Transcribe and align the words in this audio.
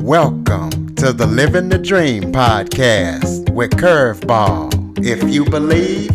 Welcome 0.00 0.94
to 0.96 1.12
the 1.12 1.26
Living 1.26 1.68
the 1.68 1.78
Dream 1.78 2.32
podcast 2.32 3.50
with 3.52 3.72
Curveball. 3.72 5.04
If 5.04 5.22
you 5.32 5.44
believe, 5.44 6.12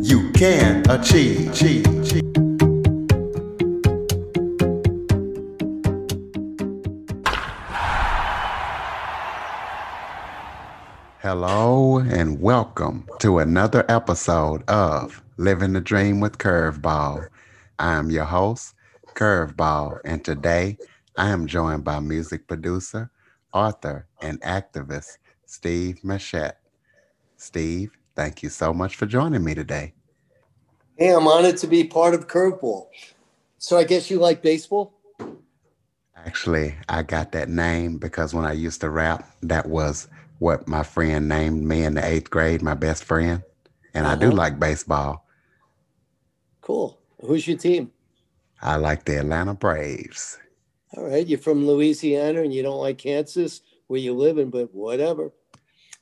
you 0.00 0.32
can 0.32 0.82
achieve. 0.90 1.52
Hello 11.20 11.98
and 11.98 12.40
welcome 12.40 13.06
to 13.20 13.38
another 13.38 13.84
episode 13.88 14.62
of 14.68 15.22
Living 15.36 15.72
the 15.74 15.80
Dream 15.80 16.20
with 16.20 16.38
Curveball. 16.38 17.28
I 17.78 17.94
am 17.94 18.10
your 18.10 18.24
host, 18.24 18.74
Curveball, 19.14 20.00
and 20.04 20.24
today 20.24 20.78
I 21.16 21.28
am 21.28 21.46
joined 21.46 21.84
by 21.84 22.00
music 22.00 22.48
producer, 22.48 23.10
author, 23.54 24.06
and 24.20 24.40
activist 24.42 25.16
Steve 25.46 26.00
Machat. 26.04 26.54
Steve, 27.36 27.92
thank 28.14 28.42
you 28.42 28.48
so 28.48 28.74
much 28.74 28.96
for 28.96 29.06
joining 29.06 29.44
me 29.44 29.54
today. 29.54 29.94
Hey, 30.96 31.14
I'm 31.14 31.26
honored 31.26 31.56
to 31.58 31.66
be 31.66 31.84
part 31.84 32.14
of 32.14 32.28
Curveball. 32.28 32.86
So 33.58 33.78
I 33.78 33.84
guess 33.84 34.10
you 34.10 34.18
like 34.18 34.42
baseball? 34.42 34.92
Actually, 36.16 36.74
I 36.88 37.02
got 37.02 37.32
that 37.32 37.48
name 37.48 37.98
because 37.98 38.34
when 38.34 38.44
I 38.44 38.52
used 38.52 38.80
to 38.80 38.90
rap, 38.90 39.28
that 39.42 39.68
was 39.68 40.08
what 40.38 40.68
my 40.68 40.82
friend 40.82 41.28
named 41.28 41.64
me 41.64 41.84
in 41.84 41.94
the 41.94 42.04
eighth 42.04 42.30
grade, 42.30 42.62
my 42.62 42.74
best 42.74 43.04
friend. 43.04 43.42
And 43.94 44.06
uh-huh. 44.06 44.16
I 44.16 44.18
do 44.18 44.28
uh-huh. 44.28 44.36
like 44.36 44.58
baseball. 44.58 45.26
Cool. 46.60 46.98
Who's 47.20 47.46
your 47.46 47.58
team? 47.58 47.90
I 48.62 48.76
like 48.76 49.04
the 49.04 49.18
Atlanta 49.18 49.54
Braves. 49.54 50.38
All 50.96 51.04
right. 51.04 51.26
You're 51.26 51.38
from 51.38 51.66
Louisiana 51.66 52.42
and 52.42 52.52
you 52.52 52.62
don't 52.62 52.80
like 52.80 52.98
Kansas 52.98 53.60
where 53.86 54.00
you're 54.00 54.14
living, 54.14 54.50
but 54.50 54.74
whatever. 54.74 55.32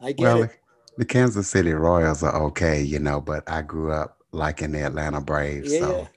I 0.01 0.13
get 0.13 0.25
well, 0.25 0.43
it. 0.45 0.59
The 0.99 1.05
Kansas 1.05 1.49
City 1.49 1.73
Royals 1.73 2.23
are 2.23 2.35
okay, 2.43 2.83
you 2.83 2.99
know, 2.99 3.21
but 3.21 3.49
I 3.49 3.63
grew 3.63 3.93
up 3.93 4.19
liking 4.33 4.73
the 4.73 4.85
Atlanta 4.85 5.21
Braves. 5.21 5.73
Yeah. 5.73 5.81
So 5.81 6.09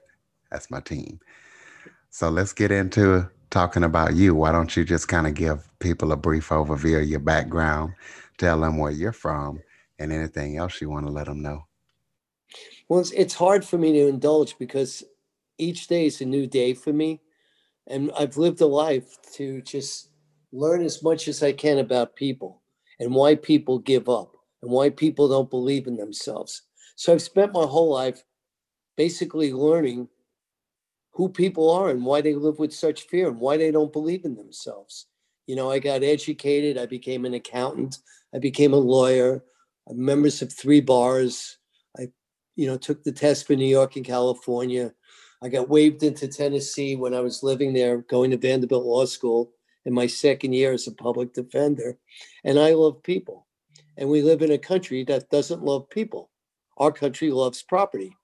that's 0.51 0.69
my 0.69 0.81
team. 0.81 1.19
So 2.09 2.29
let's 2.29 2.53
get 2.53 2.71
into 2.71 3.29
talking 3.49 3.83
about 3.83 4.15
you. 4.15 4.35
Why 4.35 4.51
don't 4.51 4.75
you 4.75 4.83
just 4.83 5.07
kind 5.07 5.27
of 5.27 5.33
give 5.33 5.69
people 5.79 6.11
a 6.11 6.17
brief 6.17 6.49
overview 6.49 7.01
of 7.01 7.07
your 7.07 7.19
background, 7.19 7.93
tell 8.37 8.59
them 8.59 8.77
where 8.77 8.91
you're 8.91 9.11
from, 9.11 9.61
and 9.99 10.11
anything 10.11 10.57
else 10.57 10.81
you 10.81 10.89
want 10.89 11.05
to 11.05 11.11
let 11.11 11.27
them 11.27 11.41
know? 11.41 11.65
Well, 12.89 12.99
it's, 12.99 13.11
it's 13.11 13.33
hard 13.33 13.63
for 13.65 13.77
me 13.77 13.93
to 13.93 14.07
indulge 14.07 14.57
because 14.57 15.03
each 15.57 15.87
day 15.87 16.05
is 16.05 16.21
a 16.21 16.25
new 16.25 16.47
day 16.47 16.73
for 16.73 16.91
me. 16.93 17.21
And 17.87 18.11
I've 18.17 18.37
lived 18.37 18.61
a 18.61 18.67
life 18.67 19.17
to 19.33 19.61
just 19.61 20.09
learn 20.51 20.83
as 20.83 21.03
much 21.03 21.27
as 21.27 21.43
I 21.43 21.51
can 21.51 21.79
about 21.79 22.15
people 22.15 22.61
and 22.99 23.13
why 23.13 23.35
people 23.35 23.79
give 23.79 24.09
up 24.09 24.35
and 24.61 24.71
why 24.71 24.89
people 24.89 25.27
don't 25.27 25.49
believe 25.49 25.87
in 25.87 25.97
themselves. 25.97 26.63
So 26.95 27.13
I've 27.13 27.21
spent 27.21 27.53
my 27.53 27.65
whole 27.65 27.91
life 27.91 28.23
basically 28.97 29.51
learning 29.53 30.07
who 31.11 31.29
people 31.29 31.69
are 31.69 31.89
and 31.89 32.05
why 32.05 32.21
they 32.21 32.33
live 32.33 32.59
with 32.59 32.73
such 32.73 33.03
fear 33.03 33.27
and 33.27 33.39
why 33.39 33.57
they 33.57 33.71
don't 33.71 33.93
believe 33.93 34.25
in 34.25 34.35
themselves. 34.35 35.07
You 35.47 35.55
know, 35.55 35.69
I 35.69 35.79
got 35.79 36.03
educated, 36.03 36.77
I 36.77 36.85
became 36.85 37.25
an 37.25 37.33
accountant, 37.33 37.99
I 38.33 38.39
became 38.39 38.73
a 38.73 38.77
lawyer, 38.77 39.43
I'm 39.87 40.03
members 40.03 40.41
of 40.41 40.51
three 40.51 40.81
bars. 40.81 41.57
I, 41.97 42.09
you 42.55 42.67
know, 42.67 42.77
took 42.77 43.03
the 43.03 43.11
test 43.11 43.45
for 43.47 43.55
New 43.55 43.67
York 43.67 43.95
and 43.95 44.05
California. 44.05 44.93
I 45.45 45.47
got 45.47 45.69
waived 45.69 46.01
into 46.01 46.27
Tennessee 46.27 46.95
when 46.95 47.13
I 47.13 47.19
was 47.19 47.43
living 47.43 47.71
there, 47.71 47.99
going 47.99 48.31
to 48.31 48.37
Vanderbilt 48.37 48.83
Law 48.83 49.05
School 49.05 49.51
in 49.85 49.93
my 49.93 50.07
second 50.07 50.53
year 50.53 50.73
as 50.73 50.87
a 50.87 50.91
public 50.91 51.35
defender. 51.35 51.99
And 52.43 52.57
I 52.57 52.73
love 52.73 53.03
people. 53.03 53.45
And 53.95 54.09
we 54.09 54.23
live 54.23 54.41
in 54.41 54.53
a 54.53 54.57
country 54.57 55.03
that 55.03 55.29
doesn't 55.29 55.61
love 55.61 55.87
people. 55.91 56.31
Our 56.77 56.91
country 56.91 57.29
loves 57.29 57.61
property. 57.61 58.17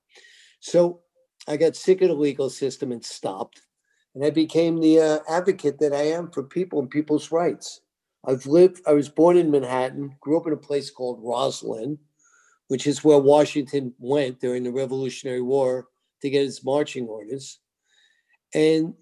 So 0.62 1.02
I 1.48 1.58
got 1.58 1.76
sick 1.76 2.02
of 2.02 2.08
the 2.08 2.16
legal 2.16 2.50
system 2.50 2.92
and 2.92 3.06
stopped. 3.06 3.62
And 4.16 4.26
I 4.26 4.32
became 4.32 4.80
the 4.80 5.00
uh, 5.00 5.20
advocate 5.30 5.78
that 5.78 5.94
I 5.94 6.02
am 6.02 6.32
for 6.32 6.42
people 6.42 6.80
and 6.80 6.90
people's 6.90 7.32
rights. 7.32 7.82
I've 8.26 8.48
lived, 8.48 8.82
I 8.88 8.94
was 8.94 9.10
born 9.10 9.38
in 9.38 9.52
Manhattan, 9.52 10.16
grew 10.22 10.40
up 10.40 10.48
in 10.48 10.54
a 10.54 10.58
place 10.58 10.90
called 10.90 11.20
Roslyn, 11.22 12.00
which 12.68 12.88
is 12.88 13.04
where 13.04 13.20
Washington 13.20 13.94
went 14.00 14.40
during 14.40 14.64
the 14.64 14.72
Revolutionary 14.72 15.44
War 15.44 15.86
to 16.22 16.30
get 16.30 16.44
his 16.44 16.64
marching 16.64 17.08
orders. 17.08 17.60
And, 18.54 18.94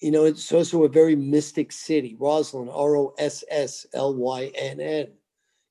you 0.00 0.10
know, 0.10 0.24
it's 0.24 0.52
also 0.52 0.84
a 0.84 0.88
very 0.88 1.16
mystic 1.16 1.72
city, 1.72 2.16
Roslyn, 2.18 2.68
R 2.68 2.96
O 2.96 3.14
S 3.18 3.44
S 3.50 3.86
L 3.94 4.14
Y 4.14 4.52
N 4.54 4.80
N. 4.80 5.08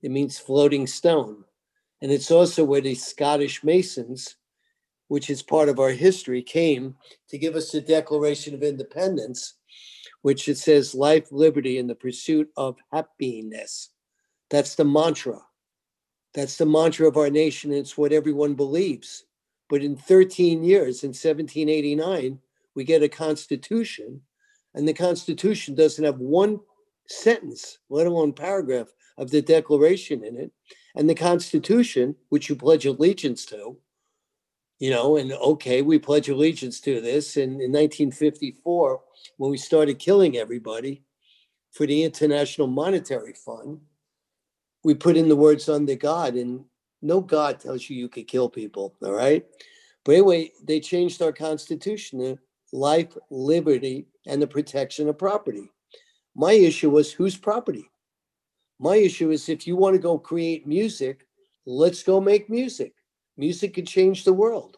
It 0.01 0.11
means 0.11 0.37
floating 0.37 0.87
stone. 0.87 1.43
And 2.01 2.11
it's 2.11 2.31
also 2.31 2.63
where 2.63 2.81
the 2.81 2.95
Scottish 2.95 3.63
Masons 3.63 4.35
which 5.07 5.29
is 5.29 5.41
part 5.41 5.69
of 5.69 5.79
our 5.79 5.91
history, 5.91 6.41
came 6.41 6.95
to 7.29 7.37
give 7.37 7.55
us 7.55 7.71
the 7.71 7.81
Declaration 7.81 8.53
of 8.53 8.63
Independence, 8.63 9.53
which 10.21 10.47
it 10.47 10.57
says 10.57 10.95
life, 10.95 11.31
liberty, 11.31 11.77
and 11.79 11.89
the 11.89 11.95
pursuit 11.95 12.49
of 12.57 12.77
happiness. 12.91 13.89
That's 14.49 14.75
the 14.75 14.85
mantra. 14.85 15.39
That's 16.33 16.57
the 16.57 16.65
mantra 16.65 17.07
of 17.07 17.17
our 17.17 17.29
nation. 17.29 17.71
It's 17.71 17.97
what 17.97 18.11
everyone 18.11 18.55
believes. 18.55 19.25
But 19.69 19.83
in 19.83 19.95
13 19.95 20.63
years, 20.63 21.03
in 21.03 21.09
1789, 21.09 22.39
we 22.75 22.83
get 22.83 23.03
a 23.03 23.09
constitution, 23.09 24.21
and 24.73 24.87
the 24.87 24.93
constitution 24.93 25.75
doesn't 25.75 26.03
have 26.03 26.19
one 26.19 26.59
sentence, 27.07 27.79
let 27.89 28.07
alone 28.07 28.33
paragraph, 28.33 28.87
of 29.17 29.31
the 29.31 29.41
Declaration 29.41 30.23
in 30.23 30.37
it. 30.37 30.51
And 30.95 31.09
the 31.09 31.15
Constitution, 31.15 32.15
which 32.29 32.49
you 32.49 32.55
pledge 32.55 32.85
allegiance 32.85 33.45
to, 33.47 33.77
you 34.79 34.91
know, 34.91 35.17
and 35.17 35.33
okay, 35.33 35.81
we 35.81 35.97
pledge 35.97 36.29
allegiance 36.29 36.79
to 36.81 37.01
this. 37.01 37.35
And 37.35 37.53
in 37.53 37.71
1954, 37.71 39.01
when 39.37 39.51
we 39.51 39.57
started 39.57 39.99
killing 39.99 40.37
everybody 40.37 41.03
for 41.71 41.85
the 41.87 42.03
International 42.03 42.67
Monetary 42.67 43.33
Fund, 43.33 43.81
we 44.83 44.93
put 44.93 45.17
in 45.17 45.29
the 45.29 45.35
words 45.35 45.67
under 45.67 45.95
God, 45.95 46.35
and 46.35 46.63
no 47.01 47.21
God 47.21 47.59
tells 47.59 47.89
you 47.89 47.97
you 47.97 48.09
could 48.09 48.27
kill 48.27 48.49
people, 48.49 48.95
all 49.03 49.13
right? 49.13 49.45
But 50.03 50.13
anyway, 50.13 50.51
they 50.63 50.79
changed 50.79 51.21
our 51.21 51.31
Constitution 51.31 52.19
to 52.19 52.39
life, 52.71 53.17
liberty, 53.29 54.07
and 54.25 54.41
the 54.41 54.47
protection 54.47 55.09
of 55.09 55.17
property. 55.17 55.69
My 56.35 56.53
issue 56.53 56.89
was 56.89 57.11
whose 57.11 57.35
property? 57.35 57.89
My 58.79 58.95
issue 58.95 59.31
is 59.31 59.49
if 59.49 59.65
you 59.65 59.75
want 59.75 59.95
to 59.95 60.01
go 60.01 60.17
create 60.17 60.67
music, 60.67 61.25
let's 61.65 62.03
go 62.03 62.21
make 62.21 62.49
music. 62.49 62.93
Music 63.37 63.73
could 63.73 63.87
change 63.87 64.23
the 64.23 64.33
world. 64.33 64.77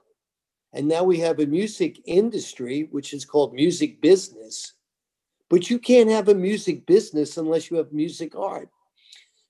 And 0.73 0.87
now 0.87 1.03
we 1.03 1.19
have 1.19 1.39
a 1.39 1.45
music 1.45 1.99
industry, 2.05 2.87
which 2.91 3.13
is 3.13 3.25
called 3.25 3.53
music 3.53 4.01
business. 4.01 4.73
But 5.49 5.69
you 5.69 5.79
can't 5.79 6.09
have 6.09 6.29
a 6.29 6.35
music 6.35 6.85
business 6.85 7.37
unless 7.37 7.71
you 7.71 7.77
have 7.77 7.91
music 7.91 8.35
art. 8.35 8.69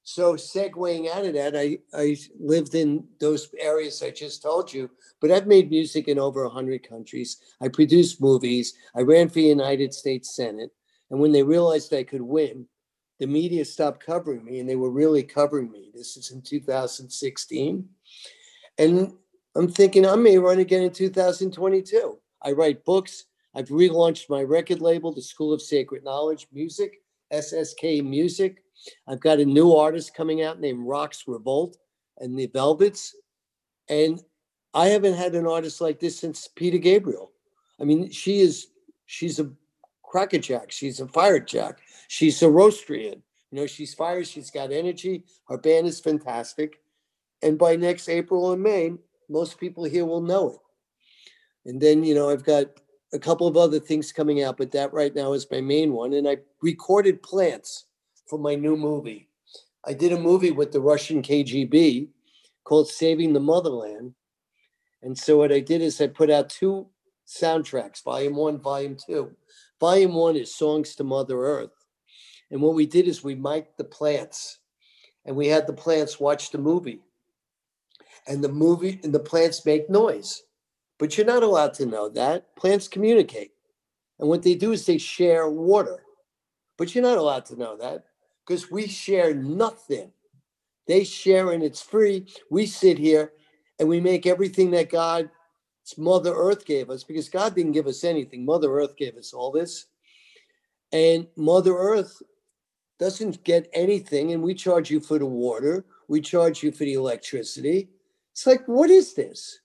So, 0.04 0.34
segueing 0.34 1.10
out 1.10 1.26
of 1.26 1.34
that, 1.34 1.56
I, 1.56 1.78
I 1.94 2.18
lived 2.40 2.74
in 2.74 3.04
those 3.20 3.50
areas 3.60 4.02
I 4.02 4.10
just 4.10 4.42
told 4.42 4.74
you, 4.74 4.90
but 5.22 5.32
I've 5.32 5.46
made 5.46 5.70
music 5.70 6.08
in 6.08 6.18
over 6.18 6.44
100 6.46 6.88
countries. 6.88 7.38
I 7.62 7.68
produced 7.68 8.22
movies. 8.22 8.74
I 8.96 9.02
ran 9.02 9.28
for 9.28 9.36
the 9.36 9.44
United 9.44 9.94
States 9.94 10.36
Senate. 10.36 10.72
And 11.12 11.20
when 11.20 11.32
they 11.32 11.44
realized 11.44 11.94
I 11.94 12.04
could 12.04 12.22
win, 12.22 12.66
the 13.20 13.28
media 13.28 13.66
stopped 13.66 14.06
covering 14.06 14.44
me, 14.44 14.60
and 14.60 14.70
they 14.70 14.76
were 14.76 14.92
really 14.92 15.24
covering 15.24 15.70
me. 15.72 15.92
This 15.94 16.16
is 16.18 16.32
in 16.32 16.42
2016. 16.42 17.90
And 18.78 19.14
I'm 19.56 19.68
thinking 19.68 20.06
I 20.06 20.16
may 20.16 20.38
run 20.38 20.60
again 20.60 20.84
in 20.84 20.92
2022. 20.92 22.18
I 22.42 22.52
write 22.54 22.86
books. 22.86 23.26
I've 23.56 23.70
relaunched 23.70 24.30
my 24.30 24.42
record 24.42 24.80
label, 24.80 25.12
the 25.12 25.22
School 25.22 25.52
of 25.52 25.62
Sacred 25.62 26.04
Knowledge 26.04 26.48
Music, 26.54 27.02
SSK 27.34 28.06
Music. 28.06 28.64
I've 29.08 29.20
got 29.20 29.40
a 29.40 29.46
new 29.46 29.74
artist 29.74 30.14
coming 30.14 30.42
out 30.42 30.60
named 30.60 30.88
Rocks 30.88 31.26
Revolt 31.28 31.78
and 32.18 32.38
the 32.38 32.48
Velvets. 32.48 33.16
And 33.90 34.22
I 34.74 34.88
haven't 34.88 35.16
had 35.16 35.36
an 35.36 35.48
artist 35.48 35.82
like 35.82 36.00
this 36.00 36.20
since 36.20 36.48
Peter 36.48 36.78
Gabriel. 36.78 37.32
I 37.80 37.86
mean, 37.86 38.10
she 38.12 38.40
is, 38.40 38.68
she's 39.06 39.40
a 39.40 39.50
crackerjack. 40.04 40.72
She's 40.72 41.00
a 41.00 41.08
firejack. 41.08 41.80
She's 42.08 42.42
a 42.42 42.50
roastrian. 42.50 43.24
You 43.52 43.62
know, 43.62 43.68
she's 43.68 43.94
fire. 43.94 44.24
She's 44.24 44.52
got 44.52 44.72
energy. 44.72 45.24
Her 45.48 45.58
band 45.58 45.88
is 45.88 46.00
fantastic. 46.00 46.82
And 47.42 47.58
by 47.58 47.76
next 47.76 48.10
April 48.10 48.52
and 48.52 48.62
May, 48.62 48.94
most 49.30 49.60
people 49.60 49.84
here 49.84 50.06
will 50.06 50.22
know 50.22 50.52
it. 50.52 50.60
And 51.70 51.82
then, 51.82 52.04
you 52.04 52.16
know, 52.16 52.30
I've 52.30 52.44
got 52.44 52.66
a 53.14 53.20
couple 53.20 53.48
of 53.48 53.58
other 53.58 53.80
things 53.80 54.12
coming 54.12 54.44
out, 54.44 54.58
but 54.58 54.72
that 54.72 54.94
right 54.94 55.14
now 55.16 55.34
is 55.34 55.50
my 55.50 55.62
main 55.62 55.94
one. 55.94 56.14
And 56.14 56.28
I 56.28 56.38
recorded 56.62 57.24
plants 57.24 57.86
for 58.30 58.38
my 58.38 58.56
new 58.56 58.78
movie. 58.78 59.28
I 59.86 59.94
did 59.94 60.12
a 60.12 60.20
movie 60.20 60.52
with 60.52 60.72
the 60.72 60.80
Russian 60.80 61.22
KGB 61.24 62.10
called 62.64 62.88
Saving 62.88 63.34
the 63.34 63.40
Motherland. 63.40 64.14
And 65.02 65.18
so 65.18 65.38
what 65.38 65.52
I 65.52 65.60
did 65.60 65.82
is 65.82 66.00
I 66.00 66.08
put 66.08 66.30
out 66.30 66.50
two 66.50 66.88
soundtracks, 67.28 68.04
volume 68.04 68.36
one, 68.36 68.60
volume 68.60 68.96
two. 69.04 69.32
Volume 69.80 70.14
one 70.14 70.36
is 70.36 70.54
Songs 70.54 70.96
to 70.96 71.04
Mother 71.04 71.40
Earth. 71.40 71.72
And 72.52 72.62
what 72.62 72.76
we 72.76 72.86
did 72.86 73.08
is 73.08 73.24
we 73.24 73.36
mic'd 73.36 73.78
the 73.78 73.84
plants 73.84 74.60
and 75.26 75.36
we 75.36 75.48
had 75.48 75.66
the 75.66 75.74
plants 75.74 76.20
watch 76.20 76.52
the 76.52 76.58
movie. 76.58 77.02
And 78.28 78.44
the 78.44 78.50
movie 78.50 79.00
and 79.04 79.14
the 79.14 79.20
plants 79.20 79.66
make 79.66 79.90
noise. 79.90 80.44
But 81.00 81.18
you're 81.18 81.26
not 81.26 81.44
allowed 81.44 81.74
to 81.76 81.86
know 81.86 82.10
that. 82.10 82.56
Plants 82.56 82.88
communicate. 82.88 83.54
And 84.20 84.28
what 84.28 84.44
they 84.44 84.54
do 84.54 84.74
is 84.74 84.86
they 84.86 84.98
share 84.98 85.50
water. 85.50 86.04
But 86.78 86.94
you're 86.94 87.04
not 87.04 87.18
allowed 87.18 87.46
to 87.46 87.56
know 87.56 87.78
that 87.78 88.06
because 88.50 88.72
we 88.72 88.88
share 88.88 89.36
nothing. 89.36 90.12
They 90.88 91.04
share 91.04 91.52
and 91.52 91.62
it's 91.62 91.84
free. 91.84 92.26
We 92.50 92.66
sit 92.66 92.98
here 92.98 93.34
and 93.78 93.88
we 93.88 94.02
make 94.02 94.26
everything 94.26 94.72
that 94.72 94.90
God, 94.90 95.30
Mother 96.00 96.34
Earth 96.34 96.66
gave 96.66 96.90
us 96.90 97.04
because 97.04 97.30
God 97.30 97.54
didn't 97.54 97.74
give 97.74 97.86
us 97.86 98.04
anything. 98.04 98.44
Mother 98.44 98.74
Earth 98.74 98.98
gave 98.98 99.16
us 99.18 99.34
all 99.34 99.52
this. 99.52 99.86
And 100.92 101.28
Mother 101.36 101.78
Earth 101.78 102.24
doesn't 102.98 103.44
get 103.44 103.70
anything. 103.72 104.34
And 104.34 104.42
we 104.42 104.56
charge 104.56 104.90
you 104.90 105.00
for 105.00 105.20
the 105.20 105.28
water, 105.28 105.86
we 106.08 106.20
charge 106.20 106.64
you 106.64 106.72
for 106.72 106.86
the 106.86 106.94
electricity. 106.94 107.90
It's 108.32 108.48
like, 108.48 108.68
what 108.68 108.90
is 108.90 109.14
this? 109.14 109.60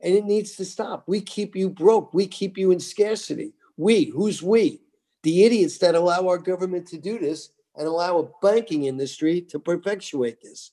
And 0.00 0.14
it 0.14 0.24
needs 0.24 0.56
to 0.56 0.64
stop. 0.64 1.04
We 1.06 1.20
keep 1.20 1.54
you 1.54 1.70
broke. 1.70 2.12
We 2.12 2.26
keep 2.26 2.58
you 2.58 2.72
in 2.72 2.80
scarcity. 2.80 3.52
We, 3.76 4.06
who's 4.06 4.42
we? 4.42 4.80
The 5.22 5.44
idiots 5.44 5.78
that 5.78 5.94
allow 5.94 6.26
our 6.26 6.38
government 6.38 6.88
to 6.88 6.98
do 6.98 7.16
this 7.20 7.50
and 7.80 7.88
allow 7.88 8.18
a 8.18 8.28
banking 8.42 8.84
industry 8.84 9.40
to 9.40 9.58
perpetuate 9.58 10.42
this. 10.42 10.72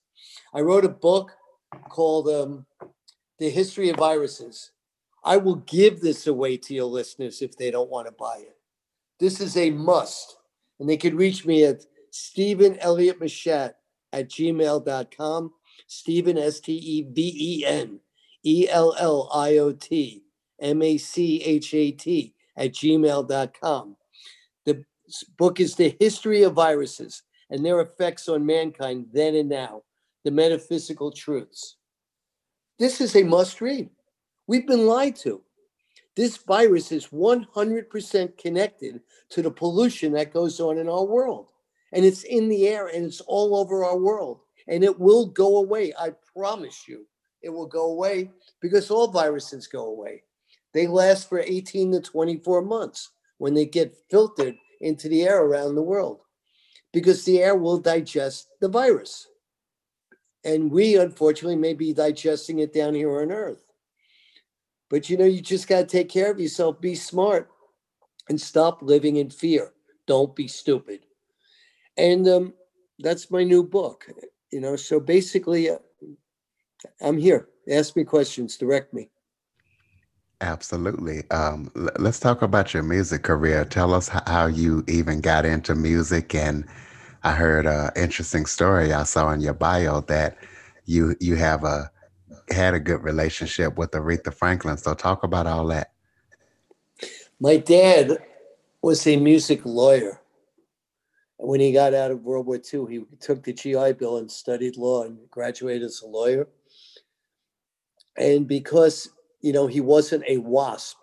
I 0.54 0.59
wrote 0.59 0.83
a 0.83 0.89
book 0.89 1.31
called 1.88 2.27
um, 2.27 2.65
The 3.39 3.50
History 3.50 3.89
of 3.89 3.95
Viruses. 3.95 4.71
I 5.24 5.38
will 5.38 5.56
give 5.56 6.01
this 6.01 6.27
away 6.27 6.57
to 6.57 6.74
your 6.74 6.86
listeners 6.86 7.42
if 7.42 7.56
they 7.56 7.71
don't 7.71 7.89
want 7.89 8.07
to 8.07 8.12
buy 8.12 8.39
it. 8.39 8.57
This 9.21 9.39
is 9.39 9.56
a 9.56 9.71
must. 9.71 10.36
And 10.81 10.89
they 10.89 10.98
could 10.98 11.15
reach 11.15 11.45
me 11.45 11.63
at 11.63 11.86
Stephen 12.12 12.77
Elliott 12.80 13.21
Machat 13.21 13.75
at 14.12 14.30
gmail.com. 14.30 15.54
Stephen, 15.88 16.38
S 16.38 16.59
T 16.59 16.74
E 16.74 17.07
V 17.09 17.33
E 17.38 17.65
N 17.65 18.01
E 18.44 18.68
L 18.69 18.94
L 19.00 19.30
I 19.33 19.57
O 19.59 19.71
T 19.71 20.24
M 20.59 20.81
A 20.81 20.98
C 20.98 21.42
H 21.42 21.74
A 21.74 21.92
T 21.92 22.33
at 22.57 22.74
gmail.com. 22.74 23.95
Book 25.38 25.59
is 25.59 25.75
The 25.75 25.95
History 26.00 26.44
of 26.44 26.54
Viruses 26.54 27.24
and 27.50 27.65
Their 27.65 27.81
Effects 27.81 28.27
on 28.27 28.45
Mankind 28.45 29.07
Then 29.13 29.36
and 29.36 29.50
Now, 29.50 29.83
the 30.24 30.31
Metaphysical 30.31 31.12
Truths. 31.12 31.77
This 32.77 33.00
is 33.00 33.15
a 33.15 33.24
must 33.24 33.62
read. 33.62 33.89
We've 34.48 34.68
been 34.68 34.86
lied 34.86 35.15
to. 35.18 35.42
This 36.15 36.38
virus 36.38 36.92
is 36.92 37.07
100% 37.07 38.38
connected 38.38 39.01
to 39.30 39.42
the 39.42 39.51
pollution 39.51 40.12
that 40.13 40.33
goes 40.33 40.59
on 40.59 40.77
in 40.77 40.89
our 40.89 41.06
world. 41.06 41.48
And 41.94 42.04
it's 42.04 42.24
in 42.24 42.50
the 42.50 42.68
air 42.68 42.88
and 42.88 43.06
it's 43.06 43.21
all 43.21 43.56
over 43.56 43.86
our 43.86 43.98
world. 43.98 44.42
And 44.68 44.83
it 44.83 45.00
will 45.00 45.27
go 45.27 45.57
away. 45.57 45.94
I 45.98 46.12
promise 46.36 46.88
you, 46.88 47.06
it 47.42 47.50
will 47.50 47.68
go 47.68 47.92
away 47.92 48.31
because 48.62 48.92
all 48.92 49.07
viruses 49.07 49.68
go 49.68 49.86
away. 49.86 50.24
They 50.74 50.88
last 50.88 51.30
for 51.30 51.39
18 51.39 51.94
to 51.94 52.01
24 52.01 52.62
months 52.62 53.12
when 53.38 53.54
they 53.54 53.65
get 53.65 53.95
filtered 54.09 54.57
into 54.81 55.09
the 55.09 55.24
air 55.24 55.44
around 55.44 55.75
the 55.75 55.81
world 55.81 56.21
because 56.94 57.24
the 57.24 57.41
air 57.41 57.56
will 57.56 57.77
digest 57.77 58.47
the 58.62 58.69
virus. 58.69 59.27
And 60.44 60.71
we, 60.71 60.97
unfortunately, 60.97 61.57
may 61.57 61.74
be 61.74 61.94
digesting 61.94 62.59
it 62.59 62.74
down 62.74 62.94
here 62.94 63.21
on 63.21 63.31
Earth. 63.31 63.63
But 64.89 65.09
you 65.09 65.18
know, 65.18 65.25
you 65.25 65.41
just 65.41 65.68
got 65.68 65.79
to 65.81 65.85
take 65.85 66.09
care 66.09 66.31
of 66.31 66.39
yourself, 66.39 66.79
be 66.79 66.95
smart, 66.95 67.50
and 68.29 68.39
stop 68.39 68.81
living 68.81 69.18
in 69.18 69.29
fear. 69.29 69.74
Don't 70.06 70.35
be 70.35 70.47
stupid. 70.47 71.01
And 71.97 72.27
um, 72.27 72.53
that's 73.00 73.31
my 73.31 73.44
new 73.44 73.63
book. 73.63 74.06
You 74.51 74.62
know, 74.62 74.75
so 74.75 75.00
basically, 75.00 75.69
uh, 75.69 75.80
I'm 77.01 77.18
here. 77.18 77.50
Ask 77.69 77.95
me 77.95 78.06
questions, 78.06 78.56
direct 78.57 78.94
me. 78.94 79.09
Absolutely. 80.42 81.30
Um, 81.31 81.72
l- 81.75 81.89
let's 81.98 82.19
talk 82.19 82.42
about 82.42 82.74
your 82.74 82.84
music 82.84 83.24
career. 83.24 83.66
Tell 83.66 83.94
us 83.94 84.10
h- 84.13 84.22
how 84.28 84.45
you 84.45 84.84
even 84.88 85.19
got 85.19 85.45
into 85.45 85.74
music. 85.74 86.36
And 86.36 86.66
I 87.24 87.31
heard 87.34 87.66
an 87.66 87.89
interesting 87.95 88.45
story 88.45 88.94
I 88.94 89.04
saw 89.04 89.31
in 89.31 89.42
your 89.42 89.56
bio 89.56 90.01
that 90.01 90.38
you 90.86 91.16
you 91.19 91.36
have 91.36 91.63
a 91.63 91.92
had 92.51 92.74
a 92.74 92.80
good 92.80 93.04
relationship 93.04 93.78
with 93.78 93.92
Aretha 93.92 94.34
Franklin. 94.34 94.78
So 94.78 94.94
talk 94.94 95.24
about 95.24 95.48
all 95.48 95.66
that. 95.68 95.92
My 97.40 97.57
dad 97.57 98.18
was 98.81 99.06
a 99.07 99.18
music 99.18 99.66
lawyer. 99.66 100.22
When 101.38 101.60
he 101.60 101.72
got 101.72 101.94
out 101.94 102.12
of 102.12 102.24
World 102.24 102.48
War 102.48 102.57
II, 102.57 102.86
he 102.90 103.04
took 103.19 103.44
the 103.44 103.54
GI 103.54 103.94
Bill 103.94 104.18
and 104.18 104.31
studied 104.31 104.78
law 104.78 105.04
and 105.04 105.18
graduated 105.30 105.83
as 105.83 106.01
a 106.01 106.07
lawyer. 106.07 106.48
And 108.18 108.48
because, 108.48 109.10
you 109.42 109.54
know, 109.54 109.68
he 109.68 109.81
wasn't 109.81 110.24
a 110.28 110.38
WASP, 110.38 110.98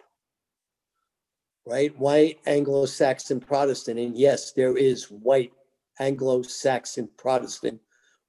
right? 1.67 1.97
White 1.99 2.41
Anglo 2.47 2.87
Saxon 2.87 3.41
Protestant. 3.41 3.99
And 3.99 4.17
yes, 4.17 4.53
there 4.53 4.77
is 4.77 5.11
white 5.11 5.53
Anglo 5.99 6.43
Saxon 6.43 7.09
Protestant 7.17 7.81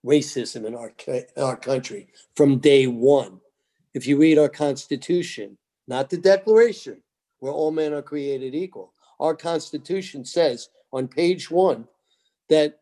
racism 0.05 0.65
in 0.65 0.75
our, 0.75 0.93
in 1.07 1.43
our 1.43 1.57
country 1.57 2.07
from 2.35 2.59
day 2.59 2.87
one. 2.87 3.39
If 3.93 4.05
you 4.05 4.17
read 4.17 4.37
our 4.37 4.49
Constitution, 4.49 5.57
not 5.87 6.09
the 6.09 6.17
Declaration, 6.17 7.01
where 7.39 7.51
all 7.51 7.71
men 7.71 7.93
are 7.93 8.01
created 8.01 8.53
equal, 8.53 8.93
our 9.19 9.35
Constitution 9.35 10.25
says 10.25 10.69
on 10.91 11.07
page 11.07 11.49
one 11.49 11.87
that 12.49 12.79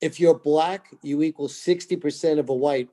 if 0.00 0.20
you're 0.20 0.38
black, 0.38 0.88
you 1.02 1.22
equal 1.22 1.48
60% 1.48 2.38
of 2.38 2.48
a 2.48 2.54
white 2.54 2.88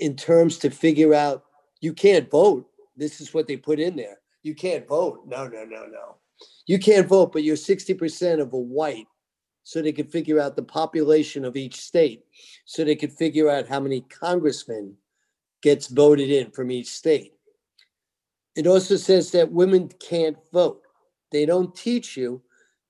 in 0.00 0.16
terms 0.16 0.58
to 0.58 0.70
figure 0.70 1.14
out 1.14 1.44
you 1.80 1.92
can't 1.92 2.30
vote. 2.30 2.68
This 2.96 3.20
is 3.20 3.32
what 3.32 3.46
they 3.46 3.56
put 3.56 3.80
in 3.80 3.96
there. 3.96 4.18
You 4.42 4.54
can't 4.54 4.86
vote. 4.86 5.22
No, 5.26 5.46
no, 5.46 5.64
no, 5.64 5.86
no. 5.86 6.16
You 6.66 6.78
can't 6.78 7.08
vote, 7.08 7.32
but 7.32 7.42
you're 7.42 7.56
60% 7.56 8.40
of 8.40 8.52
a 8.52 8.58
white 8.58 9.06
so 9.62 9.82
they 9.82 9.92
could 9.92 10.10
figure 10.10 10.40
out 10.40 10.56
the 10.56 10.62
population 10.62 11.44
of 11.44 11.56
each 11.56 11.80
state, 11.80 12.24
so 12.64 12.84
they 12.84 12.96
could 12.96 13.12
figure 13.12 13.50
out 13.50 13.68
how 13.68 13.78
many 13.78 14.00
congressmen 14.00 14.94
gets 15.62 15.88
voted 15.88 16.30
in 16.30 16.50
from 16.50 16.70
each 16.70 16.88
state. 16.88 17.34
It 18.56 18.66
also 18.66 18.96
says 18.96 19.30
that 19.32 19.52
women 19.52 19.90
can't 20.00 20.38
vote. 20.52 20.82
They 21.30 21.44
don't 21.44 21.74
teach 21.74 22.16
you 22.16 22.42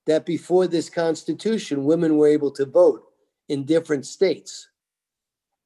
that 0.07 0.25
before 0.25 0.67
this 0.67 0.89
constitution, 0.89 1.85
women 1.85 2.17
were 2.17 2.29
able 2.29 2.51
to 2.53 2.65
vote 2.65 3.03
in 3.49 3.65
different 3.65 4.07
states. 4.07 4.69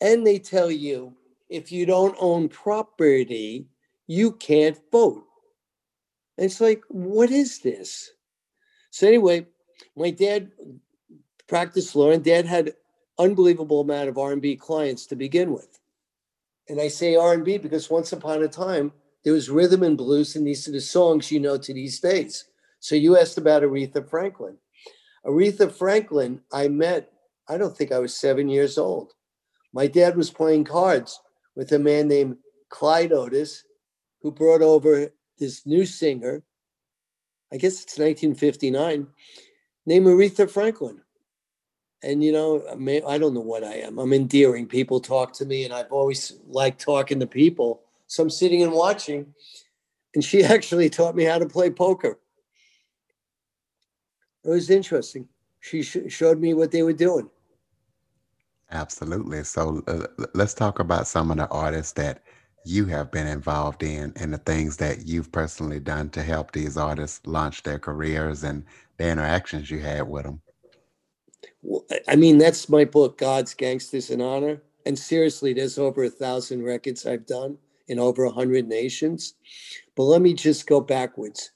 And 0.01 0.27
they 0.27 0.39
tell 0.39 0.71
you 0.71 1.15
if 1.53 1.71
you 1.71 1.85
don't 1.85 2.17
own 2.19 2.49
property, 2.49 3.67
you 4.07 4.33
can't 4.33 4.79
vote. 4.91 5.25
And 6.39 6.47
it's 6.47 6.61
like, 6.61 6.83
what 6.89 7.31
is 7.31 7.61
this? 7.61 8.11
So 8.91 9.07
anyway, 9.07 9.47
my 9.95 10.11
dad 10.11 10.51
practiced 11.47 11.95
law, 11.95 12.11
and 12.11 12.25
Dad 12.25 12.47
had 12.47 12.73
unbelievable 13.19 13.83
amount 13.83 14.09
of 14.09 14.17
R&B 14.17 14.57
clients 14.57 15.05
to 15.07 15.17
begin 15.17 15.53
with. 15.53 15.79
And 16.71 16.81
I 16.81 16.89
say 16.89 17.17
R&B 17.17 17.59
because 17.59 17.91
once 17.91 18.13
upon 18.13 18.43
a 18.43 18.49
time 18.49 18.93
there 19.23 19.35
was 19.35 19.51
rhythm 19.51 19.83
and 19.83 19.97
blues, 19.97 20.35
and 20.35 20.47
these 20.47 20.67
are 20.67 20.73
the 20.73 20.81
songs 20.81 21.31
you 21.31 21.39
know 21.39 21.59
to 21.59 21.75
these 21.75 22.01
days. 22.01 22.47
So 22.81 22.95
you 22.95 23.19
asked 23.19 23.37
about 23.37 23.63
Aretha 23.63 24.09
Franklin. 24.09 24.57
Aretha 25.27 25.71
Franklin, 25.71 26.41
I 26.51 26.69
met. 26.69 27.13
I 27.47 27.59
don't 27.59 27.77
think 27.77 27.93
I 27.93 27.99
was 27.99 28.17
seven 28.17 28.49
years 28.49 28.79
old. 28.79 29.13
My 29.75 29.87
dad 29.87 30.17
was 30.17 30.31
playing 30.31 30.65
cards 30.65 31.21
with 31.55 31.73
a 31.73 31.79
man 31.79 32.09
named 32.09 32.37
Clyde 32.69 33.13
Otis, 33.13 33.65
who 34.23 34.31
brought 34.31 34.63
over 34.63 35.13
this 35.39 35.67
new 35.67 35.85
singer. 35.85 36.43
I 37.53 37.57
guess 37.57 37.83
it's 37.83 37.99
1959, 37.99 39.07
named 39.87 40.07
Aretha 40.07 40.51
Franklin 40.51 41.03
and 42.03 42.23
you 42.23 42.33
know 42.33 42.63
I 43.07 43.19
don't 43.19 43.35
know 43.35 43.41
what 43.41 43.65
I 43.65 43.75
am. 43.75 43.99
I'm 43.99 44.13
endearing. 44.13 44.67
People 44.67 45.01
talk 45.01 45.33
to 45.35 45.45
me, 45.45 45.65
and 45.65 45.73
I've 45.73 45.93
always 45.93 46.39
liked 46.49 46.81
talking 46.81 47.21
to 47.21 47.27
people. 47.27 47.83
So 48.07 48.23
I'm 48.23 48.31
sitting 48.31 48.63
and 48.63 48.73
watching, 48.73 49.35
and 50.15 50.25
she 50.25 50.43
actually 50.45 50.91
taught 50.91 51.15
me 51.15 51.25
how 51.25 51.39
to 51.39 51.47
play 51.47 51.71
poker. 51.71 52.19
It 54.45 54.51
was 54.51 54.71
interesting. 54.71 55.29
She 55.61 55.83
sh- 55.83 56.09
showed 56.09 56.41
me 56.41 56.55
what 56.55 56.73
they 56.73 56.83
were 56.83 56.93
doing. 56.93 57.31
Absolutely. 58.73 59.45
So 59.45 59.83
uh, 59.87 60.07
let's 60.35 60.55
talk 60.55 60.79
about 60.79 61.07
some 61.07 61.31
of 61.31 61.37
the 61.37 61.47
artists 61.49 61.93
that 61.93 62.23
you 62.65 62.87
have 62.87 63.11
been 63.11 63.27
involved 63.27 63.83
in 63.83 64.13
and 64.17 64.33
the 64.33 64.39
things 64.39 64.79
that 64.79 65.07
you've 65.07 65.31
personally 65.31 65.79
done 65.79 66.09
to 66.11 66.23
help 66.23 66.53
these 66.53 66.79
artists 66.79 67.21
launch 67.27 67.63
their 67.63 67.79
careers 67.79 68.45
and 68.45 68.65
the 68.97 69.09
interactions 69.09 69.71
you 69.71 69.81
had 69.81 70.09
with 70.09 70.25
them. 70.25 70.41
Well, 71.61 71.85
I 72.09 72.17
mean, 72.17 72.39
that's 72.39 72.69
my 72.69 72.85
book, 72.85 73.19
Gods, 73.19 73.53
Gangsters, 73.53 74.11
and 74.11 74.23
Honor. 74.23 74.63
And 74.87 74.99
seriously, 74.99 75.53
there's 75.53 75.79
over 75.79 76.05
a 76.05 76.11
thousand 76.11 76.63
records 76.63 77.05
I've 77.05 77.27
done 77.27 77.59
in 77.89 77.99
over 77.99 78.25
a 78.25 78.31
hundred 78.31 78.69
nations. 78.69 79.35
But 79.97 80.05
let 80.05 80.23
me 80.23 80.33
just 80.33 80.67
go 80.67 80.81
backwards. 80.81 81.51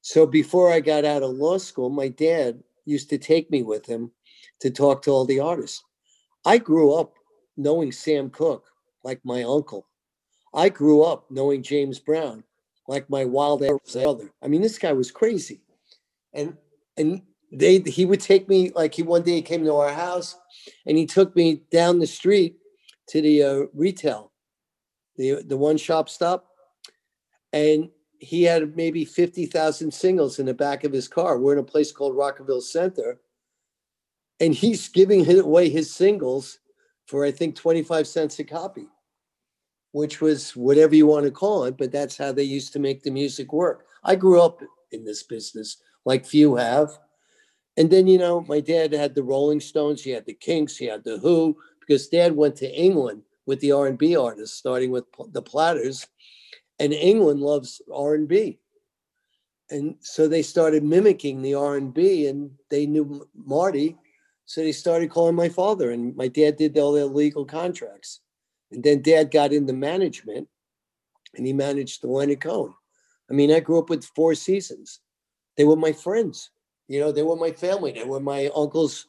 So 0.00 0.26
before 0.26 0.72
I 0.72 0.80
got 0.80 1.04
out 1.04 1.22
of 1.22 1.30
law 1.30 1.58
school, 1.58 1.90
my 1.90 2.08
dad 2.08 2.62
used 2.86 3.10
to 3.10 3.18
take 3.18 3.50
me 3.50 3.62
with 3.62 3.86
him 3.86 4.10
to 4.60 4.70
talk 4.70 5.02
to 5.02 5.10
all 5.10 5.24
the 5.24 5.40
artists. 5.40 5.84
I 6.44 6.58
grew 6.58 6.94
up 6.94 7.14
knowing 7.56 7.92
Sam 7.92 8.30
Cooke 8.30 8.66
like 9.02 9.20
my 9.24 9.42
uncle. 9.42 9.86
I 10.52 10.68
grew 10.68 11.02
up 11.02 11.30
knowing 11.30 11.62
James 11.62 11.98
Brown 11.98 12.44
like 12.86 13.08
my 13.08 13.24
wild 13.24 13.60
brother. 13.60 14.30
I 14.42 14.48
mean, 14.48 14.62
this 14.62 14.78
guy 14.78 14.92
was 14.92 15.10
crazy. 15.10 15.62
And 16.32 16.56
and 16.96 17.22
they 17.52 17.78
he 17.80 18.04
would 18.04 18.20
take 18.20 18.48
me 18.48 18.70
like 18.74 18.94
he 18.94 19.02
one 19.02 19.22
day 19.22 19.36
he 19.36 19.42
came 19.42 19.64
to 19.64 19.74
our 19.74 19.92
house 19.92 20.36
and 20.86 20.96
he 20.96 21.06
took 21.06 21.34
me 21.36 21.62
down 21.70 21.98
the 21.98 22.06
street 22.06 22.56
to 23.08 23.20
the 23.20 23.42
uh, 23.42 23.60
retail, 23.74 24.32
the 25.16 25.42
the 25.42 25.56
one 25.56 25.76
shop 25.76 26.08
stop, 26.08 26.46
and 27.52 27.90
he 28.18 28.42
had 28.42 28.76
maybe 28.76 29.04
fifty 29.04 29.46
thousand 29.46 29.92
singles 29.92 30.38
in 30.38 30.46
the 30.46 30.54
back 30.54 30.84
of 30.84 30.92
his 30.92 31.08
car. 31.08 31.38
We're 31.38 31.52
in 31.52 31.58
a 31.58 31.64
place 31.64 31.92
called 31.92 32.16
Rockville 32.16 32.60
Center, 32.60 33.20
and 34.40 34.54
he's 34.54 34.88
giving 34.88 35.28
away 35.38 35.68
his 35.68 35.92
singles 35.92 36.58
for 37.06 37.24
I 37.24 37.30
think 37.30 37.54
twenty 37.54 37.82
five 37.82 38.06
cents 38.06 38.38
a 38.38 38.44
copy, 38.44 38.86
which 39.92 40.20
was 40.20 40.56
whatever 40.56 40.94
you 40.94 41.06
want 41.06 41.24
to 41.24 41.30
call 41.30 41.64
it, 41.64 41.76
but 41.76 41.92
that's 41.92 42.16
how 42.16 42.32
they 42.32 42.42
used 42.42 42.72
to 42.72 42.78
make 42.78 43.02
the 43.02 43.10
music 43.10 43.52
work. 43.52 43.86
I 44.02 44.16
grew 44.16 44.40
up 44.40 44.60
in 44.92 45.04
this 45.04 45.22
business 45.22 45.78
like 46.04 46.26
few 46.26 46.56
have. 46.56 46.98
And 47.76 47.90
then, 47.90 48.06
you 48.06 48.18
know, 48.18 48.42
my 48.42 48.60
dad 48.60 48.92
had 48.92 49.14
the 49.14 49.22
Rolling 49.22 49.60
Stones, 49.60 50.02
he 50.02 50.10
had 50.10 50.26
the 50.26 50.34
Kinks, 50.34 50.76
he 50.76 50.86
had 50.86 51.02
the 51.04 51.18
Who, 51.18 51.56
because 51.80 52.08
dad 52.08 52.36
went 52.36 52.56
to 52.56 52.72
England 52.72 53.22
with 53.46 53.60
the 53.60 53.72
R&B 53.72 54.16
artists, 54.16 54.56
starting 54.56 54.90
with 54.90 55.04
the 55.32 55.42
Platters. 55.42 56.06
And 56.78 56.92
England 56.92 57.40
loves 57.40 57.82
R&B. 57.92 58.58
And 59.70 59.96
so 60.00 60.28
they 60.28 60.42
started 60.42 60.84
mimicking 60.84 61.42
the 61.42 61.54
R&B 61.54 62.26
and 62.26 62.50
they 62.70 62.86
knew 62.86 63.26
Marty. 63.34 63.96
So 64.46 64.62
they 64.62 64.72
started 64.72 65.10
calling 65.10 65.34
my 65.34 65.48
father 65.48 65.90
and 65.90 66.14
my 66.16 66.28
dad 66.28 66.56
did 66.56 66.76
all 66.76 66.92
their 66.92 67.04
legal 67.04 67.44
contracts. 67.44 68.20
And 68.70 68.82
then 68.82 69.02
dad 69.02 69.30
got 69.30 69.52
into 69.52 69.72
management 69.72 70.48
and 71.34 71.46
he 71.46 71.52
managed 71.52 72.02
the 72.02 72.08
Leonard 72.08 72.40
Cohen. 72.40 72.74
I 73.30 73.34
mean, 73.34 73.50
I 73.50 73.60
grew 73.60 73.78
up 73.78 73.88
with 73.88 74.04
four 74.04 74.34
seasons. 74.34 75.00
They 75.56 75.64
were 75.64 75.76
my 75.76 75.92
friends. 75.92 76.50
You 76.88 77.00
know, 77.00 77.12
they 77.12 77.22
were 77.22 77.36
my 77.36 77.52
family. 77.52 77.92
They 77.92 78.04
were 78.04 78.20
my 78.20 78.50
uncles 78.54 79.06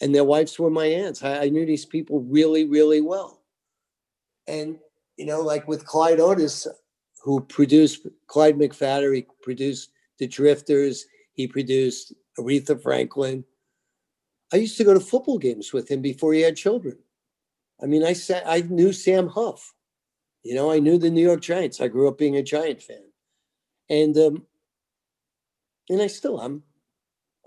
and 0.00 0.14
their 0.14 0.24
wives 0.24 0.58
were 0.58 0.70
my 0.70 0.86
aunts. 0.86 1.22
I, 1.22 1.44
I 1.44 1.48
knew 1.48 1.64
these 1.64 1.86
people 1.86 2.20
really, 2.20 2.64
really 2.64 3.00
well. 3.00 3.42
And, 4.46 4.78
you 5.16 5.26
know, 5.26 5.40
like 5.40 5.66
with 5.66 5.86
Clyde 5.86 6.20
Otis, 6.20 6.66
who 7.22 7.40
produced 7.40 8.06
Clyde 8.26 8.58
McPhatter, 8.58 9.14
he 9.14 9.26
produced 9.42 9.90
The 10.18 10.26
Drifters, 10.26 11.04
he 11.32 11.46
produced 11.46 12.12
Aretha 12.38 12.80
Franklin. 12.80 13.44
I 14.54 14.58
used 14.58 14.76
to 14.76 14.84
go 14.84 14.94
to 14.94 15.00
football 15.00 15.38
games 15.38 15.72
with 15.72 15.90
him 15.90 16.00
before 16.00 16.32
he 16.32 16.42
had 16.42 16.56
children. 16.56 16.96
I 17.82 17.86
mean, 17.86 18.04
I 18.04 18.12
sat, 18.12 18.44
I 18.46 18.60
knew 18.60 18.92
Sam 18.92 19.26
Huff. 19.26 19.74
You 20.44 20.54
know, 20.54 20.70
I 20.70 20.78
knew 20.78 20.96
the 20.96 21.10
New 21.10 21.24
York 21.24 21.40
Giants. 21.40 21.80
I 21.80 21.88
grew 21.88 22.06
up 22.06 22.18
being 22.18 22.36
a 22.36 22.42
Giant 22.42 22.80
fan. 22.80 23.02
And 23.90 24.16
um, 24.16 24.46
and 25.88 26.00
I 26.00 26.06
still 26.06 26.40
am. 26.40 26.62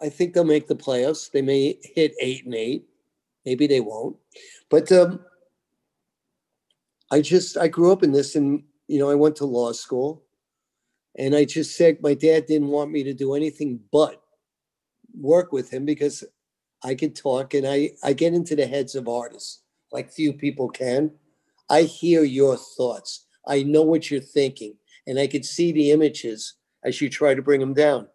I 0.02 0.10
think 0.10 0.34
they'll 0.34 0.44
make 0.44 0.68
the 0.68 0.76
playoffs. 0.76 1.32
They 1.32 1.42
may 1.42 1.80
hit 1.82 2.14
eight 2.20 2.44
and 2.44 2.54
eight. 2.54 2.86
Maybe 3.46 3.68
they 3.68 3.80
won't. 3.80 4.18
But 4.70 4.92
um, 4.92 5.22
I 7.10 7.22
just 7.22 7.58
I 7.58 7.70
grew 7.70 7.94
up 7.94 8.04
in 8.04 8.12
this, 8.12 8.36
and 8.36 8.64
you 8.90 9.00
know 9.00 9.10
I 9.10 9.16
went 9.16 9.38
to 9.38 9.46
law 9.46 9.72
school, 9.72 10.26
and 11.18 11.34
I 11.34 11.46
just 11.46 11.78
said 11.78 12.04
my 12.04 12.16
dad 12.16 12.48
didn't 12.48 12.68
want 12.68 12.92
me 12.92 13.04
to 13.04 13.14
do 13.14 13.34
anything 13.34 13.80
but 13.94 14.22
work 15.18 15.54
with 15.54 15.72
him 15.72 15.86
because 15.86 16.26
I 16.84 16.96
could 16.96 17.16
talk, 17.16 17.54
and 17.54 17.68
I 17.68 17.92
I 18.04 18.14
get 18.14 18.34
into 18.34 18.56
the 18.56 18.68
heads 18.68 18.96
of 18.96 19.08
artists 19.08 19.62
like 19.92 20.12
few 20.12 20.34
people 20.34 20.70
can. 20.70 21.12
I 21.70 21.84
hear 21.84 22.24
your 22.24 22.58
thoughts. 22.58 23.26
I 23.48 23.64
know 23.64 23.82
what 23.82 24.10
you're 24.12 24.22
thinking, 24.22 24.76
and 25.06 25.20
I 25.20 25.28
could 25.28 25.46
see 25.46 25.72
the 25.72 25.92
images 25.92 26.56
as 26.84 27.02
you 27.02 27.10
try 27.10 27.34
to 27.34 27.42
bring 27.42 27.60
them 27.60 27.74
down. 27.74 28.08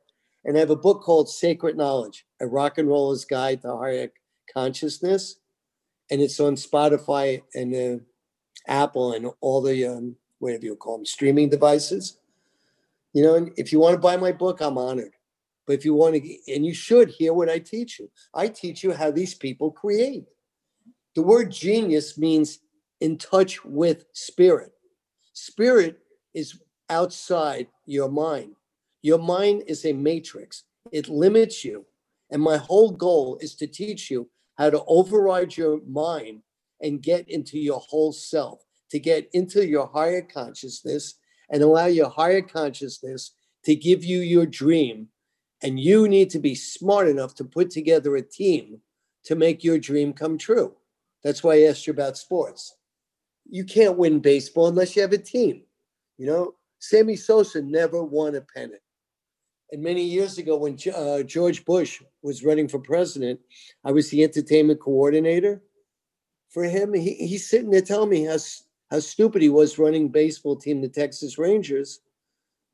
And 0.44 0.56
I 0.56 0.60
have 0.60 0.70
a 0.70 0.76
book 0.76 1.02
called 1.02 1.28
Sacred 1.28 1.76
Knowledge, 1.76 2.26
a 2.40 2.46
rock 2.46 2.78
and 2.78 2.88
roller's 2.88 3.24
guide 3.24 3.62
to 3.62 3.76
higher 3.76 4.08
consciousness. 4.52 5.36
And 6.10 6.20
it's 6.20 6.40
on 6.40 6.56
Spotify 6.56 7.42
and 7.54 7.74
uh, 7.74 8.02
Apple 8.66 9.12
and 9.12 9.30
all 9.40 9.62
the, 9.62 9.86
um, 9.86 10.16
whatever 10.40 10.64
you 10.64 10.76
call 10.76 10.98
them, 10.98 11.06
streaming 11.06 11.48
devices. 11.48 12.18
You 13.12 13.22
know, 13.22 13.48
if 13.56 13.72
you 13.72 13.78
want 13.78 13.94
to 13.94 14.00
buy 14.00 14.16
my 14.16 14.32
book, 14.32 14.60
I'm 14.60 14.78
honored. 14.78 15.12
But 15.72 15.78
if 15.78 15.86
you 15.86 15.94
want 15.94 16.16
to, 16.16 16.52
and 16.52 16.66
you 16.66 16.74
should 16.74 17.08
hear 17.08 17.32
what 17.32 17.48
I 17.48 17.58
teach 17.58 17.98
you, 17.98 18.10
I 18.34 18.48
teach 18.48 18.84
you 18.84 18.92
how 18.92 19.10
these 19.10 19.34
people 19.34 19.70
create. 19.70 20.26
The 21.16 21.22
word 21.22 21.50
genius 21.50 22.18
means 22.18 22.58
in 23.00 23.16
touch 23.16 23.64
with 23.64 24.04
spirit. 24.12 24.72
Spirit 25.32 26.00
is 26.34 26.60
outside 26.90 27.68
your 27.86 28.10
mind. 28.10 28.54
Your 29.00 29.16
mind 29.16 29.62
is 29.66 29.86
a 29.86 29.94
matrix, 29.94 30.64
it 30.92 31.08
limits 31.08 31.64
you. 31.64 31.86
And 32.30 32.42
my 32.42 32.58
whole 32.58 32.90
goal 32.90 33.38
is 33.40 33.54
to 33.54 33.66
teach 33.66 34.10
you 34.10 34.28
how 34.58 34.68
to 34.68 34.84
override 34.86 35.56
your 35.56 35.80
mind 35.88 36.42
and 36.82 37.02
get 37.02 37.30
into 37.30 37.58
your 37.58 37.80
whole 37.80 38.12
self, 38.12 38.60
to 38.90 38.98
get 38.98 39.26
into 39.32 39.66
your 39.66 39.86
higher 39.86 40.20
consciousness 40.20 41.14
and 41.48 41.62
allow 41.62 41.86
your 41.86 42.10
higher 42.10 42.42
consciousness 42.42 43.30
to 43.64 43.74
give 43.74 44.04
you 44.04 44.18
your 44.18 44.44
dream. 44.44 45.08
And 45.62 45.78
you 45.78 46.08
need 46.08 46.30
to 46.30 46.38
be 46.38 46.54
smart 46.54 47.08
enough 47.08 47.34
to 47.36 47.44
put 47.44 47.70
together 47.70 48.16
a 48.16 48.22
team 48.22 48.80
to 49.24 49.36
make 49.36 49.62
your 49.62 49.78
dream 49.78 50.12
come 50.12 50.36
true. 50.36 50.74
That's 51.22 51.44
why 51.44 51.54
I 51.54 51.62
asked 51.62 51.86
you 51.86 51.92
about 51.92 52.18
sports. 52.18 52.76
You 53.48 53.64
can't 53.64 53.96
win 53.96 54.18
baseball 54.20 54.66
unless 54.66 54.96
you 54.96 55.02
have 55.02 55.12
a 55.12 55.18
team. 55.18 55.62
You 56.18 56.26
know, 56.26 56.54
Sammy 56.80 57.16
Sosa 57.16 57.62
never 57.62 58.02
won 58.02 58.34
a 58.34 58.40
pennant. 58.40 58.82
And 59.70 59.82
many 59.82 60.02
years 60.02 60.36
ago, 60.36 60.56
when 60.56 60.76
uh, 60.94 61.22
George 61.22 61.64
Bush 61.64 62.02
was 62.22 62.44
running 62.44 62.68
for 62.68 62.78
president, 62.78 63.40
I 63.84 63.92
was 63.92 64.10
the 64.10 64.22
entertainment 64.22 64.80
coordinator 64.80 65.62
for 66.50 66.64
him. 66.64 66.92
He, 66.92 67.14
he's 67.14 67.48
sitting 67.48 67.70
there 67.70 67.80
telling 67.80 68.10
me 68.10 68.24
how, 68.24 68.36
how 68.90 69.00
stupid 69.00 69.40
he 69.40 69.48
was 69.48 69.78
running 69.78 70.08
baseball 70.08 70.56
team, 70.56 70.82
the 70.82 70.88
Texas 70.88 71.38
Rangers, 71.38 72.00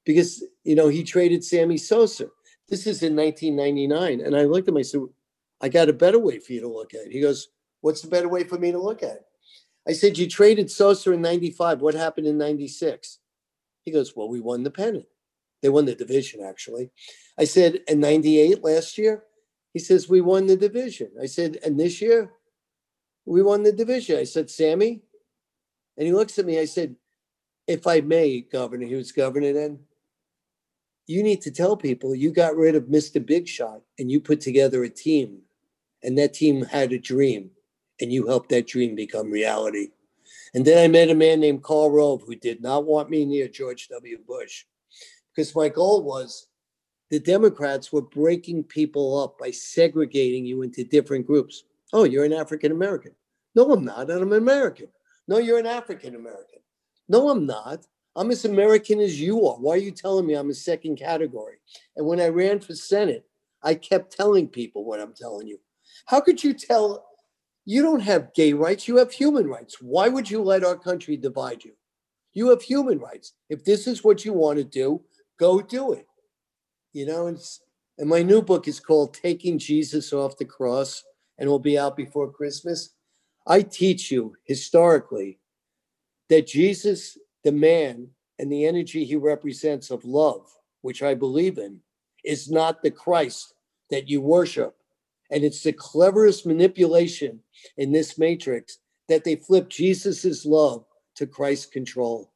because, 0.05 0.43
you 0.65 0.75
know, 0.75 0.89
he 0.89 1.05
traded 1.05 1.45
Sammy 1.45 1.77
Sosa. 1.77 2.29
This 2.69 2.87
is 2.87 3.03
in 3.03 3.17
1999. 3.17 4.21
And 4.21 4.37
I 4.37 4.45
looked 4.45 4.69
at 4.69 4.73
him, 4.73 4.79
I 4.79 4.83
said, 4.83 5.01
I 5.61 5.69
got 5.69 5.89
a 5.89 5.93
better 5.93 6.19
way 6.19 6.39
for 6.39 6.53
you 6.53 6.61
to 6.61 6.69
look 6.69 6.95
at 6.95 7.07
it. 7.07 7.13
He 7.13 7.21
goes, 7.21 7.49
What's 7.81 8.03
the 8.03 8.09
better 8.09 8.29
way 8.29 8.45
for 8.45 8.59
me 8.59 8.73
to 8.73 8.79
look 8.79 9.03
at 9.03 9.17
it? 9.17 9.27
I 9.87 9.93
said, 9.93 10.19
You 10.19 10.29
traded 10.29 10.71
Sosa 10.71 11.13
in 11.13 11.23
95. 11.23 11.81
What 11.81 11.95
happened 11.95 12.27
in 12.27 12.39
96? 12.39 13.19
He 13.85 13.93
goes, 13.93 14.15
Well, 14.15 14.29
we 14.29 14.41
won 14.41 14.63
the 14.63 14.71
pennant. 14.71 15.07
They 15.63 15.69
won 15.69 15.87
the 15.87 15.95
division, 15.95 16.43
actually. 16.43 16.91
I 17.39 17.45
said, 17.45 17.81
in 17.89 18.01
98 18.01 18.63
last 18.63 18.99
year? 18.99 19.25
He 19.73 19.81
says, 19.81 20.09
we 20.09 20.21
won 20.21 20.47
the 20.47 20.57
division. 20.57 21.11
I 21.21 21.27
said, 21.27 21.59
and 21.65 21.79
this 21.79 22.01
year? 22.01 22.33
We 23.25 23.43
won 23.43 23.63
the 23.63 23.73
division. 23.73 24.19
I 24.19 24.25
said, 24.25 24.51
Sammy? 24.51 25.03
And 25.97 26.07
he 26.07 26.13
looks 26.13 26.39
at 26.39 26.47
me. 26.47 26.59
I 26.59 26.65
said, 26.65 26.97
if 27.67 27.87
I 27.87 28.01
may, 28.01 28.41
Governor, 28.41 28.87
he 28.87 28.95
was 28.95 29.13
governor 29.13 29.53
then, 29.53 29.81
you 31.09 31.23
need 31.23 31.41
to 31.41 31.51
tell 31.51 31.77
people 31.77 32.15
you 32.15 32.31
got 32.31 32.55
rid 32.55 32.77
of 32.77 32.85
Mr. 32.85 33.25
Big 33.25 33.49
Shot 33.49 33.81
and 33.99 34.13
you 34.13 34.21
put 34.21 34.41
together 34.41 34.85
a 34.85 34.91
team. 34.91 35.39
And 36.05 36.17
that 36.19 36.35
team 36.35 36.63
had 36.63 36.93
a 36.93 36.99
dream. 36.99 37.51
And 38.01 38.13
you 38.13 38.29
helped 38.29 38.51
that 38.51 38.69
dream 38.69 38.95
become 38.95 39.33
reality. 39.33 39.89
And 40.55 40.65
then 40.65 40.85
I 40.85 40.87
met 40.87 41.11
a 41.11 41.15
man 41.15 41.41
named 41.41 41.65
Karl 41.65 41.91
Rove 41.91 42.23
who 42.25 42.37
did 42.37 42.63
not 42.63 42.85
want 42.85 43.11
me 43.11 43.25
near 43.25 43.49
George 43.49 43.89
W. 43.89 44.19
Bush 44.29 44.65
because 45.35 45.55
my 45.57 45.69
goal 45.69 46.03
was 46.03 46.47
the 47.11 47.19
Democrats 47.19 47.93
were 47.93 48.03
breaking 48.03 48.65
people 48.65 49.23
up 49.23 49.39
by 49.39 49.51
segregating 49.51 50.45
you 50.45 50.63
into 50.63 50.85
different 50.85 51.27
groups. 51.27 51.65
Oh, 51.93 52.05
you're 52.05 52.25
an 52.25 52.33
African 52.33 52.71
American. 52.71 53.13
No, 53.55 53.73
I'm 53.73 53.85
not. 53.85 54.11
I'm 54.11 54.33
an 54.33 54.39
American. 54.39 54.89
No, 55.27 55.39
you're 55.39 55.59
an 55.59 55.67
African 55.67 56.15
American. 56.15 56.61
No, 57.09 57.31
I'm 57.31 57.47
not. 57.47 57.87
I'm 58.19 58.33
as 58.33 58.45
American 58.45 58.99
as 58.99 59.21
you 59.21 59.47
are. 59.47 59.55
Why 59.55 59.75
are 59.75 59.77
you 59.77 59.93
telling 59.93 60.27
me 60.27 60.35
I'm 60.35 60.51
a 60.51 60.55
second 60.55 60.97
category? 60.97 61.59
And 61.97 62.05
when 62.05 62.21
I 62.21 62.29
ran 62.29 62.59
for 62.59 62.75
Senate, 62.75 63.25
I 63.63 63.77
kept 63.77 64.13
telling 64.13 64.49
people 64.49 64.85
what 64.85 65.01
I'm 65.01 65.15
telling 65.15 65.47
you. 65.47 65.61
How 66.07 66.21
could 66.21 66.43
you 66.43 66.53
tell 66.53 67.07
you 67.65 67.81
don't 67.81 68.01
have 68.01 68.35
gay 68.35 68.53
rights? 68.53 68.89
You 68.89 68.97
have 68.97 69.13
human 69.13 69.47
rights. 69.47 69.77
Why 69.81 70.09
would 70.09 70.29
you 70.29 70.43
let 70.43 70.65
our 70.65 70.77
country 70.77 71.17
divide 71.17 71.65
you? 71.65 71.75
You 72.33 72.51
have 72.51 72.61
human 72.61 72.99
rights. 72.99 73.35
If 73.51 73.65
this 73.65 73.87
is 73.87 74.03
what 74.03 74.25
you 74.25 74.33
want 74.33 74.59
to 74.59 74.65
do, 74.65 75.01
go 75.39 75.61
do 75.61 75.93
it. 75.93 76.07
You 76.93 77.07
know, 77.07 77.29
and, 77.29 77.39
and 77.99 78.09
my 78.09 78.23
new 78.23 78.43
book 78.43 78.67
is 78.67 78.81
called 78.81 79.15
Taking 79.15 79.59
Jesus 79.59 80.13
Off 80.13 80.39
the 80.39 80.45
Cross 80.45 81.05
and 81.39 81.49
will 81.49 81.61
be 81.61 81.79
out 81.79 81.97
before 81.97 82.33
Christmas. 82.33 82.91
I 83.47 83.63
teach 83.63 84.11
you 84.11 84.35
historically 84.45 85.39
that 86.29 86.47
Jesus, 86.47 87.17
the 87.45 87.53
man, 87.53 88.09
and 88.39 88.53
the 88.53 88.67
energy 88.67 89.05
he 89.05 89.17
represents 89.17 89.91
of 89.91 90.05
love, 90.05 90.47
which 90.83 91.03
I 91.03 91.15
believe 91.15 91.59
in, 91.59 91.81
is 92.25 92.51
not 92.51 92.83
the 92.83 92.91
Christ 92.91 93.55
that 93.91 94.09
you 94.09 94.21
worship. 94.21 94.77
And 95.31 95.45
it's 95.45 95.63
the 95.63 95.73
cleverest 95.73 96.47
manipulation 96.47 97.41
in 97.77 97.93
this 97.93 98.19
matrix 98.19 98.79
that 99.09 99.25
they 99.25 99.37
flip 99.37 99.69
Jesus's 99.69 100.47
love 100.47 100.85
to 101.17 101.27
Christ's 101.27 101.67
control. 101.67 102.33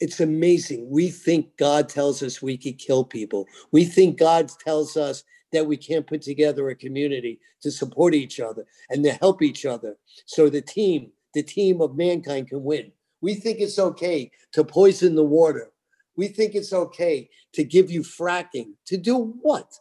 It's 0.00 0.20
amazing. 0.20 0.90
We 0.90 1.10
think 1.10 1.56
God 1.56 1.88
tells 1.88 2.22
us 2.22 2.42
we 2.42 2.58
could 2.58 2.78
kill 2.78 3.04
people. 3.04 3.46
We 3.70 3.84
think 3.84 4.18
God 4.18 4.50
tells 4.64 4.96
us 4.96 5.22
that 5.52 5.66
we 5.66 5.76
can't 5.76 6.06
put 6.06 6.22
together 6.22 6.68
a 6.68 6.74
community 6.74 7.38
to 7.62 7.70
support 7.70 8.14
each 8.14 8.40
other 8.40 8.66
and 8.90 9.04
to 9.04 9.12
help 9.12 9.42
each 9.42 9.64
other 9.64 9.96
so 10.26 10.48
the 10.48 10.62
team, 10.62 11.12
the 11.34 11.42
team 11.42 11.80
of 11.80 11.96
mankind 11.96 12.48
can 12.48 12.64
win. 12.64 12.90
We 13.22 13.34
think 13.34 13.60
it's 13.60 13.78
okay 13.78 14.30
to 14.52 14.64
poison 14.64 15.14
the 15.14 15.24
water. 15.24 15.72
We 16.16 16.28
think 16.28 16.54
it's 16.54 16.74
okay 16.74 17.30
to 17.54 17.64
give 17.64 17.90
you 17.90 18.02
fracking. 18.02 18.74
To 18.86 18.98
do 18.98 19.38
what? 19.40 19.72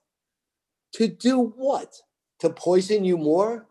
To 0.93 1.07
do 1.07 1.53
what? 1.57 1.93
To 2.39 2.49
poison 2.49 3.03
you 3.03 3.17
more? 3.17 3.67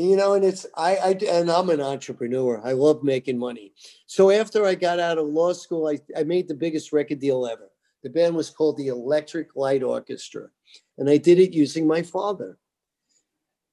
you 0.00 0.16
know, 0.16 0.34
and 0.34 0.44
it's 0.44 0.66
I, 0.76 0.96
I 0.96 1.10
and 1.28 1.50
I'm 1.50 1.70
an 1.70 1.80
entrepreneur. 1.80 2.60
I 2.64 2.72
love 2.72 3.02
making 3.02 3.38
money. 3.38 3.72
So 4.06 4.30
after 4.30 4.64
I 4.64 4.74
got 4.74 4.98
out 4.98 5.18
of 5.18 5.26
law 5.26 5.52
school, 5.52 5.88
I, 5.88 5.98
I 6.18 6.22
made 6.22 6.48
the 6.48 6.54
biggest 6.54 6.92
record 6.92 7.20
deal 7.20 7.46
ever. 7.46 7.70
The 8.02 8.10
band 8.10 8.34
was 8.34 8.50
called 8.50 8.76
the 8.76 8.88
Electric 8.88 9.54
Light 9.56 9.82
Orchestra, 9.82 10.48
and 10.96 11.10
I 11.10 11.18
did 11.18 11.38
it 11.38 11.52
using 11.52 11.86
my 11.86 12.02
father. 12.02 12.58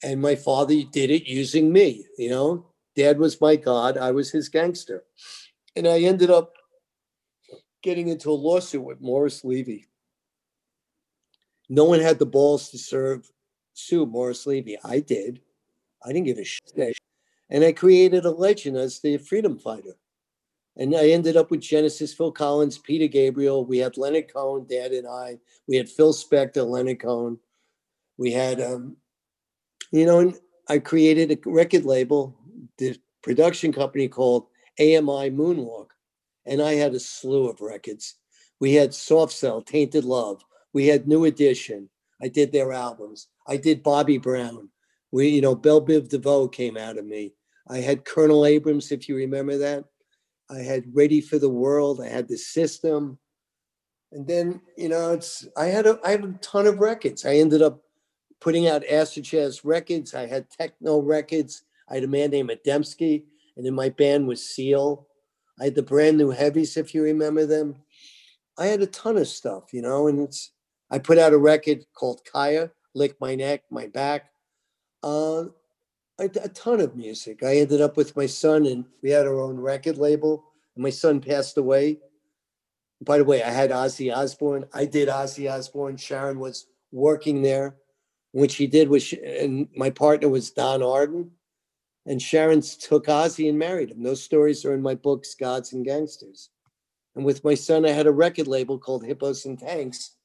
And 0.04 0.22
my 0.22 0.36
father 0.36 0.76
did 0.92 1.10
it 1.10 1.28
using 1.28 1.72
me. 1.72 2.06
You 2.18 2.30
know, 2.30 2.66
Dad 2.98 3.20
was 3.20 3.40
my 3.40 3.56
god, 3.56 3.96
I 3.98 4.12
was 4.12 4.32
his 4.32 4.50
gangster, 4.50 5.04
and 5.76 5.88
I 5.88 6.00
ended 6.00 6.32
up 6.32 6.54
getting 7.84 8.08
into 8.08 8.32
a 8.32 8.34
lawsuit 8.34 8.84
with 8.84 9.00
Morris 9.00 9.46
Levy. 9.46 9.86
No 11.70 11.86
one 11.86 12.00
had 12.00 12.18
the 12.18 12.26
balls 12.26 12.70
to 12.72 12.78
serve 12.78 13.32
sue 13.74 14.08
Morris 14.08 14.48
Levy. 14.48 14.78
I 14.84 15.00
did. 15.00 15.42
I 16.04 16.12
didn't 16.12 16.26
give 16.26 16.40
a 16.40 16.44
shit. 16.44 16.98
And 17.50 17.64
I 17.64 17.72
created 17.72 18.26
a 18.26 18.32
legend 18.32 18.78
as 18.78 19.00
the 19.00 19.18
freedom 19.18 19.60
fighter. 19.60 19.96
And 20.76 20.96
I 20.96 21.10
ended 21.10 21.38
up 21.38 21.52
with 21.52 21.62
Genesis, 21.62 22.14
Phil 22.14 22.32
Collins, 22.32 22.78
Peter 22.78 23.08
Gabriel. 23.08 23.66
We 23.66 23.78
had 23.78 23.98
Leonard 23.98 24.32
Cohen, 24.32 24.66
Dad 24.68 24.92
and 24.92 25.08
I. 25.08 25.38
We 25.68 25.78
had 25.78 25.90
Phil 25.90 26.14
Spector, 26.14 26.68
Leonard 26.68 27.00
Cohen. 27.00 27.40
We 28.18 28.32
had, 28.32 28.60
um, 28.62 28.98
you 29.92 30.06
know, 30.06 30.34
I 30.68 30.80
created 30.80 31.32
a 31.32 31.50
record 31.50 31.86
label, 31.86 32.36
production 33.28 33.74
company 33.74 34.08
called 34.08 34.48
AMI 34.80 35.32
Moonwalk. 35.32 35.88
And 36.46 36.62
I 36.62 36.76
had 36.76 36.96
a 36.96 37.00
slew 37.00 37.50
of 37.50 37.60
records. 37.60 38.16
We 38.62 38.74
had 38.74 38.94
Soft 38.94 39.34
Cell, 39.34 39.62
Tainted 39.62 40.06
Love. 40.06 40.42
We 40.74 40.88
had 40.88 41.08
New 41.08 41.26
Edition. 41.26 41.90
I 42.22 42.30
did 42.30 42.52
their 42.52 42.72
albums. 42.72 43.28
I 43.46 43.58
did 43.58 43.84
Bobby 43.84 44.18
Brown. 44.18 44.70
We, 45.12 45.28
you 45.28 45.42
know, 45.42 45.56
Bell 45.56 45.86
Biv 45.86 46.10
DeVoe 46.10 46.48
came 46.48 46.78
out 46.78 46.98
of 46.98 47.06
me. 47.06 47.34
I 47.70 47.80
had 47.80 48.06
Colonel 48.06 48.46
Abrams, 48.46 48.92
if 48.92 49.10
you 49.10 49.16
remember 49.18 49.58
that. 49.58 49.84
I 50.50 50.60
had 50.60 50.96
Ready 50.96 51.20
for 51.20 51.38
the 51.38 51.50
World. 51.50 52.02
I 52.02 52.08
had 52.08 52.30
the 52.30 52.38
system. 52.38 53.20
And 54.14 54.26
then, 54.26 54.62
you 54.78 54.88
know, 54.88 55.12
it's 55.12 55.46
I 55.58 55.66
had 55.66 55.86
a 55.86 56.00
I 56.04 56.12
had 56.12 56.24
a 56.24 56.34
ton 56.42 56.66
of 56.66 56.80
records. 56.80 57.26
I 57.26 57.36
ended 57.36 57.62
up 57.62 57.82
putting 58.40 58.68
out 58.68 58.88
acid 58.88 59.26
jazz 59.26 59.66
records. 59.66 60.14
I 60.14 60.28
had 60.28 60.50
techno 60.50 61.00
records. 61.00 61.64
I 61.90 61.96
had 61.96 62.04
a 62.04 62.08
man 62.08 62.32
named 62.32 62.50
Adamski, 62.50 63.24
and 63.56 63.66
then 63.66 63.74
my 63.74 63.90
band 63.90 64.28
was 64.28 64.44
Seal. 64.44 65.08
I 65.60 65.66
had 65.66 65.76
the 65.76 65.84
brand 65.84 66.18
new 66.18 66.30
heavies, 66.30 66.78
if 66.78 66.94
you 66.94 67.04
remember 67.04 67.46
them. 67.46 67.76
I 68.58 68.68
had 68.68 68.82
a 68.82 68.88
ton 68.88 69.18
of 69.18 69.28
stuff, 69.28 69.74
you 69.74 69.82
know, 69.82 70.08
and 70.08 70.20
it's 70.20 70.52
I 70.90 71.00
put 71.00 71.18
out 71.18 71.34
a 71.34 71.38
record 71.38 71.86
called 71.94 72.22
Khia, 72.32 72.72
Lick 72.96 73.16
My 73.20 73.36
Neck, 73.36 73.64
My 73.70 73.88
Back 73.88 74.30
uh, 75.04 75.46
ton 76.54 76.82
of 76.82 76.96
music. 76.96 77.44
I 77.44 77.58
ended 77.58 77.82
up 77.82 77.98
with 77.98 78.16
my 78.16 78.26
son, 78.26 78.66
and 78.66 78.86
we 79.02 79.10
had 79.12 79.28
our 79.28 79.40
own 79.40 79.58
record 79.58 79.98
label. 79.98 80.44
And 80.76 80.84
my 80.84 80.90
son 80.90 81.22
passed 81.22 81.58
away. 81.58 82.00
By 83.02 83.20
the 83.20 83.24
way, 83.24 83.44
I 83.44 83.50
had 83.50 83.70
Ozzy 83.70 84.16
Osbourne. 84.16 84.66
I 84.74 84.86
did 84.86 85.08
Ozzy 85.08 85.52
Osbourne. 85.52 85.98
Sharon 85.98 86.40
was 86.40 86.68
working 86.92 87.42
there. 87.42 87.76
What 88.32 88.52
she 88.52 88.68
did 88.68 88.90
was, 88.90 89.04
she, 89.04 89.24
and 89.24 89.68
my 89.76 89.90
partner 89.90 90.30
was 90.30 90.52
Don 90.52 90.82
Arden. 90.84 91.32
And 92.08 92.22
Sharon 92.22 92.62
took 92.62 93.06
Ozzy 93.06 93.50
and 93.50 93.60
married 93.60 93.92
him. 93.92 94.02
Those 94.02 94.24
stories 94.24 94.66
are 94.66 94.74
in 94.74 94.82
my 94.82 94.96
books, 94.96 95.36
Gods 95.36 95.74
and 95.74 95.86
Gangsters. 95.86 96.50
And 97.16 97.26
with 97.26 97.44
my 97.44 97.54
son, 97.54 97.86
I 97.86 97.90
had 97.90 98.08
a 98.08 98.12
record 98.12 98.48
label 98.48 98.80
called 98.80 99.06
Hippos 99.06 99.46
in 99.46 99.58
Tanks. 99.58 100.16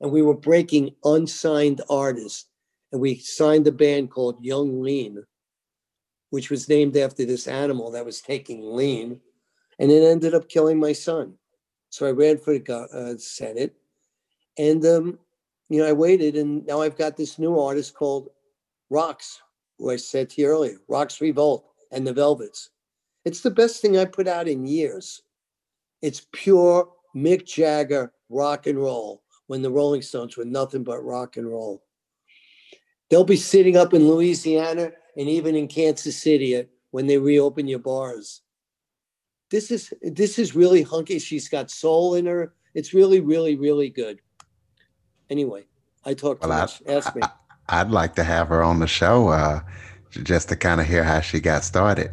And 0.00 0.12
we 0.12 0.22
were 0.22 0.34
breaking 0.34 0.94
unsigned 1.02 1.80
artists 1.88 2.46
and 2.92 3.00
we 3.00 3.16
signed 3.16 3.66
a 3.66 3.72
band 3.72 4.10
called 4.10 4.38
Yung 4.40 4.82
Lean, 4.82 5.22
which 6.30 6.50
was 6.50 6.68
named 6.68 6.96
after 6.96 7.24
this 7.24 7.46
animal 7.46 7.90
that 7.92 8.04
was 8.04 8.20
taking 8.20 8.74
lean, 8.74 9.20
and 9.78 9.90
it 9.90 10.02
ended 10.02 10.34
up 10.34 10.48
killing 10.48 10.78
my 10.78 10.92
son. 10.92 11.34
So 11.90 12.06
I 12.06 12.10
ran 12.10 12.38
for 12.38 12.58
the 12.58 12.74
uh, 12.74 13.18
Senate, 13.18 13.74
and 14.58 14.84
um, 14.84 15.18
you 15.68 15.80
know 15.80 15.88
I 15.88 15.92
waited, 15.92 16.36
and 16.36 16.66
now 16.66 16.82
I've 16.82 16.98
got 16.98 17.16
this 17.16 17.38
new 17.38 17.58
artist 17.58 17.94
called 17.94 18.30
Rocks, 18.90 19.40
who 19.80 19.90
I 19.90 19.96
said 19.96 20.28
to 20.30 20.42
you 20.42 20.48
earlier, 20.48 20.76
Rocks 20.88 21.20
Revolt 21.20 21.64
and 21.90 22.06
the 22.06 22.12
Velvets. 22.12 22.70
It's 23.24 23.40
the 23.40 23.50
best 23.50 23.80
thing 23.80 23.96
I 23.96 24.04
put 24.04 24.28
out 24.28 24.46
in 24.46 24.66
years. 24.66 25.22
It's 26.02 26.26
pure 26.32 26.88
Mick 27.16 27.46
Jagger 27.46 28.12
rock 28.28 28.66
and 28.66 28.78
roll 28.78 29.22
when 29.46 29.62
the 29.62 29.70
Rolling 29.70 30.02
Stones 30.02 30.36
were 30.36 30.44
nothing 30.44 30.84
but 30.84 31.04
rock 31.04 31.36
and 31.36 31.50
roll. 31.50 31.82
They'll 33.08 33.24
be 33.24 33.36
sitting 33.36 33.76
up 33.76 33.92
in 33.92 34.06
Louisiana 34.06 34.92
and 35.16 35.28
even 35.28 35.56
in 35.56 35.66
Kansas 35.66 36.16
City 36.16 36.64
when 36.92 37.06
they 37.06 37.18
reopen 37.18 37.66
your 37.66 37.80
bars. 37.80 38.42
This 39.50 39.72
is 39.72 39.92
this 40.02 40.38
is 40.38 40.54
really 40.54 40.82
hunky. 40.82 41.18
She's 41.18 41.48
got 41.48 41.70
soul 41.70 42.14
in 42.14 42.26
her. 42.26 42.54
It's 42.74 42.94
really, 42.94 43.20
really, 43.20 43.56
really 43.56 43.90
good. 43.90 44.20
Anyway, 45.28 45.64
I 46.04 46.14
talked 46.14 46.42
well, 46.42 46.60
much. 46.60 46.82
Ask 46.86 47.16
me. 47.16 47.22
I, 47.70 47.82
would 47.82 47.92
like 47.92 48.14
to 48.16 48.24
have 48.24 48.48
her 48.48 48.62
on 48.62 48.80
the 48.80 48.86
show 48.86 49.28
uh, 49.28 49.60
just 50.10 50.48
to 50.50 50.56
kind 50.56 50.80
of 50.80 50.86
hear 50.86 51.04
how 51.04 51.20
she 51.20 51.40
got 51.40 51.64
started. 51.64 52.10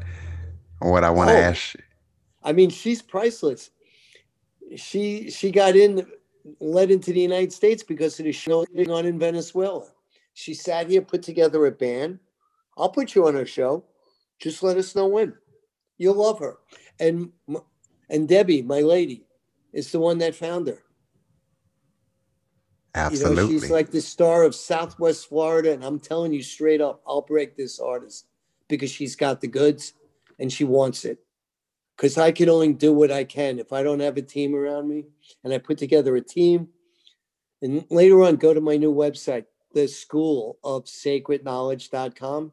What 0.79 1.03
I 1.03 1.09
want 1.09 1.29
to 1.29 1.35
oh, 1.35 1.41
ask. 1.41 1.75
I 2.43 2.53
mean, 2.53 2.69
she's 2.69 3.01
priceless. 3.01 3.71
She 4.75 5.31
she 5.31 5.51
got 5.51 5.75
in, 5.75 6.05
led 6.59 6.91
into 6.91 7.11
the 7.11 7.19
United 7.19 7.51
States 7.51 7.83
because 7.83 8.19
of 8.19 8.25
the 8.25 8.31
show 8.31 8.65
on 8.89 9.05
in 9.05 9.17
Venezuela. 9.17 9.87
She 10.33 10.53
sat 10.53 10.89
here, 10.89 11.01
put 11.01 11.23
together 11.23 11.65
a 11.65 11.71
band. 11.71 12.19
I'll 12.77 12.89
put 12.89 13.15
you 13.15 13.27
on 13.27 13.33
her 13.33 13.45
show. 13.45 13.83
Just 14.39 14.61
let 14.61 14.77
us 14.77 14.95
know 14.95 15.07
when. 15.07 15.33
You'll 15.97 16.15
love 16.15 16.39
her. 16.39 16.57
And 16.99 17.31
and 18.09 18.27
Debbie, 18.27 18.61
my 18.61 18.81
lady, 18.81 19.23
is 19.73 19.91
the 19.91 19.99
one 19.99 20.19
that 20.19 20.35
found 20.35 20.67
her. 20.67 20.83
Absolutely. 22.97 23.43
You 23.43 23.53
know, 23.53 23.59
she's 23.59 23.71
like 23.71 23.91
the 23.91 24.01
star 24.01 24.43
of 24.43 24.55
Southwest 24.55 25.29
Florida. 25.29 25.71
And 25.71 25.83
I'm 25.83 25.99
telling 25.99 26.33
you 26.33 26.41
straight 26.41 26.81
up, 26.81 27.01
I'll 27.07 27.21
break 27.21 27.55
this 27.55 27.79
artist 27.79 28.27
because 28.67 28.91
she's 28.91 29.15
got 29.15 29.39
the 29.39 29.47
goods 29.47 29.93
and 30.39 30.51
she 30.51 30.63
wants 30.63 31.05
it. 31.05 31.19
Because 31.95 32.17
I 32.17 32.31
can 32.31 32.49
only 32.49 32.73
do 32.73 32.93
what 32.93 33.11
I 33.11 33.23
can 33.23 33.59
if 33.59 33.73
I 33.73 33.81
don't 33.81 34.01
have 34.01 34.17
a 34.17 34.21
team 34.21 34.53
around 34.53 34.87
me. 34.87 35.05
And 35.43 35.53
I 35.53 35.57
put 35.57 35.77
together 35.77 36.15
a 36.15 36.21
team. 36.21 36.69
And 37.61 37.85
later 37.89 38.21
on, 38.23 38.35
go 38.35 38.53
to 38.53 38.61
my 38.61 38.77
new 38.77 38.93
website, 38.93 39.45
the 39.73 39.87
school 39.87 40.59
of 40.63 40.85
sacredknowledge.com 40.85 42.51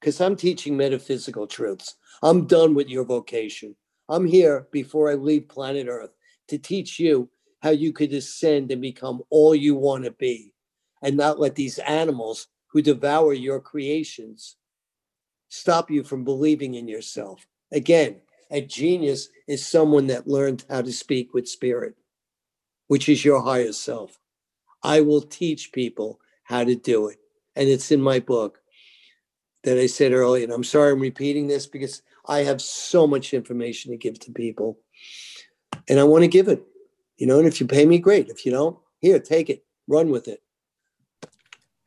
because 0.00 0.20
I'm 0.20 0.36
teaching 0.36 0.76
metaphysical 0.76 1.46
truths. 1.46 1.96
I'm 2.22 2.46
done 2.46 2.74
with 2.74 2.88
your 2.88 3.04
vocation. 3.04 3.74
I'm 4.08 4.26
here 4.26 4.66
before 4.72 5.10
I 5.10 5.14
leave 5.14 5.48
planet 5.48 5.86
Earth 5.88 6.10
to 6.48 6.58
teach 6.58 6.98
you 6.98 7.28
how 7.60 7.70
you 7.70 7.92
could 7.92 8.12
ascend 8.12 8.70
and 8.70 8.80
become 8.80 9.22
all 9.30 9.54
you 9.54 9.74
want 9.74 10.04
to 10.04 10.10
be 10.12 10.52
and 11.02 11.16
not 11.16 11.40
let 11.40 11.54
these 11.54 11.78
animals 11.80 12.48
who 12.68 12.82
devour 12.82 13.32
your 13.32 13.60
creations 13.60 14.56
stop 15.48 15.90
you 15.90 16.04
from 16.04 16.24
believing 16.24 16.74
in 16.74 16.88
yourself. 16.88 17.46
Again, 17.72 18.16
a 18.50 18.60
genius 18.60 19.28
is 19.46 19.66
someone 19.66 20.06
that 20.08 20.28
learned 20.28 20.64
how 20.70 20.82
to 20.82 20.92
speak 20.92 21.34
with 21.34 21.48
spirit, 21.48 21.94
which 22.86 23.08
is 23.08 23.24
your 23.24 23.42
higher 23.42 23.72
self. 23.72 24.18
I 24.82 25.00
will 25.00 25.22
teach 25.22 25.72
people 25.72 26.20
how 26.44 26.64
to 26.64 26.74
do 26.74 27.08
it. 27.08 27.18
And 27.56 27.68
it's 27.68 27.90
in 27.90 28.00
my 28.00 28.20
book 28.20 28.60
that 29.64 29.78
I 29.78 29.86
said 29.86 30.12
earlier. 30.12 30.44
And 30.44 30.52
I'm 30.52 30.64
sorry 30.64 30.92
I'm 30.92 31.00
repeating 31.00 31.48
this 31.48 31.66
because 31.66 32.02
I 32.26 32.40
have 32.40 32.62
so 32.62 33.06
much 33.06 33.34
information 33.34 33.90
to 33.90 33.98
give 33.98 34.18
to 34.20 34.32
people. 34.32 34.78
And 35.88 35.98
I 35.98 36.04
want 36.04 36.22
to 36.22 36.28
give 36.28 36.48
it. 36.48 36.62
You 37.18 37.26
know, 37.26 37.38
and 37.38 37.46
if 37.48 37.60
you 37.60 37.66
pay 37.66 37.84
me, 37.84 37.98
great. 37.98 38.28
If 38.28 38.46
you 38.46 38.52
don't, 38.52 38.78
here, 39.00 39.18
take 39.18 39.50
it, 39.50 39.64
run 39.86 40.10
with 40.10 40.28
it. 40.28 40.42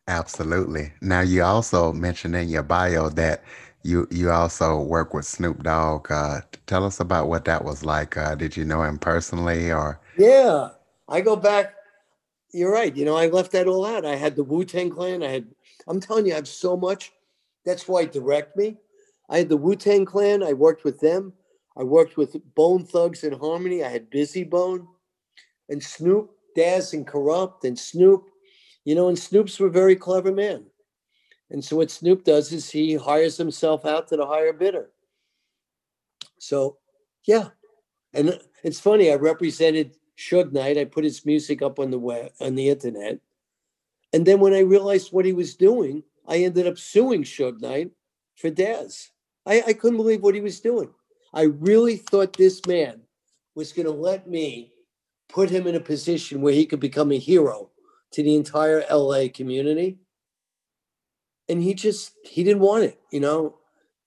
Absolutely. 0.08 0.92
Now 1.02 1.22
you 1.22 1.44
also 1.44 1.94
mentioned 1.94 2.36
in 2.36 2.50
your 2.50 2.64
bio 2.64 3.10
that 3.10 3.44
you 3.84 4.08
you 4.12 4.30
also 4.30 4.80
work 4.80 5.14
with 5.14 5.26
Snoop 5.26 5.64
Dogg. 5.64 6.12
Uh, 6.12 6.42
tell 6.68 6.86
us 6.86 7.00
about 7.00 7.30
what 7.30 7.46
that 7.46 7.64
was 7.64 7.84
like. 7.84 8.18
Uh, 8.18 8.36
did 8.36 8.56
you 8.56 8.66
know 8.66 8.84
him 8.84 9.00
personally, 9.00 9.72
or? 9.72 10.00
Yeah, 10.18 10.70
I 11.08 11.22
go 11.22 11.36
back 11.36 11.74
you're 12.54 12.72
right. 12.72 12.96
You 12.96 13.06
know, 13.06 13.16
I 13.16 13.28
left 13.28 13.52
that 13.54 13.68
all 13.68 13.86
out. 13.86 14.06
I 14.06 14.16
had 14.16 14.36
the 14.36 14.44
Wu 14.44 14.66
Tang 14.66 14.90
Clan. 14.90 15.24
I 15.24 15.30
had, 15.30 15.48
I'm 15.88 16.00
telling 16.00 16.26
you, 16.26 16.34
I 16.34 16.38
have 16.38 16.48
so 16.48 16.76
much. 16.76 17.12
That's 17.66 17.88
why 17.88 18.06
direct 18.06 18.58
me. 18.58 18.78
I 19.30 19.40
had 19.40 19.50
the 19.50 19.58
Wu 19.58 19.76
Tang 19.76 20.06
Clan. 20.06 20.44
I 20.44 20.54
worked 20.54 20.84
with 20.84 21.00
them. 21.00 21.34
I 21.78 21.84
worked 21.84 22.18
with 22.18 22.36
Bone 22.56 22.84
Thugs-n-Harmony. 22.84 23.84
I 23.84 23.90
had 23.90 24.12
Bizzy 24.12 24.48
Bone 24.50 24.88
and 25.72 25.82
Snoop, 25.82 26.30
Daz 26.56 26.94
and 26.94 27.08
Kurupt 27.08 27.64
and 27.64 27.80
Snoop. 27.80 28.26
You 28.86 28.94
know, 28.94 29.08
and 29.08 29.18
Snoop's 29.18 29.60
were 29.60 29.70
very 29.70 29.96
clever 29.96 30.32
men. 30.32 30.66
And 31.50 31.64
so 31.64 31.78
what 31.78 31.90
Snoop 31.90 32.24
does 32.24 32.52
is 32.52 32.70
he 32.70 32.96
hires 32.96 33.38
himself 33.38 33.86
out 33.86 34.08
to 34.10 34.18
the 34.18 34.26
higher 34.26 34.54
bidder. 34.54 34.92
So, 36.40 36.78
yeah. 37.26 37.50
And 38.14 38.40
it's 38.64 38.80
funny, 38.80 39.12
I 39.12 39.16
represented 39.16 39.96
Suge 40.18 40.52
Knight. 40.52 40.78
I 40.78 40.86
put 40.86 41.04
his 41.04 41.26
music 41.26 41.62
up 41.62 41.80
on 41.80 41.92
the 41.92 42.00
web 42.00 42.32
on 42.40 42.56
the 42.56 42.70
internet. 42.70 43.20
And 44.14 44.26
then 44.26 44.40
when 44.40 44.54
I 44.54 44.60
realized 44.60 45.12
what 45.12 45.26
he 45.26 45.34
was 45.34 45.56
doing, 45.56 46.04
I 46.28 46.38
ended 46.38 46.68
up 46.68 46.78
suing 46.78 47.24
Suge 47.24 47.62
Knight 47.62 47.92
for 48.36 48.50
Daz. 48.50 49.12
I, 49.46 49.64
I 49.68 49.74
couldn't 49.74 49.98
believe 49.98 50.22
what 50.22 50.36
he 50.36 50.42
was 50.42 50.60
doing. 50.60 50.90
I 51.34 51.44
really 51.44 51.98
thought 51.98 52.34
this 52.34 52.66
man 52.66 53.02
was 53.56 53.74
going 53.74 53.86
to 53.86 53.92
let 53.92 54.28
me 54.28 54.71
put 55.32 55.50
him 55.50 55.68
in 55.68 55.76
a 55.76 55.80
position 55.80 56.42
where 56.42 56.54
he 56.54 56.66
could 56.66 56.80
become 56.80 57.12
a 57.12 57.18
hero 57.18 57.70
to 58.12 58.24
the 58.24 58.36
entire 58.36 58.84
LA 58.92 59.26
community. 59.34 59.98
And 61.50 61.62
he 61.62 61.74
just 61.74 62.14
he 62.24 62.44
didn't 62.44 62.62
want 62.62 62.84
it, 62.84 63.00
you 63.12 63.20
know. 63.20 63.58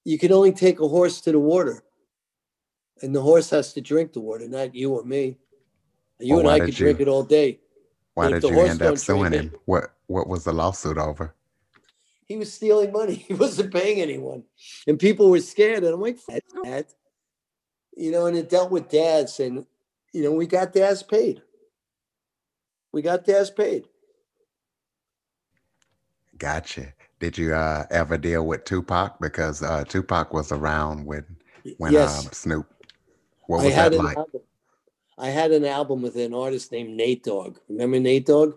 You 0.05 0.19
can 0.19 0.33
only 0.33 0.53
take 0.53 0.81
a 0.81 0.89
horse 0.89 1.21
to 1.23 1.33
the 1.33 1.39
water. 1.39 1.83
And 3.03 3.15
the 3.15 3.23
horse 3.23 3.51
has 3.51 3.73
to 3.75 3.81
drink 3.81 4.13
the 4.13 4.21
water, 4.21 4.49
not 4.49 4.75
you 4.75 4.93
or 4.93 5.05
me. 5.05 5.37
You 6.21 6.37
well, 6.37 6.41
and 6.41 6.51
I 6.51 6.61
could 6.61 6.79
you, 6.79 6.87
drink 6.87 7.01
it 7.01 7.09
all 7.09 7.25
day. 7.25 7.59
Why 8.15 8.31
did 8.31 8.43
you 8.45 8.61
end 8.61 8.81
up 8.83 8.99
suing 8.99 9.33
him? 9.33 9.47
It, 9.53 9.61
what 9.65 9.95
what 10.07 10.29
was 10.29 10.45
the 10.45 10.53
lawsuit 10.53 10.99
over? 10.99 11.35
He 12.27 12.37
was 12.37 12.53
stealing 12.53 12.93
money. 12.93 13.15
He 13.29 13.35
wasn't 13.35 13.73
paying 13.73 14.01
anyone. 14.01 14.45
And 14.87 14.99
people 14.99 15.31
were 15.31 15.41
scared. 15.41 15.85
And 15.85 15.95
I'm 15.95 16.01
like, 16.01 16.19
that. 16.65 16.87
You 17.97 18.11
know, 18.11 18.27
and 18.27 18.37
it 18.37 18.49
dealt 18.49 18.71
with 18.71 18.89
Daz 18.89 19.39
And, 19.41 19.67
you 20.15 20.23
know, 20.23 20.33
we 20.33 20.47
got 20.47 20.73
Daz 20.73 21.03
paid. 21.03 21.43
We 22.93 23.03
got 23.03 23.25
Daz 23.25 23.51
paid. 23.51 23.89
Gotcha. 26.39 26.95
Did 27.19 27.37
you 27.37 27.53
uh, 27.53 27.85
ever 27.91 28.17
deal 28.17 28.47
with 28.47 28.65
Tupac? 28.65 29.21
Because 29.21 29.63
uh, 29.63 29.85
Tupac 29.85 30.33
was 30.33 30.53
around 30.53 31.05
when 31.05 31.25
when 31.79 31.93
yes. 31.93 32.25
um, 32.27 32.33
Snoop. 32.33 32.67
What 33.49 33.65
was 33.65 33.75
that 33.75 33.93
like? 33.93 34.17
Album. 34.17 34.41
I 35.19 35.29
had 35.29 35.51
an 35.51 35.65
album 35.65 36.03
with 36.03 36.17
an 36.17 36.33
artist 36.33 36.71
named 36.71 36.97
Nate 36.97 37.25
Dogg. 37.25 37.59
Remember 37.69 37.99
Nate 37.99 38.27
Dogg? 38.27 38.55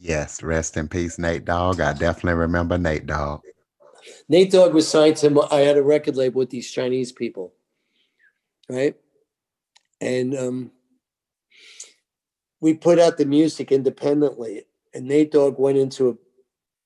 Yes, 0.00 0.42
rest 0.42 0.76
in 0.76 0.88
peace, 0.88 1.18
Nate 1.18 1.44
Dogg. 1.44 1.80
I 1.80 1.92
definitely 1.92 2.40
remember 2.40 2.76
Nate 2.76 3.06
Dogg. 3.06 3.42
Nate 4.28 4.50
Dogg 4.50 4.74
was 4.74 4.88
signed 4.88 5.16
to. 5.18 5.42
I 5.52 5.60
had 5.60 5.76
a 5.76 5.82
record 5.82 6.16
label 6.16 6.40
with 6.40 6.50
these 6.50 6.70
Chinese 6.70 7.12
people, 7.12 7.52
right? 8.68 8.96
And 10.02 10.36
um, 10.36 10.72
we 12.60 12.74
put 12.74 12.98
out 12.98 13.18
the 13.18 13.24
music 13.24 13.70
independently. 13.70 14.64
And 14.92 15.06
Nate 15.06 15.30
Dogg 15.30 15.60
went 15.60 15.78
into 15.78 16.08
a, 16.10 16.14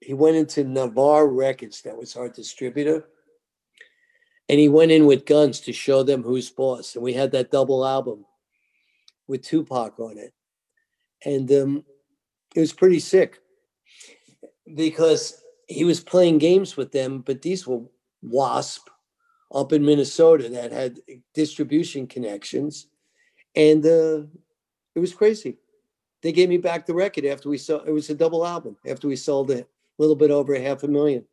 he 0.05 0.13
went 0.13 0.37
into 0.37 0.65
Navarre 0.65 1.27
Records, 1.27 1.81
that 1.83 1.97
was 1.97 2.15
our 2.15 2.29
distributor, 2.29 3.09
and 4.49 4.61
he 4.61 4.69
went 4.69 4.93
in 4.93 5.07
with 5.07 5.25
guns 5.25 5.61
to 5.61 5.73
show 5.73 6.03
them 6.03 6.23
who's 6.23 6.51
boss. 6.51 6.95
And 6.95 7.03
we 7.03 7.15
had 7.15 7.33
that 7.33 7.51
double 7.51 7.85
album 7.85 8.27
with 9.27 9.43
Tupac 9.43 9.99
on 9.99 10.19
it, 10.19 10.35
and 11.25 11.51
um, 11.51 11.85
it 12.55 12.61
was 12.61 12.75
pretty 12.75 13.01
sick 13.01 13.41
because 14.75 15.43
he 15.67 15.85
was 15.85 16.01
playing 16.01 16.39
games 16.39 16.77
with 16.77 16.93
them, 16.93 17.23
but 17.23 17.43
these 17.43 17.67
were 17.67 17.81
WASP 18.23 18.89
up 19.53 19.73
in 19.73 19.85
Minnesota 19.85 20.49
that 20.51 20.71
had 20.71 21.01
distribution 21.35 22.07
connections. 22.07 22.87
And 23.57 23.85
uh, 23.85 24.23
it 24.95 25.01
was 25.01 25.15
crazy. 25.15 25.57
They 26.23 26.33
gave 26.33 26.49
me 26.49 26.59
back 26.59 26.87
the 26.87 26.95
record 26.95 27.25
after 27.25 27.49
we 27.49 27.59
saw 27.59 27.79
it 27.79 27.93
was 27.93 28.11
a 28.11 28.15
double 28.15 28.47
album 28.47 28.77
after 28.87 29.09
we 29.09 29.17
sold 29.17 29.51
it 29.51 29.69
a 29.99 30.03
little 30.03 30.17
bit 30.17 30.31
over 30.31 30.55
a 30.55 30.61
half 30.61 30.83
a 30.83 30.89
million. 30.89 31.25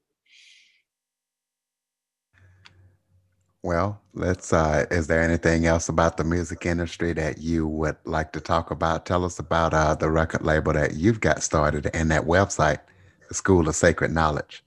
Well, 3.64 4.02
let's. 4.14 4.52
Uh, 4.52 4.86
is 4.92 5.08
there 5.08 5.22
anything 5.22 5.66
else 5.66 5.88
about 5.88 6.18
the 6.18 6.26
music 6.26 6.66
industry 6.66 7.14
that 7.14 7.38
you 7.38 7.66
would 7.66 7.96
like 8.04 8.34
to 8.34 8.42
talk 8.42 8.72
about? 8.72 9.06
Tell 9.06 9.24
us 9.24 9.40
about 9.40 9.74
uh, 9.74 9.96
the 9.96 10.12
record 10.12 10.42
label 10.42 10.74
that 10.74 10.96
you've 10.96 11.22
got 11.22 11.42
started 11.42 11.90
and 11.94 12.12
that 12.12 12.24
website, 12.24 12.80
the 13.30 13.34
School 13.34 13.70
of 13.70 13.76
Sacred 13.76 14.12
Knowledge. 14.12 14.66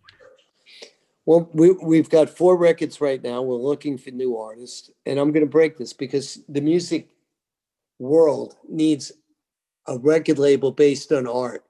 Well, 1.26 1.50
we, 1.52 1.72
we've 1.72 2.08
got 2.08 2.30
four 2.30 2.56
records 2.56 3.00
right 3.00 3.22
now. 3.22 3.42
We're 3.42 3.56
looking 3.56 3.98
for 3.98 4.12
new 4.12 4.38
artists, 4.38 4.90
and 5.04 5.18
I'm 5.18 5.30
going 5.30 5.44
to 5.44 5.50
break 5.50 5.76
this 5.76 5.92
because 5.92 6.40
the 6.48 6.62
music 6.62 7.10
world 7.98 8.56
needs 8.68 9.12
a 9.86 9.98
record 9.98 10.38
label 10.38 10.72
based 10.72 11.12
on 11.12 11.26
art, 11.26 11.64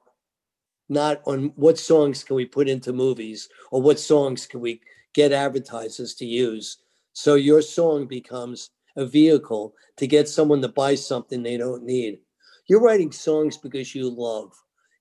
not 0.88 1.20
on 1.26 1.52
what 1.56 1.78
songs 1.78 2.24
can 2.24 2.36
we 2.36 2.46
put 2.46 2.68
into 2.68 2.92
movies 2.92 3.48
or 3.70 3.82
what 3.82 4.00
songs 4.00 4.46
can 4.46 4.60
we 4.60 4.80
get 5.14 5.32
advertisers 5.32 6.14
to 6.14 6.26
use 6.26 6.78
so 7.16 7.34
your 7.34 7.62
song 7.62 8.06
becomes 8.06 8.68
a 8.94 9.06
vehicle 9.06 9.74
to 9.96 10.06
get 10.06 10.28
someone 10.28 10.60
to 10.60 10.68
buy 10.68 10.94
something 10.94 11.42
they 11.42 11.56
don't 11.56 11.82
need. 11.82 12.18
You're 12.66 12.82
writing 12.82 13.10
songs 13.10 13.56
because 13.56 13.94
you 13.94 14.10
love. 14.10 14.52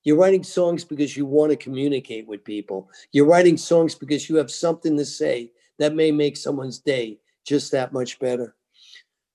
You're 0.02 0.16
writing 0.16 0.42
songs 0.42 0.82
because 0.82 1.14
you 1.14 1.26
want 1.26 1.50
to 1.50 1.56
communicate 1.56 2.26
with 2.26 2.42
people. 2.42 2.88
You're 3.12 3.26
writing 3.26 3.58
songs 3.58 3.94
because 3.94 4.30
you 4.30 4.36
have 4.36 4.50
something 4.50 4.96
to 4.96 5.04
say 5.04 5.52
that 5.78 5.94
may 5.94 6.10
make 6.10 6.38
someone's 6.38 6.78
day 6.78 7.18
just 7.46 7.70
that 7.72 7.92
much 7.92 8.18
better. 8.18 8.56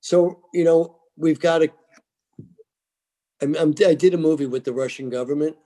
So, 0.00 0.40
you 0.52 0.64
know, 0.64 0.98
we've 1.16 1.38
got 1.38 1.58
to. 1.58 1.70
I'm, 3.42 3.74
I 3.84 3.94
did 3.94 4.14
a 4.14 4.18
movie 4.18 4.46
with 4.46 4.62
the 4.62 4.72
Russian 4.72 5.10
government, 5.10 5.56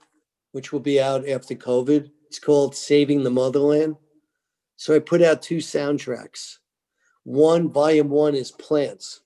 which 0.51 0.73
will 0.73 0.79
be 0.79 0.99
out 0.99 1.29
after 1.29 1.53
COVID. 1.53 2.09
It's 2.25 2.39
called 2.39 2.75
Saving 2.75 3.23
the 3.23 3.29
Motherland. 3.29 3.97
So 4.77 4.95
I 4.95 4.99
put 4.99 5.21
out 5.21 5.43
two 5.43 5.57
soundtracks. 5.57 6.57
One, 7.23 7.71
volume 7.71 8.09
one 8.09 8.35
is 8.35 8.51
plants. 8.51 9.21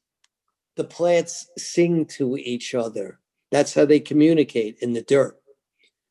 The 0.76 0.84
plants 0.84 1.48
sing 1.58 2.06
to 2.18 2.38
each 2.38 2.76
other. 2.76 3.20
That's 3.52 3.74
how 3.74 3.86
they 3.86 4.00
communicate 4.00 4.78
in 4.82 4.94
the 4.94 5.02
dirt. 5.02 5.38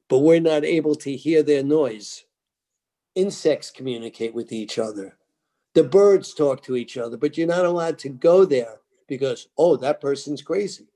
But 0.09 0.18
we're 0.18 0.40
not 0.40 0.64
able 0.64 0.94
to 0.96 1.16
hear 1.16 1.42
their 1.42 1.62
noise. 1.62 2.24
Insects 3.14 3.70
communicate 3.70 4.35
with 4.35 4.53
each 4.53 4.79
other. 4.79 5.18
The 5.74 5.85
birds 5.85 6.35
talk 6.35 6.62
to 6.64 6.76
each 6.76 6.96
other, 6.96 7.16
but 7.16 7.37
you're 7.37 7.46
not 7.46 7.64
allowed 7.64 7.98
to 8.00 8.09
go 8.09 8.44
there 8.44 8.81
because, 9.09 9.48
oh, 9.57 9.76
that 9.76 10.00
person's 10.00 10.42
crazy. 10.42 10.89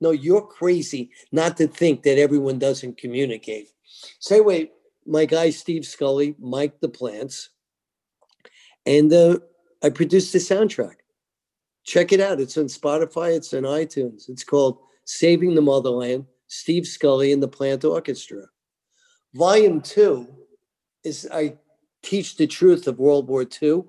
No, 0.00 0.10
you're 0.10 0.42
crazy 0.42 1.10
not 1.32 1.56
to 1.56 1.66
think 1.66 2.02
that 2.02 2.18
everyone 2.18 2.58
doesn't 2.58 2.98
communicate. 2.98 3.68
Say, 4.20 4.40
wait, 4.40 4.72
my 5.06 5.24
guy 5.24 5.50
Steve 5.50 5.84
Scully, 5.84 6.34
Mike 6.38 6.80
the 6.80 6.88
Plants, 6.88 7.50
and 8.86 9.12
uh, 9.12 9.38
I 9.82 9.90
produced 9.90 10.32
the 10.32 10.38
soundtrack. 10.38 10.96
Check 11.84 12.12
it 12.12 12.20
out. 12.20 12.40
It's 12.40 12.58
on 12.58 12.64
Spotify, 12.64 13.34
it's 13.34 13.52
on 13.54 13.62
iTunes. 13.62 14.28
It's 14.28 14.44
called 14.44 14.78
Saving 15.04 15.54
the 15.54 15.62
Motherland, 15.62 16.26
Steve 16.46 16.86
Scully 16.86 17.32
and 17.32 17.42
the 17.42 17.48
Plant 17.48 17.84
Orchestra. 17.84 18.42
Volume 19.34 19.80
two 19.80 20.28
is 21.04 21.28
I 21.32 21.56
teach 22.02 22.36
the 22.36 22.46
truth 22.46 22.86
of 22.86 22.98
World 22.98 23.28
War 23.28 23.44
II, 23.62 23.84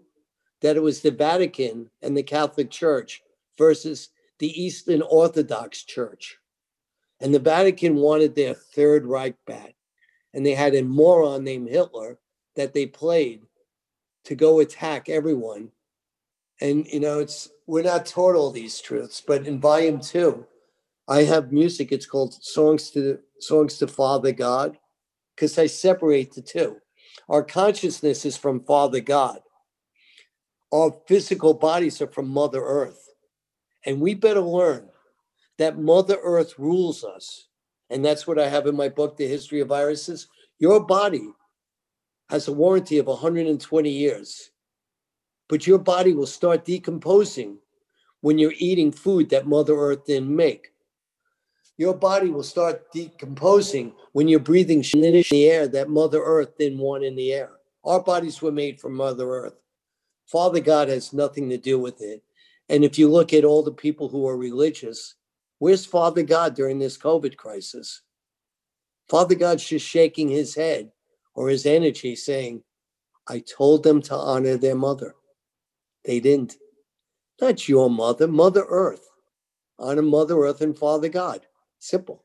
that 0.62 0.76
it 0.76 0.84
was 0.84 1.02
the 1.02 1.12
Vatican 1.12 1.90
and 2.02 2.16
the 2.16 2.24
Catholic 2.24 2.70
Church 2.70 3.22
versus 3.58 4.10
the 4.40 4.62
Eastern 4.62 5.02
Orthodox 5.02 5.84
Church. 5.84 6.38
And 7.22 7.34
the 7.34 7.40
Vatican 7.40 7.96
wanted 7.96 8.36
their 8.36 8.54
Third 8.54 9.06
Reich 9.06 9.36
back. 9.46 9.76
And 10.34 10.46
they 10.46 10.54
had 10.54 10.76
a 10.76 10.84
moron 10.84 11.44
named 11.44 11.70
Hitler 11.70 12.20
that 12.56 12.74
they 12.74 12.86
played 12.86 13.42
to 14.26 14.36
go 14.36 14.60
attack 14.60 15.10
everyone 15.10 15.72
and 16.62 16.86
you 16.88 17.00
know 17.00 17.20
it's 17.20 17.50
we're 17.68 17.84
not 17.84 18.06
taught 18.06 18.36
all 18.36 18.52
these 18.52 18.80
truths 18.80 19.22
but 19.26 19.48
in 19.48 19.60
volume 19.60 20.00
two 20.00 20.46
i 21.08 21.24
have 21.24 21.52
music 21.52 21.92
it's 21.92 22.06
called 22.06 22.34
songs 22.34 22.92
to 22.92 23.20
songs 23.40 23.78
to 23.78 23.88
father 23.88 24.32
god 24.32 24.78
because 25.36 25.58
i 25.58 25.66
separate 25.66 26.34
the 26.34 26.42
two 26.42 26.78
our 27.30 27.44
consciousness 27.44 28.26
is 28.26 28.38
from 28.38 28.64
father 28.64 29.00
god 29.00 29.40
our 30.72 30.96
physical 31.08 31.54
bodies 31.54 32.02
are 32.02 32.08
from 32.08 32.28
mother 32.28 32.62
earth 32.64 33.09
and 33.86 34.00
we 34.00 34.14
better 34.14 34.42
learn 34.42 34.88
that 35.58 35.80
mother 35.80 36.18
earth 36.24 36.58
rules 36.58 37.04
us 37.04 37.48
and 37.90 38.04
that's 38.04 38.28
what 38.28 38.40
i 38.40 38.48
have 38.48 38.68
in 38.68 38.76
my 38.76 38.90
book 38.90 39.18
the 39.18 39.28
history 39.28 39.60
of 39.60 39.68
viruses 39.68 40.28
your 40.60 40.80
body 40.80 41.30
has 42.30 42.48
a 42.48 42.54
warranty 42.54 42.98
of 42.98 43.08
120 43.08 43.90
years 43.90 44.52
but 45.50 45.66
your 45.66 45.80
body 45.80 46.14
will 46.14 46.28
start 46.28 46.64
decomposing 46.64 47.58
when 48.22 48.38
you're 48.38 48.54
eating 48.58 48.92
food 48.92 49.30
that 49.30 49.48
Mother 49.48 49.76
Earth 49.76 50.06
didn't 50.06 50.34
make. 50.34 50.72
your 51.78 51.94
body 51.94 52.30
will 52.30 52.44
start 52.44 52.92
decomposing 52.92 53.94
when 54.12 54.28
you're 54.28 54.40
breathing 54.40 54.84
in 54.94 55.02
the 55.02 55.50
air 55.50 55.68
that 55.68 55.90
Mother 55.90 56.22
Earth 56.22 56.58
didn't 56.58 56.80
want 56.80 57.06
in 57.06 57.16
the 57.16 57.32
air. 57.32 57.52
Our 57.86 58.02
bodies 58.04 58.42
were 58.42 58.52
made 58.52 58.82
from 58.82 58.96
Mother 58.96 59.30
Earth. 59.30 59.56
Father 60.26 60.60
God 60.60 60.90
has 60.90 61.14
nothing 61.14 61.50
to 61.50 61.58
do 61.58 61.80
with 61.80 62.02
it. 62.02 62.22
And 62.70 62.86
if 62.86 63.00
you 63.00 63.10
look 63.10 63.34
at 63.34 63.44
all 63.44 63.64
the 63.64 63.72
people 63.72 64.08
who 64.10 64.28
are 64.28 64.38
religious, 64.38 65.16
where's 65.58 65.86
Father 65.86 66.24
God 66.24 66.56
during 66.56 66.80
this 66.80 66.98
COVID 66.98 67.36
crisis? 67.36 68.02
Father 69.10 69.36
God's 69.36 69.66
just 69.66 69.88
shaking 69.88 70.30
his 70.30 70.54
head 70.54 70.92
or 71.34 71.50
his 71.50 71.66
energy 71.66 72.16
saying, 72.16 72.64
I 73.28 73.40
told 73.40 73.84
them 73.84 74.02
to 74.04 74.16
honor 74.16 74.56
their 74.56 74.76
mother. 74.76 75.16
They 76.06 76.20
didn't. 76.20 76.58
Not 77.42 77.68
your 77.68 77.90
mother, 77.90 78.28
Mother 78.28 78.66
Earth. 78.68 79.08
Honor 79.78 80.02
Mother 80.02 80.38
Earth 80.40 80.62
and 80.62 80.78
Father 80.78 81.10
God. 81.10 81.46
Simple. 81.80 82.24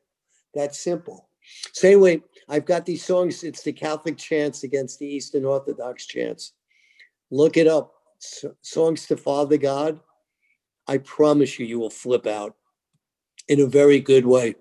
That's 0.53 0.79
simple. 0.79 1.29
So, 1.73 1.87
anyway, 1.87 2.23
I've 2.49 2.65
got 2.65 2.85
these 2.85 3.03
songs. 3.03 3.43
It's 3.43 3.61
the 3.61 3.71
Catholic 3.71 4.17
chants 4.17 4.63
against 4.63 4.99
the 4.99 5.07
Eastern 5.07 5.45
Orthodox 5.45 6.05
chants. 6.05 6.53
Look 7.31 7.57
it 7.57 7.67
up. 7.67 7.93
songs 8.61 9.05
to 9.07 9.17
Father 9.17 9.57
God. 9.57 9.99
I 10.87 10.99
promise 10.99 11.59
you, 11.59 11.65
you 11.65 11.79
will 11.79 11.89
flip 11.89 12.27
out 12.27 12.55
in 13.47 13.59
a 13.59 13.65
very 13.65 13.99
good 13.99 14.25
way. 14.25 14.55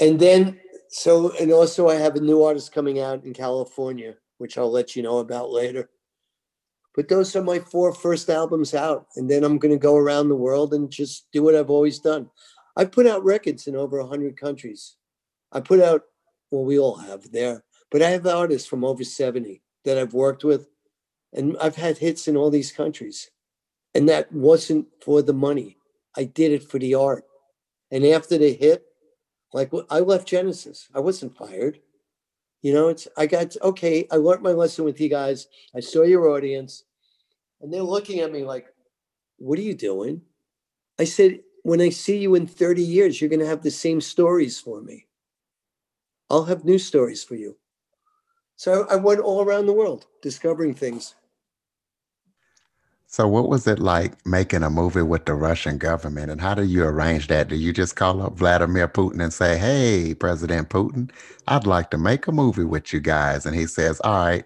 And 0.00 0.18
then, 0.18 0.60
so, 0.88 1.32
and 1.38 1.52
also, 1.52 1.88
I 1.88 1.94
have 1.94 2.16
a 2.16 2.20
new 2.20 2.42
artist 2.42 2.72
coming 2.72 3.00
out 3.00 3.24
in 3.24 3.32
California, 3.32 4.14
which 4.38 4.58
I'll 4.58 4.70
let 4.70 4.96
you 4.96 5.02
know 5.02 5.18
about 5.18 5.50
later. 5.50 5.90
But 6.94 7.08
those 7.08 7.36
are 7.36 7.42
my 7.42 7.58
four 7.58 7.92
first 7.92 8.28
albums 8.28 8.74
out. 8.74 9.06
And 9.16 9.30
then 9.30 9.44
I'm 9.44 9.58
going 9.58 9.72
to 9.72 9.78
go 9.78 9.96
around 9.96 10.28
the 10.28 10.34
world 10.34 10.74
and 10.74 10.90
just 10.90 11.26
do 11.32 11.42
what 11.42 11.54
I've 11.54 11.70
always 11.70 11.98
done. 11.98 12.30
I've 12.76 12.92
put 12.92 13.06
out 13.06 13.24
records 13.24 13.66
in 13.66 13.76
over 13.76 14.00
100 14.00 14.36
countries. 14.36 14.96
I 15.52 15.60
put 15.60 15.80
out, 15.80 16.02
well, 16.50 16.64
we 16.64 16.78
all 16.78 16.96
have 16.96 17.30
there, 17.32 17.64
but 17.90 18.02
I 18.02 18.10
have 18.10 18.26
artists 18.26 18.68
from 18.68 18.84
over 18.84 19.04
70 19.04 19.62
that 19.84 19.98
I've 19.98 20.12
worked 20.12 20.44
with, 20.44 20.68
and 21.32 21.56
I've 21.60 21.76
had 21.76 21.98
hits 21.98 22.28
in 22.28 22.36
all 22.36 22.50
these 22.50 22.72
countries. 22.72 23.30
And 23.98 24.08
that 24.08 24.30
wasn't 24.30 24.86
for 25.02 25.22
the 25.22 25.32
money. 25.32 25.76
I 26.16 26.22
did 26.22 26.52
it 26.52 26.62
for 26.62 26.78
the 26.78 26.94
art. 26.94 27.24
And 27.90 28.06
after 28.06 28.38
the 28.38 28.52
hit, 28.52 28.84
like 29.52 29.72
I 29.90 29.98
left 29.98 30.28
Genesis, 30.28 30.86
I 30.94 31.00
wasn't 31.00 31.36
fired. 31.36 31.80
You 32.62 32.74
know, 32.74 32.90
it's 32.90 33.08
I 33.16 33.26
got 33.26 33.56
okay. 33.60 34.06
I 34.12 34.14
learned 34.14 34.44
my 34.44 34.52
lesson 34.52 34.84
with 34.84 35.00
you 35.00 35.08
guys. 35.08 35.48
I 35.74 35.80
saw 35.80 36.02
your 36.02 36.28
audience, 36.28 36.84
and 37.60 37.74
they're 37.74 37.82
looking 37.82 38.20
at 38.20 38.30
me 38.30 38.44
like, 38.44 38.66
"What 39.38 39.58
are 39.58 39.62
you 39.62 39.74
doing?" 39.74 40.22
I 40.96 41.02
said, 41.02 41.40
when 41.64 41.80
I 41.80 41.88
see 41.88 42.18
you 42.18 42.36
in 42.36 42.46
30 42.46 42.82
years, 42.82 43.20
you're 43.20 43.30
going 43.30 43.40
to 43.40 43.46
have 43.46 43.64
the 43.64 43.70
same 43.72 44.00
stories 44.00 44.60
for 44.60 44.80
me. 44.80 45.08
I'll 46.30 46.44
have 46.44 46.64
new 46.64 46.78
stories 46.78 47.24
for 47.24 47.34
you. 47.34 47.56
So 48.54 48.86
I 48.88 48.94
went 48.94 49.18
all 49.18 49.42
around 49.42 49.66
the 49.66 49.72
world 49.72 50.06
discovering 50.22 50.72
things. 50.72 51.16
So, 53.10 53.26
what 53.26 53.48
was 53.48 53.66
it 53.66 53.78
like 53.78 54.24
making 54.26 54.62
a 54.62 54.68
movie 54.68 55.00
with 55.00 55.24
the 55.24 55.32
Russian 55.32 55.78
government, 55.78 56.30
and 56.30 56.42
how 56.42 56.54
do 56.54 56.62
you 56.62 56.84
arrange 56.84 57.28
that? 57.28 57.48
Do 57.48 57.56
you 57.56 57.72
just 57.72 57.96
call 57.96 58.20
up 58.20 58.34
Vladimir 58.34 58.86
Putin 58.86 59.22
and 59.22 59.32
say, 59.32 59.56
"Hey, 59.56 60.14
President 60.14 60.68
Putin, 60.68 61.10
I'd 61.48 61.66
like 61.66 61.90
to 61.92 61.98
make 61.98 62.26
a 62.26 62.32
movie 62.32 62.64
with 62.64 62.92
you 62.92 63.00
guys," 63.00 63.46
and 63.46 63.56
he 63.56 63.66
says, 63.66 63.98
"All 64.04 64.12
right, 64.12 64.44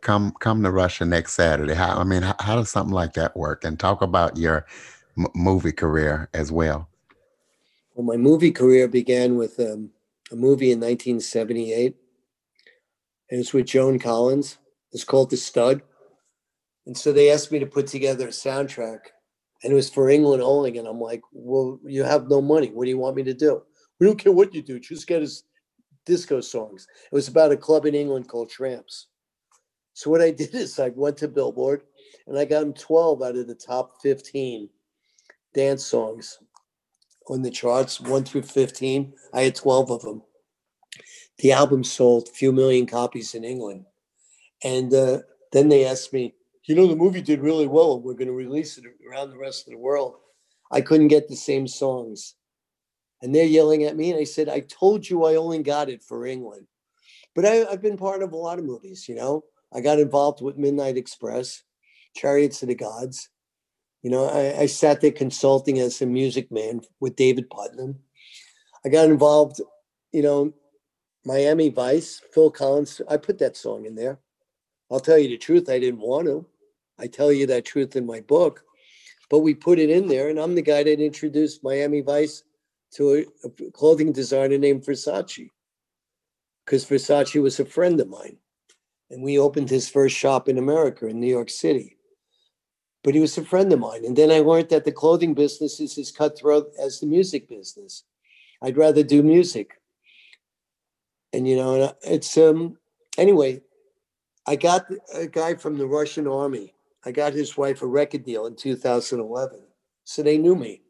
come 0.00 0.32
come 0.40 0.64
to 0.64 0.72
Russia 0.72 1.04
next 1.04 1.34
Saturday." 1.34 1.74
How 1.74 1.98
I 1.98 2.02
mean, 2.02 2.22
how, 2.22 2.34
how 2.40 2.56
does 2.56 2.68
something 2.68 2.92
like 2.92 3.12
that 3.12 3.36
work? 3.36 3.62
And 3.62 3.78
talk 3.78 4.02
about 4.02 4.36
your 4.36 4.66
m- 5.16 5.28
movie 5.36 5.70
career 5.70 6.28
as 6.34 6.50
well? 6.50 6.88
Well, 7.94 8.04
my 8.04 8.16
movie 8.16 8.50
career 8.50 8.88
began 8.88 9.36
with 9.36 9.60
um, 9.60 9.90
a 10.32 10.36
movie 10.36 10.72
in 10.72 10.80
1978. 10.80 11.94
And 13.30 13.38
it's 13.38 13.52
with 13.52 13.66
Joan 13.66 14.00
Collins. 14.00 14.58
It's 14.90 15.04
called 15.04 15.30
The 15.30 15.36
Stud. 15.36 15.82
And 16.90 16.98
so 16.98 17.12
they 17.12 17.30
asked 17.30 17.52
me 17.52 17.60
to 17.60 17.66
put 17.66 17.86
together 17.86 18.26
a 18.26 18.32
soundtrack. 18.32 18.98
And 19.62 19.72
it 19.72 19.76
was 19.76 19.88
for 19.88 20.10
England 20.10 20.42
only. 20.42 20.76
And 20.76 20.88
I'm 20.88 20.98
like, 21.00 21.22
well, 21.30 21.78
you 21.84 22.02
have 22.02 22.28
no 22.28 22.42
money. 22.42 22.70
What 22.70 22.82
do 22.82 22.90
you 22.90 22.98
want 22.98 23.14
me 23.14 23.22
to 23.22 23.32
do? 23.32 23.62
We 24.00 24.08
don't 24.08 24.18
care 24.18 24.32
what 24.32 24.52
you 24.52 24.60
do. 24.60 24.80
Just 24.80 25.06
get 25.06 25.22
us 25.22 25.44
disco 26.04 26.40
songs. 26.40 26.88
It 27.04 27.14
was 27.14 27.28
about 27.28 27.52
a 27.52 27.56
club 27.56 27.86
in 27.86 27.94
England 27.94 28.26
called 28.26 28.50
Tramps. 28.50 29.06
So 29.92 30.10
what 30.10 30.20
I 30.20 30.30
did 30.32 30.52
is 30.52 30.80
I 30.80 30.88
went 30.88 31.16
to 31.18 31.28
Billboard 31.28 31.84
and 32.26 32.36
I 32.36 32.44
got 32.44 32.58
them 32.58 32.74
12 32.74 33.22
out 33.22 33.36
of 33.36 33.46
the 33.46 33.54
top 33.54 34.02
15 34.02 34.68
dance 35.54 35.86
songs 35.86 36.40
on 37.28 37.42
the 37.42 37.52
charts, 37.52 38.00
one 38.00 38.24
through 38.24 38.42
15. 38.42 39.12
I 39.32 39.42
had 39.42 39.54
12 39.54 39.92
of 39.92 40.02
them. 40.02 40.22
The 41.38 41.52
album 41.52 41.84
sold 41.84 42.26
a 42.26 42.32
few 42.32 42.50
million 42.50 42.86
copies 42.86 43.36
in 43.36 43.44
England. 43.44 43.84
And 44.64 44.92
uh, 44.92 45.18
then 45.52 45.68
they 45.68 45.86
asked 45.86 46.12
me, 46.12 46.34
you 46.64 46.74
know, 46.74 46.86
the 46.86 46.96
movie 46.96 47.22
did 47.22 47.40
really 47.40 47.66
well. 47.66 48.00
We're 48.00 48.14
going 48.14 48.28
to 48.28 48.34
release 48.34 48.78
it 48.78 48.84
around 49.08 49.30
the 49.30 49.38
rest 49.38 49.66
of 49.66 49.72
the 49.72 49.78
world. 49.78 50.16
I 50.70 50.80
couldn't 50.80 51.08
get 51.08 51.28
the 51.28 51.36
same 51.36 51.66
songs. 51.66 52.34
And 53.22 53.34
they're 53.34 53.44
yelling 53.44 53.84
at 53.84 53.96
me. 53.96 54.10
And 54.10 54.20
I 54.20 54.24
said, 54.24 54.48
I 54.48 54.60
told 54.60 55.08
you 55.08 55.24
I 55.24 55.36
only 55.36 55.62
got 55.62 55.88
it 55.88 56.02
for 56.02 56.26
England. 56.26 56.66
But 57.34 57.44
I, 57.44 57.64
I've 57.66 57.82
been 57.82 57.96
part 57.96 58.22
of 58.22 58.32
a 58.32 58.36
lot 58.36 58.58
of 58.58 58.64
movies, 58.64 59.08
you 59.08 59.14
know. 59.14 59.44
I 59.72 59.80
got 59.80 59.98
involved 60.00 60.42
with 60.42 60.58
Midnight 60.58 60.96
Express, 60.96 61.62
Chariots 62.16 62.62
of 62.62 62.68
the 62.68 62.74
Gods. 62.74 63.28
You 64.02 64.10
know, 64.10 64.26
I, 64.26 64.62
I 64.62 64.66
sat 64.66 65.00
there 65.00 65.12
consulting 65.12 65.78
as 65.78 66.00
a 66.00 66.06
music 66.06 66.50
man 66.50 66.80
with 66.98 67.16
David 67.16 67.50
Puttnam. 67.50 67.96
I 68.84 68.88
got 68.88 69.10
involved, 69.10 69.60
you 70.12 70.22
know, 70.22 70.52
Miami 71.24 71.68
Vice, 71.68 72.20
Phil 72.32 72.50
Collins. 72.50 73.00
I 73.08 73.18
put 73.18 73.38
that 73.38 73.56
song 73.56 73.84
in 73.84 73.94
there. 73.94 74.18
I'll 74.90 75.00
tell 75.00 75.18
you 75.18 75.28
the 75.28 75.38
truth, 75.38 75.68
I 75.68 75.78
didn't 75.78 76.00
want 76.00 76.26
to. 76.26 76.46
I 76.98 77.06
tell 77.06 77.32
you 77.32 77.46
that 77.46 77.64
truth 77.64 77.96
in 77.96 78.04
my 78.04 78.20
book, 78.20 78.64
but 79.28 79.38
we 79.38 79.54
put 79.54 79.78
it 79.78 79.90
in 79.90 80.08
there, 80.08 80.28
and 80.28 80.38
I'm 80.38 80.54
the 80.54 80.62
guy 80.62 80.82
that 80.82 81.00
introduced 81.00 81.64
Miami 81.64 82.00
Vice 82.00 82.42
to 82.94 83.24
a, 83.44 83.70
clothing 83.70 84.12
designer 84.12 84.58
named 84.58 84.82
Versace, 84.82 85.48
because 86.64 86.84
Versace 86.84 87.40
was 87.40 87.60
a 87.60 87.64
friend 87.64 88.00
of 88.00 88.08
mine, 88.08 88.36
and 89.10 89.22
we 89.22 89.38
opened 89.38 89.70
his 89.70 89.88
first 89.88 90.16
shop 90.16 90.48
in 90.48 90.58
America 90.58 91.06
in 91.06 91.20
New 91.20 91.28
York 91.28 91.48
City 91.48 91.96
but 93.02 93.14
he 93.14 93.20
was 93.20 93.36
a 93.38 93.44
friend 93.44 93.72
of 93.72 93.80
mine. 93.80 94.04
And 94.04 94.16
then 94.16 94.30
I 94.30 94.40
learned 94.40 94.68
that 94.70 94.84
the 94.84 94.92
clothing 94.92 95.34
business 95.34 95.80
is 95.80 95.96
as 95.98 96.10
cutthroat 96.10 96.70
as 96.78 97.00
the 97.00 97.06
music 97.06 97.48
business. 97.48 98.04
I'd 98.62 98.76
rather 98.76 99.02
do 99.02 99.22
music. 99.22 99.80
And 101.32 101.48
you 101.48 101.56
know, 101.56 101.94
it's 102.02 102.36
um 102.36 102.76
anyway, 103.16 103.62
I 104.46 104.56
got 104.56 104.86
a 105.14 105.26
guy 105.26 105.54
from 105.54 105.78
the 105.78 105.86
Russian 105.86 106.26
army. 106.26 106.74
I 107.04 107.12
got 107.12 107.32
his 107.32 107.56
wife 107.56 107.82
a 107.82 107.86
record 107.86 108.24
deal 108.24 108.46
in 108.46 108.56
2011. 108.56 109.60
So 110.04 110.22
they 110.22 110.38
knew 110.38 110.54
me. 110.54 110.82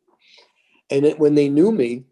And 0.91 1.05
it, 1.05 1.19
when 1.19 1.35
they 1.35 1.49
knew 1.49 1.71
me, 1.71 2.05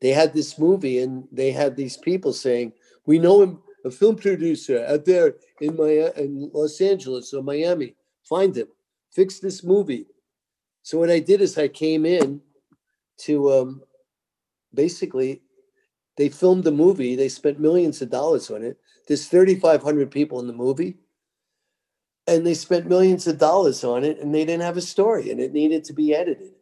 they 0.00 0.10
had 0.10 0.32
this 0.32 0.58
movie 0.58 1.00
and 1.00 1.28
they 1.30 1.52
had 1.52 1.76
these 1.76 1.96
people 1.96 2.32
saying, 2.32 2.72
"We 3.06 3.18
know 3.18 3.42
him, 3.42 3.62
a 3.84 3.90
film 3.90 4.16
producer 4.16 4.84
out 4.88 5.04
there 5.04 5.34
in 5.60 5.76
my 5.76 6.10
in 6.16 6.50
Los 6.52 6.80
Angeles 6.80 7.34
or 7.34 7.42
Miami. 7.42 7.94
Find 8.24 8.56
him." 8.56 8.68
fix 9.10 9.38
this 9.38 9.62
movie. 9.62 10.06
So 10.82 10.98
what 10.98 11.10
I 11.10 11.18
did 11.18 11.40
is 11.40 11.58
I 11.58 11.68
came 11.68 12.06
in 12.06 12.40
to 13.18 13.52
um, 13.52 13.82
basically 14.72 15.42
they 16.16 16.28
filmed 16.28 16.64
the 16.64 16.72
movie. 16.72 17.16
They 17.16 17.28
spent 17.28 17.60
millions 17.60 18.02
of 18.02 18.10
dollars 18.10 18.50
on 18.50 18.62
it. 18.62 18.78
There's 19.10 19.26
3,500 19.26 20.08
people 20.08 20.38
in 20.38 20.46
the 20.46 20.52
movie, 20.52 20.94
and 22.28 22.46
they 22.46 22.54
spent 22.54 22.86
millions 22.86 23.26
of 23.26 23.38
dollars 23.38 23.82
on 23.82 24.04
it, 24.04 24.20
and 24.20 24.32
they 24.32 24.44
didn't 24.44 24.62
have 24.62 24.76
a 24.76 24.80
story, 24.80 25.32
and 25.32 25.40
it 25.40 25.52
needed 25.52 25.82
to 25.86 25.92
be 25.92 26.14
edited. 26.14 26.52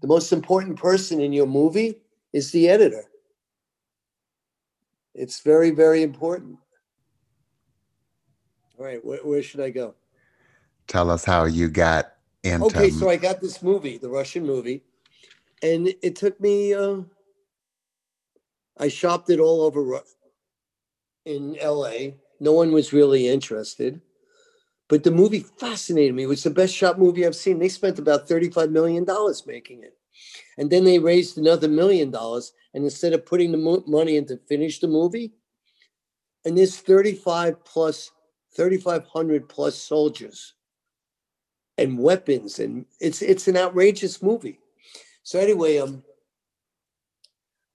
The 0.00 0.06
most 0.06 0.32
important 0.32 0.78
person 0.78 1.20
in 1.20 1.34
your 1.34 1.46
movie 1.46 1.98
is 2.32 2.50
the 2.50 2.70
editor. 2.70 3.04
It's 5.14 5.40
very, 5.40 5.70
very 5.70 6.02
important. 6.02 6.56
All 8.78 8.86
right, 8.86 9.04
where, 9.04 9.18
where 9.18 9.42
should 9.42 9.60
I 9.60 9.68
go? 9.68 9.94
tell 10.86 11.10
us 11.10 11.26
how 11.26 11.44
you 11.44 11.68
got 11.68 12.14
into. 12.42 12.64
Okay, 12.64 12.88
so 12.88 13.10
I 13.10 13.16
got 13.16 13.42
this 13.42 13.62
movie, 13.62 13.98
the 13.98 14.08
Russian 14.08 14.46
movie, 14.46 14.82
and 15.62 15.88
it 16.00 16.16
took 16.16 16.40
me. 16.40 16.72
Uh, 16.72 17.02
I 18.78 18.88
shopped 18.88 19.28
it 19.28 19.40
all 19.40 19.60
over 19.60 19.82
in 21.28 21.56
L.A. 21.60 22.16
No 22.40 22.52
one 22.52 22.72
was 22.72 22.92
really 22.92 23.28
interested, 23.28 24.00
but 24.88 25.04
the 25.04 25.10
movie 25.10 25.40
fascinated 25.58 26.14
me. 26.14 26.24
It 26.24 26.28
was 26.28 26.44
the 26.44 26.50
best 26.50 26.74
shot 26.74 26.98
movie 26.98 27.26
I've 27.26 27.36
seen. 27.36 27.58
They 27.58 27.68
spent 27.68 27.98
about 27.98 28.28
thirty-five 28.28 28.70
million 28.70 29.04
dollars 29.04 29.46
making 29.46 29.84
it, 29.84 29.96
and 30.58 30.70
then 30.70 30.84
they 30.84 30.98
raised 30.98 31.38
another 31.38 31.68
million 31.68 32.10
dollars. 32.10 32.52
And 32.74 32.84
instead 32.84 33.14
of 33.14 33.26
putting 33.26 33.52
the 33.52 33.58
mo- 33.58 33.84
money 33.86 34.16
in 34.16 34.26
to 34.26 34.38
finish 34.48 34.80
the 34.80 34.88
movie, 34.88 35.32
and 36.44 36.56
there's 36.56 36.78
35 36.78 37.64
plus 37.64 38.12
3,500 38.56 39.48
plus 39.48 39.76
soldiers 39.76 40.54
and 41.78 41.98
weapons 41.98 42.58
and 42.58 42.86
it's 43.00 43.22
it's 43.22 43.48
an 43.48 43.56
outrageous 43.56 44.22
movie 44.22 44.58
so 45.22 45.38
anyway 45.38 45.78
um 45.78 46.02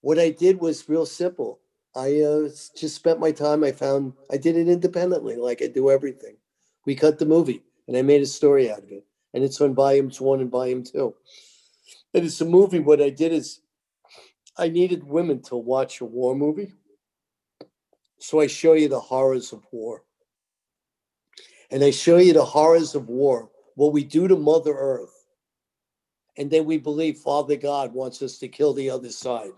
What 0.02 0.20
I 0.20 0.30
did 0.32 0.60
was 0.60 0.88
real 0.89 1.06
simple. 1.06 1.60
I 1.95 2.21
uh, 2.21 2.49
just 2.75 2.95
spent 2.95 3.19
my 3.19 3.32
time. 3.32 3.63
I 3.63 3.71
found 3.71 4.13
I 4.32 4.38
did 4.38 4.58
it 4.58 4.67
independently, 4.67 5.36
like 5.36 5.62
I 5.62 5.67
do 5.67 5.91
everything. 5.91 6.38
We 6.86 6.95
cut 6.95 7.19
the 7.19 7.25
movie, 7.25 7.62
and 7.88 7.95
I 7.95 8.01
made 8.01 8.21
a 8.21 8.25
story 8.25 8.71
out 8.71 8.79
of 8.79 8.91
it, 8.91 9.06
and 9.34 9.43
it's 9.43 9.62
on 9.62 9.75
volumes 9.75 10.19
one 10.19 10.41
and 10.41 10.49
volume 10.49 10.84
two. 10.84 11.13
And 12.13 12.25
it's 12.25 12.41
a 12.41 12.45
movie. 12.45 12.79
What 12.79 13.01
I 13.01 13.10
did 13.10 13.32
is, 13.32 13.60
I 14.58 14.69
needed 14.69 15.03
women 15.03 15.41
to 15.43 15.56
watch 15.56 16.01
a 16.01 16.06
war 16.06 16.36
movie, 16.36 16.73
so 18.17 18.39
I 18.39 18.47
show 18.47 18.73
you 18.73 18.89
the 18.89 18.99
horrors 18.99 19.53
of 19.53 19.63
war, 19.71 20.03
and 21.69 21.84
I 21.84 21.91
show 21.91 22.17
you 22.17 22.34
the 22.34 22.45
horrors 22.45 22.95
of 22.95 23.08
war, 23.08 23.51
what 23.75 23.93
we 23.93 24.03
do 24.03 24.27
to 24.27 24.36
Mother 24.36 24.73
Earth, 24.73 25.27
and 26.38 26.49
then 26.49 26.65
we 26.65 26.79
believe 26.79 27.17
Father 27.17 27.56
God 27.56 27.93
wants 27.93 28.23
us 28.23 28.39
to 28.39 28.47
kill 28.47 28.73
the 28.73 28.89
other 28.89 29.10
side, 29.10 29.51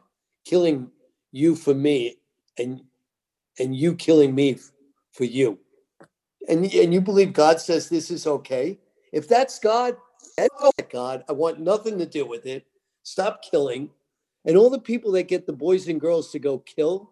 killing 0.44 0.92
you 1.32 1.56
for 1.56 1.74
me 1.74 2.18
and 2.58 2.82
and 3.60 3.76
you 3.76 3.96
killing 3.96 4.36
me 4.36 4.58
for 5.12 5.26
you. 5.26 5.60
And 6.48 6.66
and 6.74 6.94
you 6.94 7.02
believe 7.02 7.34
God 7.34 7.60
says 7.60 7.90
this 7.90 8.12
is 8.12 8.28
okay? 8.28 8.80
If 9.12 9.28
that's 9.28 9.60
God, 9.60 9.96
that's 10.38 10.54
God. 10.92 11.24
I 11.30 11.34
want 11.34 11.60
nothing 11.60 11.98
to 12.00 12.06
do 12.06 12.26
with 12.26 12.46
it. 12.46 12.66
Stop 13.04 13.44
killing. 13.44 13.90
And 14.46 14.58
all 14.58 14.70
the 14.70 14.80
people 14.80 15.12
that 15.14 15.28
get 15.28 15.48
the 15.48 15.54
boys 15.54 15.88
and 15.88 16.00
girls 16.00 16.32
to 16.32 16.40
go 16.40 16.60
kill, 16.60 17.12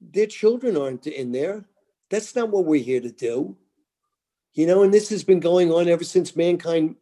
their 0.00 0.26
children 0.26 0.76
aren't 0.76 1.06
in 1.06 1.32
there. 1.32 1.64
That's 2.10 2.34
not 2.34 2.50
what 2.50 2.66
we're 2.66 2.82
here 2.82 3.00
to 3.00 3.10
do. 3.10 3.56
You 4.54 4.66
know, 4.66 4.82
and 4.82 4.92
this 4.92 5.08
has 5.08 5.24
been 5.24 5.40
going 5.40 5.72
on 5.72 5.88
ever 5.88 6.04
since 6.04 6.36
mankind 6.36 6.96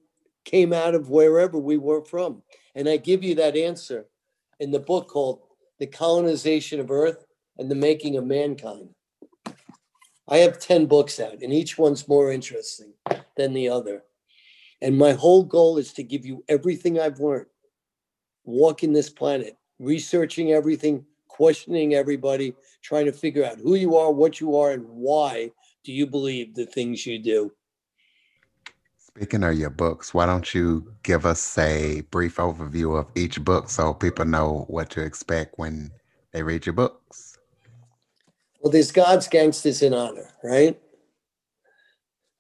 came 0.45 0.73
out 0.73 0.95
of 0.95 1.11
wherever 1.11 1.59
we 1.59 1.77
were 1.77 2.05
from. 2.05 2.43
And 2.75 2.89
I 2.89 2.97
give 2.97 3.25
you 3.25 3.35
that 3.37 3.57
answer 3.57 4.07
in 4.61 4.71
the 4.71 4.79
book 4.79 5.09
called 5.09 5.41
the 5.81 5.87
colonization 5.87 6.79
of 6.79 6.91
Earth, 6.91 7.25
and 7.59 7.71
the 7.71 7.75
making 7.75 8.17
of 8.17 8.25
mankind. 8.25 8.89
I 10.29 10.39
have 10.39 10.59
10 10.59 10.87
books 10.87 11.19
out, 11.19 11.43
and 11.43 11.53
each 11.53 11.77
one's 11.77 12.07
more 12.07 12.31
interesting 12.31 12.93
than 13.37 13.53
the 13.53 13.69
other. 13.69 14.05
And 14.81 14.97
my 14.97 15.13
whole 15.13 15.43
goal 15.43 15.77
is 15.77 15.93
to 15.95 16.03
give 16.03 16.25
you 16.25 16.45
everything 16.49 17.01
I've 17.01 17.19
learned 17.19 17.47
walking 18.45 18.93
this 18.93 19.11
planet, 19.11 19.57
researching 19.79 20.53
everything, 20.53 21.05
questioning 21.29 21.95
everybody, 21.95 22.55
trying 22.83 23.07
to 23.07 23.13
figure 23.13 23.45
out 23.45 23.59
who 23.59 23.75
you 23.75 23.97
are, 23.97 24.11
what 24.11 24.41
you 24.41 24.57
are, 24.57 24.73
and 24.73 24.85
why 24.89 25.51
do 25.85 25.93
you 25.93 26.07
believe 26.07 26.55
the 26.55 26.67
things 26.67 27.05
you 27.07 27.19
do. 27.19 27.53
Speaking 29.17 29.43
of 29.43 29.59
your 29.59 29.71
books, 29.71 30.15
why 30.15 30.25
don't 30.25 30.55
you 30.55 30.95
give 31.03 31.27
us 31.27 31.59
a 31.59 32.03
brief 32.11 32.37
overview 32.37 32.99
of 32.99 33.09
each 33.17 33.43
book 33.45 33.69
so 33.69 33.93
people 33.93 34.25
know 34.25 34.65
what 34.69 34.89
to 34.91 35.03
expect 35.03 35.59
when 35.59 35.91
they 36.33 36.43
read 36.43 36.65
your 36.65 36.75
books? 36.75 37.37
Well, 38.61 38.71
there's 38.71 38.93
God's 38.93 39.27
Gangsters 39.27 39.83
in 39.83 39.95
Honor, 39.95 40.31
right? 40.45 40.81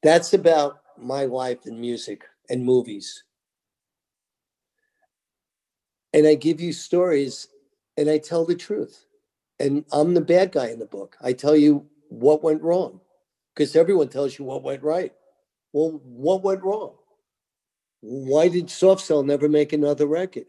That's 0.02 0.33
about 0.33 0.80
my 0.96 1.24
life 1.24 1.66
and 1.66 1.80
music 1.80 2.24
and 2.48 2.64
movies. 2.64 3.24
And 6.14 6.26
I 6.26 6.35
give 6.35 6.61
you 6.61 6.72
stories 6.72 7.48
and 7.96 8.09
I 8.09 8.18
tell 8.18 8.44
the 8.44 8.54
truth. 8.54 9.06
And 9.59 9.85
I'm 9.92 10.14
the 10.14 10.20
bad 10.20 10.52
guy 10.52 10.68
in 10.68 10.78
the 10.78 10.87
book. 10.87 11.16
I 11.20 11.33
tell 11.33 11.56
you 11.56 11.87
what 12.09 12.44
went 12.44 12.62
wrong 12.62 13.00
because 13.54 13.74
everyone 13.74 14.09
tells 14.09 14.38
you 14.38 14.44
what 14.44 14.62
went 14.62 14.83
right. 14.83 15.12
Well, 15.72 16.00
what 16.04 16.42
went 16.42 16.62
wrong? 16.62 16.94
Why 18.00 18.48
did 18.48 18.70
Soft 18.70 19.02
Cell 19.02 19.22
never 19.22 19.48
make 19.48 19.72
another 19.72 20.06
record? 20.06 20.46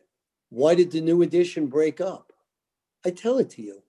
Why 0.50 0.76
did 0.76 0.92
the 0.92 1.02
new 1.02 1.22
edition 1.22 1.68
break 1.68 2.02
up? 2.02 2.32
I 3.06 3.12
tell 3.12 3.38
it 3.38 3.50
to 3.52 3.62
you. 3.62 3.84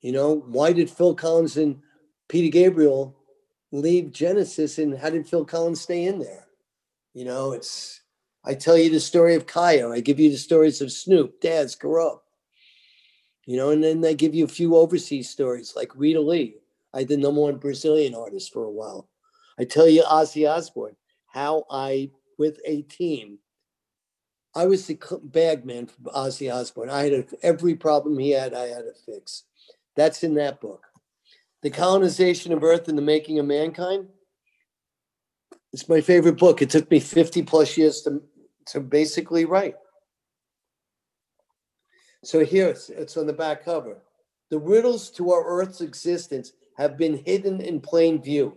You 0.00 0.12
know, 0.12 0.44
why 0.46 0.72
did 0.72 0.90
Phil 0.90 1.14
Collins 1.14 1.56
and 1.56 1.80
Peter 2.28 2.50
Gabriel 2.50 3.16
leave 3.72 4.12
Genesis 4.12 4.78
and 4.78 4.96
how 4.96 5.10
did 5.10 5.28
Phil 5.28 5.44
Collins 5.44 5.80
stay 5.80 6.04
in 6.04 6.18
there? 6.18 6.46
You 7.14 7.24
know, 7.24 7.52
it's, 7.52 8.00
I 8.44 8.54
tell 8.54 8.78
you 8.78 8.90
the 8.90 9.00
story 9.00 9.34
of 9.34 9.46
Khia. 9.46 9.92
I 9.92 10.00
give 10.00 10.20
you 10.20 10.30
the 10.30 10.36
stories 10.36 10.80
of 10.80 10.92
Snoop, 10.92 11.40
Daz, 11.40 11.76
Kurupt. 11.76 12.20
You 13.46 13.56
know, 13.56 13.70
and 13.70 13.82
then 13.82 14.04
I 14.04 14.12
give 14.12 14.34
you 14.34 14.44
a 14.44 14.48
few 14.48 14.76
overseas 14.76 15.30
stories 15.30 15.72
like 15.74 15.96
Rita 15.96 16.20
Lee. 16.20 16.56
I 16.92 17.04
did 17.04 17.18
number 17.18 17.40
one 17.40 17.56
Brazilian 17.56 18.14
artist 18.14 18.52
for 18.52 18.64
a 18.64 18.70
while. 18.70 19.08
I 19.58 19.64
tell 19.64 19.88
you, 19.88 20.02
Ozzy 20.02 20.48
Osbourne, 20.48 20.96
how 21.26 21.64
I, 21.70 22.10
with 22.38 22.60
a 22.64 22.82
team, 22.82 23.38
I 24.54 24.66
was 24.66 24.86
the 24.86 24.98
bag 25.22 25.64
man 25.64 25.86
for 25.86 26.10
Ozzy 26.12 26.52
Osbourne. 26.52 26.90
I 26.90 27.04
had 27.04 27.12
a, 27.12 27.24
every 27.42 27.74
problem 27.74 28.18
he 28.18 28.30
had, 28.30 28.54
I 28.54 28.68
had 28.68 28.84
to 28.84 28.94
fix. 29.04 29.44
That's 29.96 30.22
in 30.22 30.34
that 30.34 30.60
book. 30.60 30.86
The 31.62 31.70
Colonization 31.70 32.52
of 32.52 32.62
Earth 32.62 32.88
and 32.88 32.96
the 32.96 33.02
Making 33.02 33.38
of 33.40 33.46
Mankind. 33.46 34.08
It's 35.72 35.88
my 35.88 36.00
favorite 36.00 36.38
book. 36.38 36.62
It 36.62 36.70
took 36.70 36.90
me 36.90 37.00
50 37.00 37.42
plus 37.42 37.76
years 37.76 38.02
to, 38.02 38.22
to 38.66 38.80
basically 38.80 39.44
write. 39.44 39.74
So 42.24 42.44
here 42.44 42.68
it's, 42.68 42.90
it's 42.90 43.16
on 43.16 43.26
the 43.26 43.32
back 43.32 43.64
cover. 43.64 43.98
The 44.50 44.58
riddles 44.58 45.10
to 45.10 45.32
our 45.32 45.44
Earth's 45.44 45.80
existence 45.80 46.52
have 46.76 46.96
been 46.96 47.22
hidden 47.24 47.60
in 47.60 47.80
plain 47.80 48.22
view. 48.22 48.56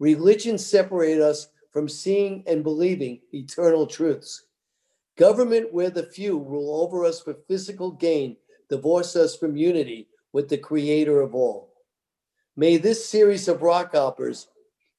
Religion 0.00 0.56
separated 0.56 1.20
us 1.20 1.48
from 1.70 1.86
seeing 1.86 2.42
and 2.46 2.64
believing 2.64 3.20
eternal 3.32 3.86
truths. 3.86 4.46
Government, 5.16 5.72
where 5.72 5.90
the 5.90 6.04
few 6.04 6.38
rule 6.38 6.82
over 6.82 7.04
us 7.04 7.20
for 7.20 7.34
physical 7.46 7.92
gain, 7.92 8.36
divorce 8.70 9.14
us 9.14 9.36
from 9.36 9.58
unity 9.58 10.08
with 10.32 10.48
the 10.48 10.56
creator 10.56 11.20
of 11.20 11.34
all. 11.34 11.74
May 12.56 12.78
this 12.78 13.06
series 13.06 13.46
of 13.46 13.60
rock 13.60 13.94
operas 13.94 14.48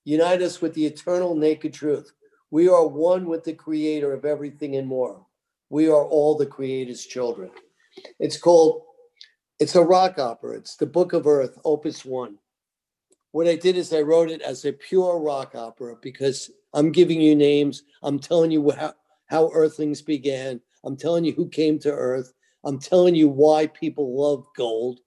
unite 0.03 0.43
us 0.43 0.61
with 0.61 0.75
the 0.75 0.85
eternal 0.85 1.35
naked 1.35 1.73
truth. 1.73 2.13
We 2.51 2.69
are 2.69 2.85
one 2.85 3.25
with 3.25 3.43
the 3.43 3.53
creator 3.53 4.13
of 4.13 4.23
everything 4.23 4.75
and 4.75 4.87
more. 4.87 5.25
We 5.69 5.87
are 5.87 6.05
all 6.05 6.37
the 6.37 6.45
creator's 6.45 7.05
children. 7.05 7.49
It's 8.19 8.37
called, 8.37 8.83
it's 9.59 9.75
a 9.75 9.83
rock 9.83 10.19
opera. 10.19 10.57
It's 10.57 10.75
the 10.75 10.85
Book 10.85 11.13
of 11.13 11.25
Earth, 11.25 11.57
Opus 11.65 12.05
One 12.05 12.37
what 13.31 13.47
I 13.47 13.55
did 13.55 13.77
is 13.77 13.93
I 13.93 14.01
wrote 14.01 14.29
it 14.29 14.41
as 14.41 14.65
a 14.65 14.73
pure 14.73 15.19
rock 15.19 15.55
opera 15.55 15.95
because 16.01 16.51
I'm 16.73 16.91
giving 16.91 17.21
you 17.21 17.35
names. 17.35 17.83
I'm 18.03 18.19
telling 18.19 18.51
you 18.51 18.71
how, 18.71 18.93
how 19.27 19.49
Earthlings 19.53 20.01
began. 20.01 20.59
I'm 20.83 20.97
telling 20.97 21.23
you 21.23 21.33
who 21.33 21.47
came 21.47 21.79
to 21.79 21.91
Earth. 21.91 22.33
I'm 22.63 22.79
telling 22.79 23.15
you 23.15 23.29
why 23.29 23.67
people 23.67 24.19
love 24.19 24.45
gold. 24.55 24.99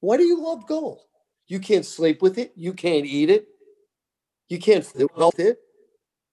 Why 0.00 0.16
do 0.16 0.24
you 0.24 0.42
love 0.42 0.66
gold? 0.66 1.02
You 1.46 1.60
can't 1.60 1.86
sleep 1.86 2.20
with 2.22 2.38
it. 2.38 2.52
You 2.56 2.72
can't 2.72 3.06
eat 3.06 3.30
it. 3.30 3.46
You 4.48 4.58
can't 4.58 4.86
with 4.94 5.40
it. 5.40 5.58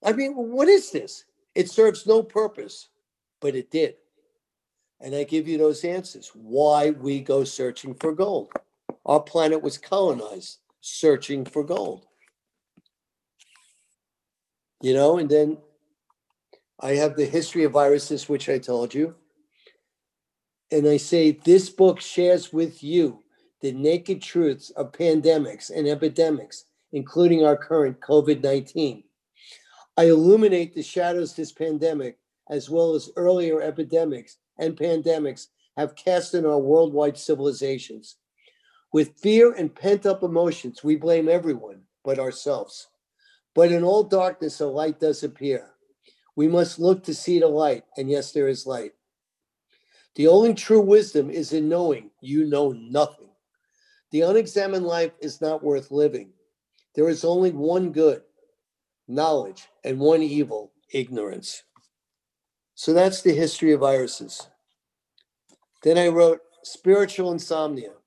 I 0.04 0.12
mean, 0.12 0.32
what 0.32 0.68
is 0.68 0.90
this? 0.90 1.24
It 1.54 1.70
serves 1.70 2.06
no 2.06 2.22
purpose, 2.22 2.88
but 3.40 3.54
it 3.54 3.70
did. 3.70 3.94
And 5.00 5.14
I 5.14 5.24
give 5.24 5.46
you 5.46 5.58
those 5.58 5.84
answers 5.84 6.32
why 6.34 6.90
we 6.90 7.20
go 7.20 7.44
searching 7.44 7.94
for 7.94 8.12
gold. 8.12 8.50
Our 9.06 9.20
planet 9.20 9.62
was 9.62 9.78
colonized 9.78 10.58
searching 10.80 11.44
for 11.44 11.64
gold. 11.64 12.06
You 14.80 14.94
know, 14.94 15.18
and 15.18 15.28
then 15.28 15.58
I 16.80 16.92
have 16.92 17.16
the 17.16 17.26
history 17.26 17.64
of 17.64 17.72
viruses, 17.72 18.28
which 18.28 18.48
I 18.48 18.58
told 18.58 18.94
you. 18.94 19.16
And 20.70 20.86
I 20.86 20.98
say 20.98 21.32
this 21.32 21.70
book 21.70 22.00
shares 22.00 22.52
with 22.52 22.82
you 22.84 23.22
the 23.60 23.72
naked 23.72 24.22
truths 24.22 24.70
of 24.70 24.92
pandemics 24.92 25.70
and 25.74 25.88
epidemics, 25.88 26.64
including 26.92 27.44
our 27.44 27.56
current 27.56 28.00
COVID 28.00 28.42
19. 28.42 29.02
I 29.96 30.04
illuminate 30.04 30.74
the 30.74 30.82
shadows 30.82 31.34
this 31.34 31.50
pandemic, 31.50 32.18
as 32.48 32.70
well 32.70 32.94
as 32.94 33.10
earlier 33.16 33.60
epidemics 33.60 34.36
and 34.58 34.76
pandemics, 34.76 35.48
have 35.76 35.96
cast 35.96 36.34
in 36.34 36.46
our 36.46 36.58
worldwide 36.58 37.18
civilizations. 37.18 38.16
With 38.92 39.18
fear 39.18 39.52
and 39.52 39.74
pent 39.74 40.06
up 40.06 40.22
emotions, 40.22 40.82
we 40.82 40.96
blame 40.96 41.28
everyone 41.28 41.82
but 42.04 42.18
ourselves. 42.18 42.88
But 43.54 43.70
in 43.70 43.84
all 43.84 44.02
darkness, 44.02 44.60
a 44.60 44.66
light 44.66 44.98
does 45.00 45.22
appear. 45.22 45.70
We 46.36 46.48
must 46.48 46.78
look 46.78 47.02
to 47.04 47.14
see 47.14 47.38
the 47.40 47.48
light, 47.48 47.84
and 47.96 48.08
yes, 48.08 48.32
there 48.32 48.48
is 48.48 48.66
light. 48.66 48.92
The 50.14 50.28
only 50.28 50.54
true 50.54 50.80
wisdom 50.80 51.30
is 51.30 51.52
in 51.52 51.68
knowing 51.68 52.10
you 52.20 52.46
know 52.46 52.72
nothing. 52.72 53.28
The 54.10 54.22
unexamined 54.22 54.86
life 54.86 55.12
is 55.20 55.40
not 55.40 55.62
worth 55.62 55.90
living. 55.90 56.30
There 56.94 57.08
is 57.08 57.24
only 57.24 57.50
one 57.50 57.92
good, 57.92 58.22
knowledge, 59.06 59.68
and 59.84 60.00
one 60.00 60.22
evil, 60.22 60.72
ignorance. 60.92 61.62
So 62.74 62.92
that's 62.92 63.20
the 63.20 63.34
history 63.34 63.72
of 63.72 63.80
viruses. 63.80 64.48
Then 65.82 65.98
I 65.98 66.08
wrote 66.08 66.40
Spiritual 66.62 67.32
Insomnia 67.32 67.97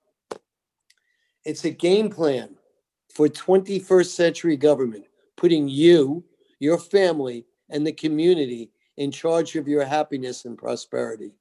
it's 1.45 1.65
a 1.65 1.71
game 1.71 2.09
plan 2.09 2.55
for 3.13 3.27
21st 3.27 4.07
century 4.07 4.57
government, 4.57 5.05
putting 5.37 5.67
you, 5.67 6.23
your 6.59 6.77
family, 6.77 7.45
and 7.69 7.85
the 7.85 7.91
community 7.91 8.71
in 8.97 9.11
charge 9.11 9.55
of 9.55 9.67
your 9.67 9.85
happiness 9.85 10.45
and 10.45 10.57
prosperity. 10.57 11.33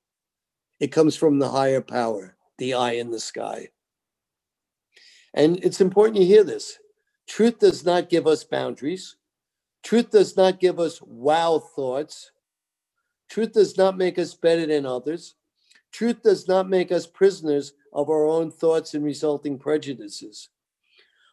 It 0.81 0.89
comes 0.89 1.17
from 1.17 1.39
the 1.39 1.49
higher 1.49 1.81
power, 1.81 2.37
the 2.59 2.75
eye 2.75 2.93
in 2.93 3.11
the 3.11 3.21
sky. 3.21 3.69
And 5.35 5.63
it's 5.65 5.81
important 5.81 6.19
you 6.19 6.27
hear 6.27 6.45
this. 6.45 6.79
Truth 7.29 7.61
does 7.61 7.85
not 7.85 8.09
give 8.09 8.27
us 8.27 8.43
boundaries. 8.45 9.17
Truth 9.83 10.11
does 10.11 10.37
not 10.37 10.61
give 10.61 10.81
us 10.81 11.01
wow 11.03 11.59
thoughts. 11.59 12.33
Truth 13.29 13.53
does 13.53 13.77
not 13.77 13.97
make 13.97 14.19
us 14.19 14.35
better 14.35 14.67
than 14.67 14.87
others. 14.87 15.37
Truth 15.93 16.23
does 16.23 16.49
not 16.49 16.69
make 16.69 16.91
us 16.91 17.07
prisoners 17.07 17.75
of 17.93 18.09
our 18.09 18.27
own 18.27 18.51
thoughts 18.51 18.95
and 18.95 19.05
resulting 19.05 19.59
prejudices. 19.59 20.49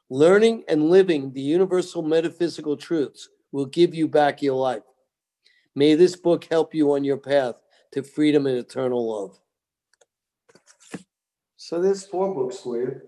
Learning 0.09 0.63
and 0.67 0.89
living 0.89 1.33
the 1.33 1.41
universal 1.41 2.01
metaphysical 2.01 2.77
truths 2.77 3.29
will 3.51 3.65
give 3.65 3.93
you 3.93 4.07
back 4.07 4.41
your 4.41 4.55
life. 4.55 4.83
May 5.75 5.95
this 5.95 6.15
book 6.15 6.45
help 6.45 6.73
you 6.73 6.93
on 6.93 7.03
your 7.03 7.17
path 7.17 7.55
to 7.91 8.03
freedom 8.03 8.47
and 8.47 8.57
eternal 8.57 9.07
love. 9.07 9.39
So 11.57 11.81
there's 11.81 12.05
four 12.05 12.33
books 12.33 12.59
for 12.59 12.77
you. 12.77 13.01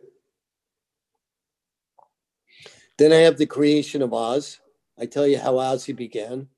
Then 2.98 3.14
I 3.14 3.18
have 3.18 3.38
The 3.38 3.46
Creation 3.46 4.02
of 4.02 4.14
Oz. 4.14 4.60
I 5.00 5.06
tell 5.06 5.26
you 5.26 5.38
how 5.38 5.54
Ozzy 5.54 5.96
began. 5.96 6.50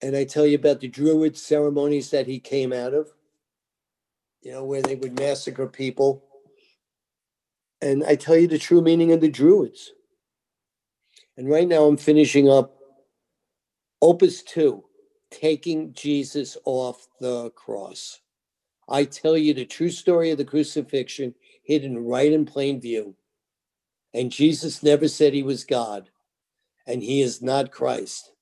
And 0.00 0.14
I 0.14 0.24
tell 0.24 0.46
you 0.46 0.54
about 0.54 0.78
the 0.78 0.86
Druid 0.86 1.36
ceremonies 1.36 2.10
that 2.10 2.28
he 2.28 2.38
came 2.38 2.72
out 2.72 2.94
of, 2.94 3.10
you 4.42 4.52
know, 4.52 4.64
where 4.64 4.82
they 4.82 4.94
would 4.94 5.18
massacre 5.18 5.66
people. 5.66 6.24
And 7.80 8.04
I 8.04 8.16
tell 8.16 8.36
you 8.36 8.48
the 8.48 8.58
true 8.58 8.82
meaning 8.82 9.12
of 9.12 9.20
the 9.20 9.28
Druids. 9.28 9.92
And 11.36 11.48
right 11.48 11.68
now 11.68 11.84
I'm 11.84 11.96
finishing 11.96 12.48
up 12.48 12.76
Opus 14.02 14.42
2 14.42 14.84
Taking 15.30 15.92
Jesus 15.92 16.56
Off 16.64 17.06
the 17.20 17.50
Cross. 17.50 18.20
I 18.88 19.04
tell 19.04 19.36
you 19.36 19.52
the 19.52 19.66
true 19.66 19.90
story 19.90 20.30
of 20.30 20.38
the 20.38 20.44
crucifixion 20.44 21.34
hidden 21.62 21.98
right 21.98 22.32
in 22.32 22.46
plain 22.46 22.80
view. 22.80 23.14
And 24.14 24.32
Jesus 24.32 24.82
never 24.82 25.06
said 25.06 25.34
he 25.34 25.42
was 25.42 25.64
God, 25.64 26.08
and 26.86 27.02
he 27.02 27.20
is 27.20 27.42
not 27.42 27.70
Christ. 27.70 28.32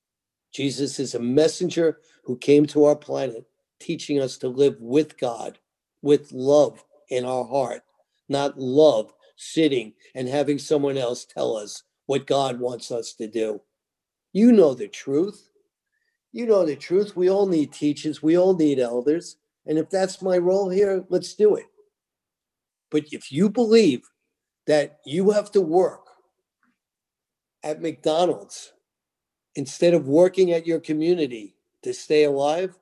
Jesus 0.53 0.99
is 0.99 1.13
a 1.13 1.19
messenger 1.19 1.99
who 2.23 2.37
came 2.37 2.65
to 2.67 2.85
our 2.85 2.95
planet 2.95 3.45
teaching 3.79 4.21
us 4.21 4.37
to 4.37 4.47
live 4.47 4.77
with 4.79 5.19
God, 5.19 5.59
with 6.01 6.31
love 6.31 6.83
in 7.09 7.25
our 7.25 7.45
heart, 7.45 7.81
not 8.29 8.59
love 8.59 9.13
sitting 9.35 9.93
and 10.15 10.27
having 10.27 10.59
someone 10.59 10.97
else 10.97 11.25
tell 11.25 11.55
us 11.55 11.83
what 12.05 12.27
God 12.27 12.59
wants 12.59 12.91
us 12.91 13.13
to 13.13 13.27
do. 13.27 13.61
You 14.33 14.51
know 14.51 14.73
the 14.73 14.87
truth. 14.87 15.49
You 16.31 16.45
know 16.45 16.65
the 16.65 16.75
truth. 16.75 17.15
We 17.15 17.29
all 17.29 17.47
need 17.47 17.71
teachers, 17.71 18.21
we 18.21 18.37
all 18.37 18.55
need 18.55 18.79
elders. 18.79 19.37
And 19.65 19.77
if 19.77 19.89
that's 19.89 20.21
my 20.21 20.37
role 20.37 20.69
here, 20.69 21.05
let's 21.09 21.33
do 21.33 21.55
it. 21.55 21.65
But 22.89 23.05
if 23.11 23.31
you 23.31 23.49
believe 23.49 24.09
that 24.65 24.99
you 25.05 25.31
have 25.31 25.51
to 25.51 25.61
work 25.61 26.07
at 27.63 27.81
McDonald's 27.81 28.71
instead 29.55 29.93
of 29.93 30.07
working 30.07 30.51
at 30.51 30.65
your 30.65 30.79
community 30.79 31.55
to 31.81 31.93
stay 31.93 32.23
alive, 32.23 32.77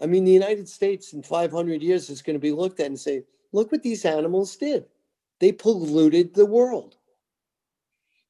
I 0.00 0.06
mean, 0.06 0.24
the 0.24 0.32
United 0.32 0.68
States 0.68 1.12
in 1.12 1.22
500 1.22 1.82
years 1.82 2.10
is 2.10 2.22
going 2.22 2.34
to 2.34 2.40
be 2.40 2.52
looked 2.52 2.80
at 2.80 2.86
and 2.86 2.98
say, 2.98 3.24
look 3.52 3.70
what 3.70 3.82
these 3.82 4.04
animals 4.04 4.56
did. 4.56 4.86
They 5.40 5.52
polluted 5.52 6.34
the 6.34 6.46
world. 6.46 6.96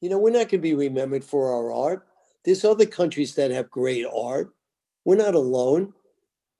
You 0.01 0.11
know, 0.11 0.19
we're 0.19 0.31
not 0.31 0.49
going 0.49 0.49
to 0.51 0.59
be 0.59 0.75
remembered 0.75 1.25
for 1.25 1.53
our 1.53 1.73
art. 1.73 2.07
There's 2.45 2.65
other 2.65 2.87
countries 2.87 3.35
that 3.37 3.51
have 3.51 3.71
great 3.71 4.05
art. 4.05 4.55
We're 5.05 5.17
not 5.17 5.35
alone. 5.35 5.95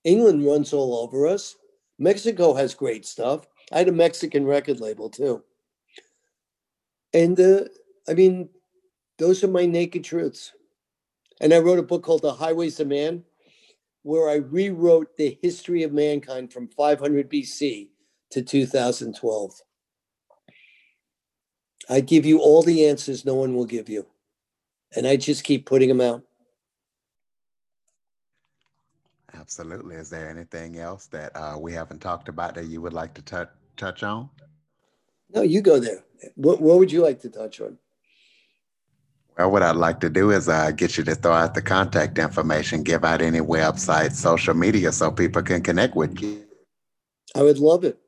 England 0.05 0.47
runs 0.47 0.73
all 0.73 0.97
over 0.97 1.27
us. 1.27 1.57
Mexico 1.99 2.55
has 2.55 2.75
great 2.75 3.07
stuff. 3.07 3.47
I 3.73 3.79
had 3.79 3.89
a 3.89 3.93
Mexican 3.93 4.47
record 4.47 4.81
label 4.81 5.09
too. 5.11 5.43
And 7.13 7.39
uh, 7.39 7.65
I 8.09 8.15
mean, 8.15 8.49
those 9.19 9.45
are 9.45 9.49
my 9.49 9.67
naked 9.67 10.05
truths. 10.05 10.53
And 11.41 11.53
I 11.53 11.59
wrote 11.59 11.79
a 11.79 11.83
book 11.83 12.03
called 12.03 12.23
The 12.23 12.33
Highways 12.33 12.81
of 12.81 12.89
Man, 12.89 13.25
where 14.05 14.29
I 14.29 14.35
rewrote 14.35 15.17
the 15.17 15.39
history 15.43 15.83
of 15.83 15.93
mankind 15.93 16.53
from 16.53 16.69
500 16.69 17.29
BC 17.31 17.89
to 18.31 18.43
2012. 18.43 19.53
I 21.89 22.01
give 22.01 22.27
you 22.27 22.39
all 22.39 22.63
the 22.63 22.87
answers 22.87 23.25
no 23.25 23.35
one 23.35 23.57
will 23.57 23.65
give 23.65 23.89
you. 23.89 24.07
And 24.95 25.07
I 25.07 25.17
just 25.17 25.43
keep 25.43 25.65
putting 25.65 25.89
them 25.89 26.03
out. 26.03 26.23
Absolutely. 29.33 29.97
Is 29.97 30.11
there 30.11 30.29
anything 30.29 30.79
else 30.79 31.07
that 31.07 31.35
uh, 31.35 31.57
we 31.59 31.73
haven't 31.73 32.01
talked 32.01 32.29
about 32.29 32.55
that 32.55 32.67
you 32.67 32.83
would 32.83 32.93
like 32.93 33.15
to 33.15 33.23
touch 33.23 33.49
touch 33.77 34.03
on? 34.03 34.29
No, 35.31 35.43
you 35.43 35.63
go 35.63 35.81
there. 35.81 36.05
What, 36.37 36.61
what 36.61 36.79
would 36.79 36.93
you 36.93 37.03
like 37.03 37.21
to 37.23 37.31
touch 37.31 37.61
on? 37.61 37.79
Well, 39.37 39.51
what 39.51 39.62
I'd 39.64 39.76
like 39.76 39.99
to 40.01 40.11
do 40.11 40.30
is 40.30 40.49
uh, 40.49 40.70
get 40.70 40.97
you 40.97 41.03
to 41.05 41.14
throw 41.14 41.32
out 41.32 41.55
the 41.55 41.62
contact 41.62 42.18
information, 42.18 42.85
give 42.85 43.05
out 43.05 43.20
any 43.20 43.41
websites, 43.41 44.12
social 44.12 44.55
media, 44.55 44.93
so 44.93 45.11
people 45.11 45.43
can 45.43 45.61
connect 45.61 45.97
with 45.97 46.20
you. 46.20 46.45
I 47.35 47.43
would 47.43 47.59
love 47.59 47.82
it. 47.82 47.99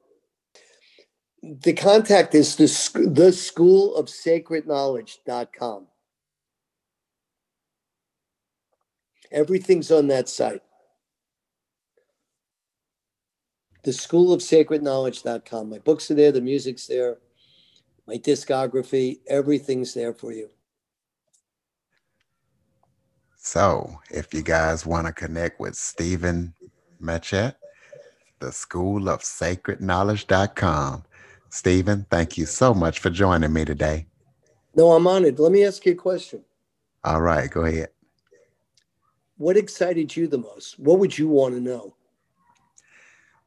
The 1.42 1.72
contact 1.72 2.34
is 2.34 2.54
the, 2.56 3.08
the 3.08 3.32
school 3.32 3.96
of 3.96 4.08
sacred 4.08 4.66
knowledge.com. 4.66 5.88
Everything's 9.32 9.90
on 9.90 10.06
that 10.08 10.28
site. 10.28 10.62
The 13.82 13.92
school 13.92 14.32
of 14.32 14.42
sacred 14.42 14.82
knowledge.com. 14.82 15.70
My 15.70 15.78
books 15.78 16.10
are 16.10 16.14
there, 16.14 16.32
the 16.32 16.40
music's 16.40 16.86
there, 16.86 17.18
my 18.06 18.16
discography, 18.16 19.18
everything's 19.28 19.94
there 19.94 20.14
for 20.14 20.32
you. 20.32 20.50
So, 23.46 24.00
if 24.10 24.34
you 24.34 24.42
guys 24.42 24.84
want 24.84 25.06
to 25.06 25.12
connect 25.12 25.60
with 25.60 25.76
Stephen 25.76 26.52
Machat, 27.00 27.54
the 28.40 28.50
school 28.50 29.08
of 29.08 29.22
sacred 29.22 29.80
knowledge.com. 29.80 31.04
Stephen, 31.48 32.06
thank 32.10 32.36
you 32.36 32.44
so 32.44 32.74
much 32.74 32.98
for 32.98 33.08
joining 33.08 33.52
me 33.52 33.64
today. 33.64 34.08
No, 34.74 34.90
I'm 34.90 35.06
honored. 35.06 35.38
Let 35.38 35.52
me 35.52 35.64
ask 35.64 35.86
you 35.86 35.92
a 35.92 35.94
question. 35.94 36.42
All 37.04 37.20
right, 37.20 37.48
go 37.48 37.60
ahead. 37.60 37.90
What 39.36 39.56
excited 39.56 40.16
you 40.16 40.26
the 40.26 40.38
most? 40.38 40.80
What 40.80 40.98
would 40.98 41.16
you 41.16 41.28
want 41.28 41.54
to 41.54 41.60
know? 41.60 41.94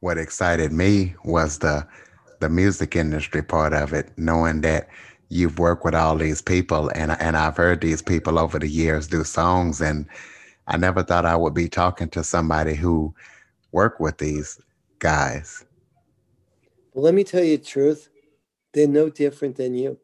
What 0.00 0.16
excited 0.16 0.72
me 0.72 1.14
was 1.26 1.58
the 1.58 1.86
the 2.38 2.48
music 2.48 2.96
industry 2.96 3.42
part 3.42 3.74
of 3.74 3.92
it, 3.92 4.12
knowing 4.16 4.62
that 4.62 4.88
you've 5.30 5.58
worked 5.58 5.84
with 5.84 5.94
all 5.94 6.16
these 6.16 6.42
people 6.42 6.90
and 6.94 7.12
and 7.20 7.36
I've 7.36 7.56
heard 7.56 7.80
these 7.80 8.02
people 8.02 8.38
over 8.38 8.58
the 8.58 8.68
years 8.68 9.06
do 9.06 9.24
songs 9.24 9.80
and 9.80 10.06
I 10.66 10.76
never 10.76 11.02
thought 11.02 11.24
I 11.24 11.36
would 11.36 11.54
be 11.54 11.68
talking 11.68 12.08
to 12.10 12.22
somebody 12.22 12.74
who 12.74 13.14
worked 13.72 14.00
with 14.00 14.18
these 14.18 14.60
guys. 14.98 15.64
Well, 16.92 17.04
let 17.04 17.14
me 17.14 17.24
tell 17.24 17.42
you 17.42 17.56
the 17.56 17.64
truth. 17.64 18.08
They're 18.72 18.86
no 18.86 19.08
different 19.08 19.56
than 19.56 19.74
you. 19.74 19.98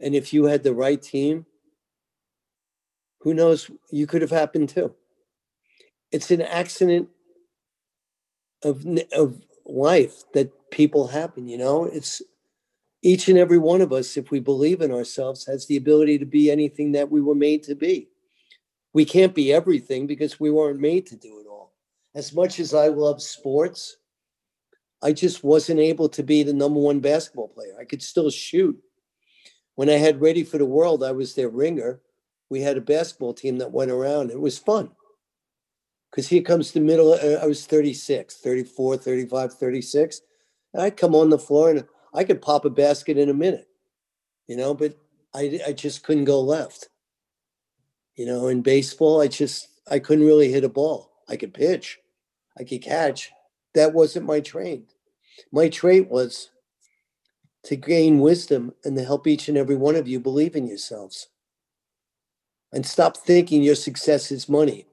And 0.00 0.14
if 0.14 0.32
you 0.32 0.44
had 0.44 0.62
the 0.62 0.74
right 0.74 1.00
team, 1.00 1.46
who 3.20 3.34
knows, 3.34 3.70
you 3.90 4.06
could 4.06 4.22
have 4.22 4.30
happened 4.30 4.68
too. 4.68 4.94
It's 6.12 6.30
an 6.30 6.42
accident 6.42 7.08
of, 8.62 8.86
of 9.12 9.40
life 9.64 10.22
that 10.34 10.52
people 10.70 11.08
happen, 11.08 11.48
you 11.48 11.58
know? 11.58 11.84
It's 11.84 12.22
each 13.06 13.28
and 13.28 13.38
every 13.38 13.58
one 13.58 13.80
of 13.82 13.92
us, 13.92 14.16
if 14.16 14.32
we 14.32 14.40
believe 14.40 14.80
in 14.80 14.90
ourselves, 14.90 15.46
has 15.46 15.64
the 15.66 15.76
ability 15.76 16.18
to 16.18 16.26
be 16.26 16.50
anything 16.50 16.90
that 16.90 17.08
we 17.08 17.20
were 17.20 17.36
made 17.36 17.62
to 17.62 17.76
be. 17.76 18.08
We 18.92 19.04
can't 19.04 19.32
be 19.32 19.52
everything 19.52 20.08
because 20.08 20.40
we 20.40 20.50
weren't 20.50 20.80
made 20.80 21.06
to 21.06 21.16
do 21.16 21.38
it 21.38 21.46
all. 21.46 21.72
As 22.16 22.34
much 22.34 22.58
as 22.58 22.74
I 22.74 22.88
love 22.88 23.22
sports, 23.22 23.98
I 25.04 25.12
just 25.12 25.44
wasn't 25.44 25.78
able 25.78 26.08
to 26.08 26.24
be 26.24 26.42
the 26.42 26.52
number 26.52 26.80
one 26.80 26.98
basketball 26.98 27.46
player. 27.46 27.76
I 27.78 27.84
could 27.84 28.02
still 28.02 28.28
shoot. 28.28 28.76
When 29.76 29.88
I 29.88 29.98
had 29.98 30.20
Ready 30.20 30.42
for 30.42 30.58
the 30.58 30.66
World, 30.66 31.04
I 31.04 31.12
was 31.12 31.36
their 31.36 31.48
ringer. 31.48 32.00
We 32.50 32.60
had 32.60 32.76
a 32.76 32.80
basketball 32.80 33.34
team 33.34 33.58
that 33.58 33.70
went 33.70 33.92
around. 33.92 34.32
It 34.32 34.40
was 34.40 34.58
fun. 34.58 34.90
Because 36.10 36.26
here 36.26 36.42
comes 36.42 36.72
the 36.72 36.80
middle. 36.80 37.12
Uh, 37.12 37.38
I 37.40 37.46
was 37.46 37.66
36, 37.66 38.38
34, 38.38 38.96
35, 38.96 39.54
36. 39.54 40.22
And 40.74 40.82
I'd 40.82 40.96
come 40.96 41.14
on 41.14 41.30
the 41.30 41.38
floor 41.38 41.70
and 41.70 41.84
I 42.14 42.24
could 42.24 42.42
pop 42.42 42.64
a 42.64 42.70
basket 42.70 43.18
in 43.18 43.28
a 43.28 43.34
minute, 43.34 43.68
you 44.46 44.56
know, 44.56 44.74
but 44.74 44.96
I, 45.34 45.60
I 45.66 45.72
just 45.72 46.02
couldn't 46.02 46.24
go 46.24 46.40
left. 46.40 46.88
You 48.16 48.26
know, 48.26 48.48
in 48.48 48.62
baseball, 48.62 49.20
I 49.20 49.28
just, 49.28 49.68
I 49.90 49.98
couldn't 49.98 50.26
really 50.26 50.50
hit 50.50 50.64
a 50.64 50.68
ball. 50.68 51.12
I 51.28 51.36
could 51.36 51.52
pitch, 51.52 51.98
I 52.58 52.64
could 52.64 52.82
catch. 52.82 53.30
That 53.74 53.92
wasn't 53.92 54.26
my 54.26 54.40
trade. 54.40 54.84
My 55.52 55.68
trait 55.68 56.08
was 56.08 56.50
to 57.64 57.76
gain 57.76 58.20
wisdom 58.20 58.72
and 58.84 58.96
to 58.96 59.04
help 59.04 59.26
each 59.26 59.48
and 59.48 59.58
every 59.58 59.76
one 59.76 59.96
of 59.96 60.08
you 60.08 60.20
believe 60.20 60.56
in 60.56 60.66
yourselves. 60.66 61.28
And 62.72 62.86
stop 62.86 63.16
thinking 63.16 63.62
your 63.62 63.74
success 63.74 64.30
is 64.30 64.48
money 64.48 64.86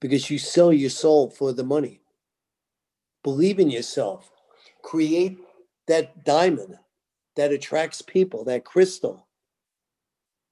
because 0.00 0.30
you 0.30 0.38
sell 0.38 0.72
your 0.72 0.90
soul 0.90 1.30
for 1.30 1.52
the 1.52 1.64
money. 1.64 2.00
Believe 3.22 3.58
in 3.58 3.70
yourself. 3.70 4.30
Create 4.82 5.38
that 5.88 6.24
diamond 6.24 6.78
that 7.36 7.52
attracts 7.52 8.02
people, 8.02 8.44
that 8.44 8.64
crystal. 8.64 9.26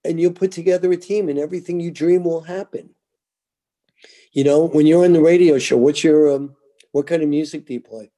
And 0.05 0.20
you'll 0.20 0.32
put 0.32 0.53
together 0.53 0.91
a 0.93 0.97
team 0.97 1.28
and 1.28 1.39
everything 1.39 1.80
you 1.80 1.91
dream 1.91 2.24
will 2.24 2.43
happen. 2.43 2.91
You 4.32 4.45
know, 4.45 4.66
when 4.66 4.87
you're 4.87 5.05
on 5.05 5.12
the 5.12 5.20
radio 5.20 5.59
show, 5.59 5.76
what's 5.76 6.05
your 6.05 6.32
um 6.34 6.57
what 6.93 7.07
kind 7.07 7.22
of 7.22 7.28
music 7.28 7.66
do 7.66 7.74
you 7.74 7.80
play? 7.80 8.11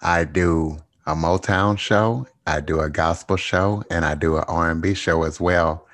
I 0.00 0.24
do 0.24 0.78
a 1.06 1.14
Motown 1.14 1.78
show, 1.78 2.26
I 2.46 2.60
do 2.60 2.80
a 2.80 2.90
gospel 2.90 3.36
show, 3.36 3.82
and 3.90 4.04
I 4.04 4.14
do 4.14 4.36
an 4.36 4.44
R&B 4.48 4.94
show 4.94 5.22
as 5.22 5.40
well. 5.40 5.86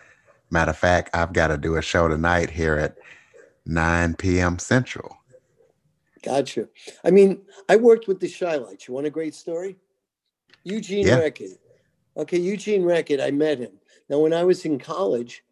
Matter 0.50 0.70
of 0.70 0.78
fact, 0.78 1.11
I've 1.14 1.32
got 1.32 1.48
to 1.48 1.59
do 1.59 1.76
a 1.76 1.82
show 1.82 2.09
tonight 2.09 2.50
here 2.50 2.76
at 2.76 2.96
9 3.66 4.14
p.m. 4.16 4.59
Central. 4.59 5.16
Gotcha. 6.22 6.68
I 7.05 7.11
mean, 7.11 7.42
I 7.68 7.76
worked 7.76 8.07
with 8.07 8.20
the 8.20 8.30
Chi-Lites. 8.30 8.86
You 8.86 8.94
want 8.94 9.07
a 9.07 9.11
great 9.11 9.34
story? 9.34 9.76
Eugene 10.64 11.06
yeah. 11.06 11.18
Record. 11.18 11.50
Okay, 12.16 12.38
Eugene 12.38 12.84
Record, 12.84 13.20
I 13.20 13.30
met 13.30 13.58
him. 13.58 13.72
Now, 14.08 14.18
when 14.18 14.32
I 14.32 14.44
was 14.44 14.64
in 14.64 14.78
college, 14.78 15.42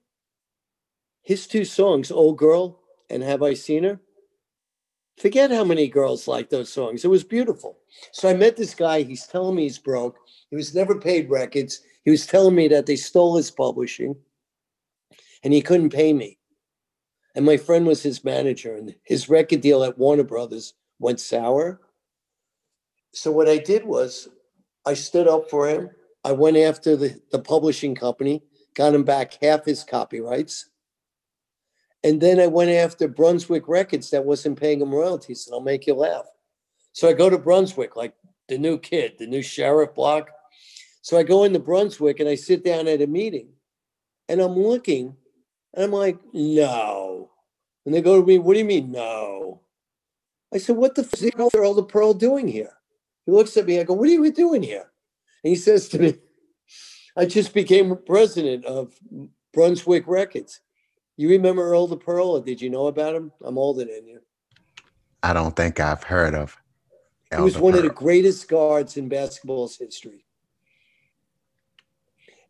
his 1.23 1.47
two 1.47 1.65
songs, 1.65 2.11
Old 2.11 2.39
Girl 2.39 2.81
and 3.09 3.23
Have 3.23 3.43
I 3.43 3.55
Seen 3.55 3.85
Her? 3.85 4.01
Forget 5.19 5.51
how 5.51 5.65
many 5.65 5.89
girls 5.89 6.27
like 6.27 6.49
those 6.49 6.73
songs. 6.73 7.05
It 7.05 7.09
was 7.09 7.25
beautiful. 7.25 7.79
So 8.13 8.29
I 8.29 8.35
met 8.35 8.57
this 8.57 8.75
guy. 8.75 9.03
He's 9.03 9.27
telling 9.27 9.55
me 9.55 9.65
he's 9.65 9.79
broke. 9.79 10.17
He 10.49 10.57
was 10.57 10.75
never 10.75 10.99
paid 10.99 11.29
records. 11.29 11.83
He 12.05 12.11
was 12.11 12.27
telling 12.27 12.55
me 12.55 12.69
that 12.69 12.87
they 12.87 12.97
stole 12.97 13.37
his 13.37 13.51
publishing 13.51 14.17
and 15.43 15.53
he 15.53 15.61
couldn't 15.63 15.91
pay 15.91 16.13
me. 16.13 16.39
And 17.35 17.45
my 17.45 17.57
friend 17.57 17.87
was 17.87 18.03
his 18.03 18.25
manager, 18.25 18.75
and 18.75 18.95
his 19.05 19.29
record 19.29 19.61
deal 19.61 19.85
at 19.85 19.99
Warner 19.99 20.25
Brothers 20.25 20.75
went 20.99 21.21
sour. 21.21 21.81
So 23.13 23.31
what 23.31 23.49
I 23.49 23.59
did 23.59 23.85
was 23.85 24.29
I 24.87 24.95
stood 24.95 25.29
up 25.29 25.51
for 25.51 25.69
him. 25.69 25.91
I 26.25 26.33
went 26.33 26.57
after 26.57 26.97
the, 26.97 27.21
the 27.33 27.39
publishing 27.39 27.95
company, 27.95 28.43
got 28.75 28.95
him 28.95 29.05
back 29.05 29.35
half 29.43 29.65
his 29.65 29.85
copyrights. 29.85 30.69
And 32.03 32.21
then 32.21 32.41
I 32.41 32.47
went 32.47 32.71
after 32.71 33.09
Brunswick 33.09 33.69
Records 33.69 34.11
that 34.11 34.25
wasn't 34.25 34.59
paying 34.59 34.81
him 34.81 34.95
royalties, 34.95 35.47
and 35.47 35.55
I'll 35.55 35.61
make 35.61 35.87
you 35.87 35.95
laugh. 35.95 36.27
So 36.93 37.09
I 37.09 37.13
go 37.13 37.31
to 37.31 37.39
Brunswick, 37.39 37.97
like 37.97 38.15
the 38.49 38.59
new 38.59 38.79
kid, 38.79 39.15
the 39.19 39.27
new 39.27 39.43
sheriff 39.43 39.95
block. 39.95 40.31
So 41.03 41.17
I 41.17 41.23
go 41.23 41.45
into 41.45 41.59
Brunswick 41.59 42.21
and 42.21 42.29
I 42.29 42.35
sit 42.35 42.65
down 42.65 42.89
at 42.89 43.01
a 43.01 43.07
meeting 43.07 43.49
and 44.29 44.41
I'm 44.41 44.55
looking 44.55 45.17
and 45.73 45.85
I'm 45.85 45.93
like, 45.93 46.19
no. 46.33 47.31
And 47.87 47.95
they 47.95 48.03
go 48.03 48.21
to 48.21 48.27
me, 48.27 48.39
what 48.39 48.55
do 48.55 48.59
you 48.59 48.65
mean, 48.65 48.93
no? 48.93 49.63
I 50.53 50.59
said, 50.59 50.77
what 50.77 50.95
the 50.95 51.05
fuck 51.05 51.23
is 51.23 51.55
Earl 51.55 51.75
the 51.75 51.85
Pearl 51.85 52.13
doing 52.13 52.49
here? 52.49 52.73
He 53.31 53.37
looks 53.37 53.57
at 53.57 53.67
me, 53.67 53.79
I 53.79 53.85
go, 53.85 53.95
what 53.95 54.09
are 54.09 54.13
you 54.13 54.33
doing 54.33 54.63
here? 54.63 54.91
And 55.45 55.51
he 55.51 55.55
says 55.55 55.89
to 55.91 55.99
me, 56.01 56.15
I 57.17 57.27
just 57.27 57.55
became 57.55 57.97
president 58.05 58.65
of 58.65 58.93
Brunswick 59.53 60.05
Records. 60.09 60.61
You 61.17 61.29
remember 61.29 61.63
Earl 61.63 61.87
the 61.87 61.97
Pearl, 61.97 62.31
or 62.31 62.43
did 62.43 62.61
you 62.61 62.71
know 62.71 62.89
about 62.89 63.15
him? 63.15 63.31
I'm 63.45 63.57
older 63.57 63.85
than 63.85 64.07
you. 64.09 64.21
I 65.23 65.33
don't 65.33 65.55
think 65.55 65.79
I've 65.79 66.03
heard 66.03 66.35
of. 66.35 66.57
He 67.33 67.41
was 67.41 67.57
one 67.57 67.75
Pearl. 67.75 67.83
of 67.83 67.87
the 67.87 67.95
greatest 67.95 68.49
guards 68.49 68.97
in 68.97 69.09
basketball's 69.09 69.77
history 69.77 70.25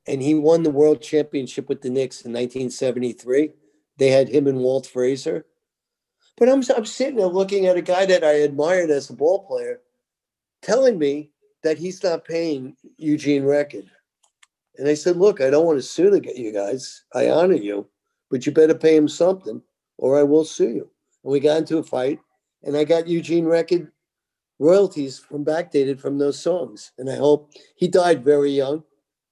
and 0.07 0.23
he 0.23 0.35
won 0.35 0.63
the 0.63 0.71
world 0.71 1.03
championship 1.03 1.69
with 1.69 1.83
the 1.83 1.91
Knicks 1.91 2.23
in 2.23 2.33
1973. 2.33 3.51
They 3.99 4.09
had 4.09 4.31
him 4.31 4.47
and 4.47 4.61
Walt 4.61 4.87
Frazier. 4.87 5.45
But 6.39 6.49
I'm, 6.49 6.63
I'm 6.75 6.87
sitting 6.87 7.17
there 7.17 7.27
looking 7.27 7.67
at 7.67 7.77
a 7.77 7.83
guy 7.83 8.07
that 8.07 8.25
I 8.25 8.33
admired 8.33 8.89
as 8.89 9.11
a 9.11 9.13
ball 9.13 9.45
player 9.45 9.81
telling 10.63 10.99
me 10.99 11.31
that 11.63 11.79
he's 11.79 12.03
not 12.03 12.25
paying 12.25 12.77
Eugene 12.97 13.45
Record. 13.45 13.91
And 14.77 14.89
I 14.89 14.95
said, 14.95 15.17
Look, 15.17 15.41
I 15.41 15.51
don't 15.51 15.67
want 15.67 15.79
to 15.79 15.83
sue 15.83 16.11
the, 16.11 16.23
you 16.35 16.53
guys. 16.53 17.05
I 17.15 17.31
honor 17.31 17.55
you, 17.55 17.87
but 18.31 18.47
you 18.47 18.53
better 18.53 18.75
pay 18.75 18.97
him 18.97 19.09
something 19.09 19.63
or 19.99 20.19
I 20.19 20.23
will 20.23 20.45
sue 20.45 20.71
you. 20.71 20.91
And 21.23 21.33
we 21.33 21.41
got 21.41 21.59
into 21.59 21.79
a 21.79 21.83
fight, 21.83 22.19
and 22.63 22.77
I 22.77 22.85
got 22.85 23.07
Eugene 23.07 23.45
Record 23.45 23.93
royalties 24.59 25.19
from 25.19 25.45
backdated 25.45 26.01
from 26.01 26.19
those 26.19 26.39
songs. 26.39 26.93
And 26.99 27.11
I 27.11 27.17
hope 27.17 27.51
he 27.77 27.89
died 27.89 28.25
very 28.25 28.51
young 28.51 28.85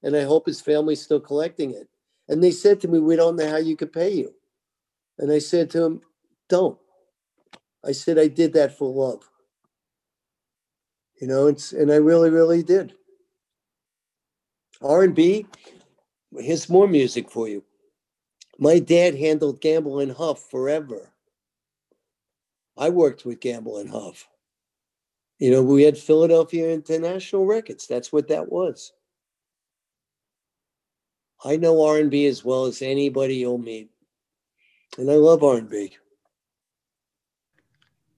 and 0.02 0.16
I 0.16 0.22
hope 0.22 0.46
his 0.46 0.60
family's 0.60 1.02
still 1.02 1.20
collecting 1.20 1.72
it. 1.72 1.88
And 2.28 2.42
they 2.42 2.50
said 2.50 2.80
to 2.80 2.88
me, 2.88 2.98
We 2.98 3.16
don't 3.16 3.36
know 3.36 3.48
how 3.48 3.58
you 3.58 3.76
could 3.76 3.92
pay 3.92 4.10
you. 4.10 4.34
And 5.18 5.30
I 5.30 5.38
said 5.38 5.70
to 5.70 5.84
him, 5.84 6.00
Don't. 6.48 6.78
I 7.84 7.92
said, 7.92 8.18
I 8.18 8.26
did 8.28 8.52
that 8.54 8.76
for 8.76 8.92
love. 8.92 9.28
You 11.20 11.26
know, 11.26 11.46
it's 11.46 11.72
and 11.72 11.90
I 11.90 11.96
really, 11.96 12.30
really 12.30 12.62
did. 12.62 12.94
R&B, 14.80 15.46
here's 16.38 16.68
more 16.68 16.86
music 16.86 17.30
for 17.30 17.48
you. 17.48 17.64
My 18.58 18.78
dad 18.78 19.16
handled 19.16 19.60
Gamble 19.60 20.00
and 20.00 20.12
Huff 20.12 20.48
forever. 20.50 21.12
I 22.76 22.90
worked 22.90 23.24
with 23.24 23.40
Gamble 23.40 23.78
and 23.78 23.90
Huff. 23.90 24.28
You 25.38 25.50
know, 25.50 25.62
we 25.62 25.82
had 25.82 25.98
Philadelphia 25.98 26.70
International 26.70 27.46
Records. 27.46 27.86
That's 27.86 28.12
what 28.12 28.28
that 28.28 28.50
was. 28.50 28.92
I 31.44 31.56
know 31.56 31.84
R&B 31.84 32.26
as 32.26 32.44
well 32.44 32.64
as 32.64 32.82
anybody 32.82 33.36
you'll 33.36 33.58
meet. 33.58 33.90
And 34.96 35.08
I 35.10 35.14
love 35.14 35.44
R&B. 35.44 35.96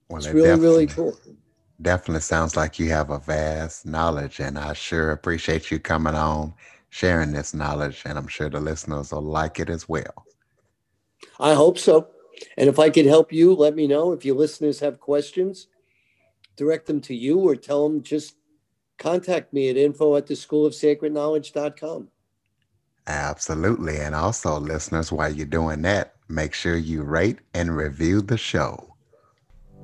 Well, 0.09 0.18
it's 0.18 0.26
it 0.26 0.34
really, 0.34 0.61
really 0.61 0.86
cool. 0.86 1.16
Definitely 1.82 2.20
sounds 2.20 2.56
like 2.56 2.78
you 2.78 2.90
have 2.90 3.10
a 3.10 3.18
vast 3.18 3.86
knowledge, 3.86 4.40
and 4.40 4.58
I 4.58 4.74
sure 4.74 5.12
appreciate 5.12 5.70
you 5.70 5.78
coming 5.78 6.14
on, 6.14 6.52
sharing 6.90 7.32
this 7.32 7.54
knowledge, 7.54 8.02
and 8.04 8.18
I'm 8.18 8.28
sure 8.28 8.50
the 8.50 8.60
listeners 8.60 9.12
will 9.12 9.22
like 9.22 9.58
it 9.58 9.70
as 9.70 9.88
well. 9.88 10.26
I 11.38 11.54
hope 11.54 11.78
so. 11.78 12.08
And 12.56 12.68
if 12.68 12.78
I 12.78 12.90
could 12.90 13.06
help 13.06 13.32
you, 13.32 13.54
let 13.54 13.74
me 13.74 13.86
know. 13.86 14.12
If 14.12 14.24
your 14.24 14.36
listeners 14.36 14.80
have 14.80 15.00
questions, 15.00 15.68
direct 16.56 16.86
them 16.86 17.00
to 17.02 17.14
you 17.14 17.38
or 17.38 17.56
tell 17.56 17.88
them 17.88 18.02
just 18.02 18.36
contact 18.98 19.52
me 19.52 19.70
at 19.70 19.76
info 19.76 20.16
at 20.16 20.26
the 20.26 20.36
school 20.36 20.66
of 20.66 20.74
sacred 20.74 21.12
knowledge.com. 21.12 22.08
Absolutely. 23.06 23.98
And 23.98 24.14
also, 24.14 24.60
listeners, 24.60 25.10
while 25.10 25.32
you're 25.32 25.46
doing 25.46 25.82
that, 25.82 26.14
make 26.28 26.52
sure 26.52 26.76
you 26.76 27.02
rate 27.02 27.38
and 27.54 27.74
review 27.74 28.20
the 28.20 28.36
show. 28.36 28.89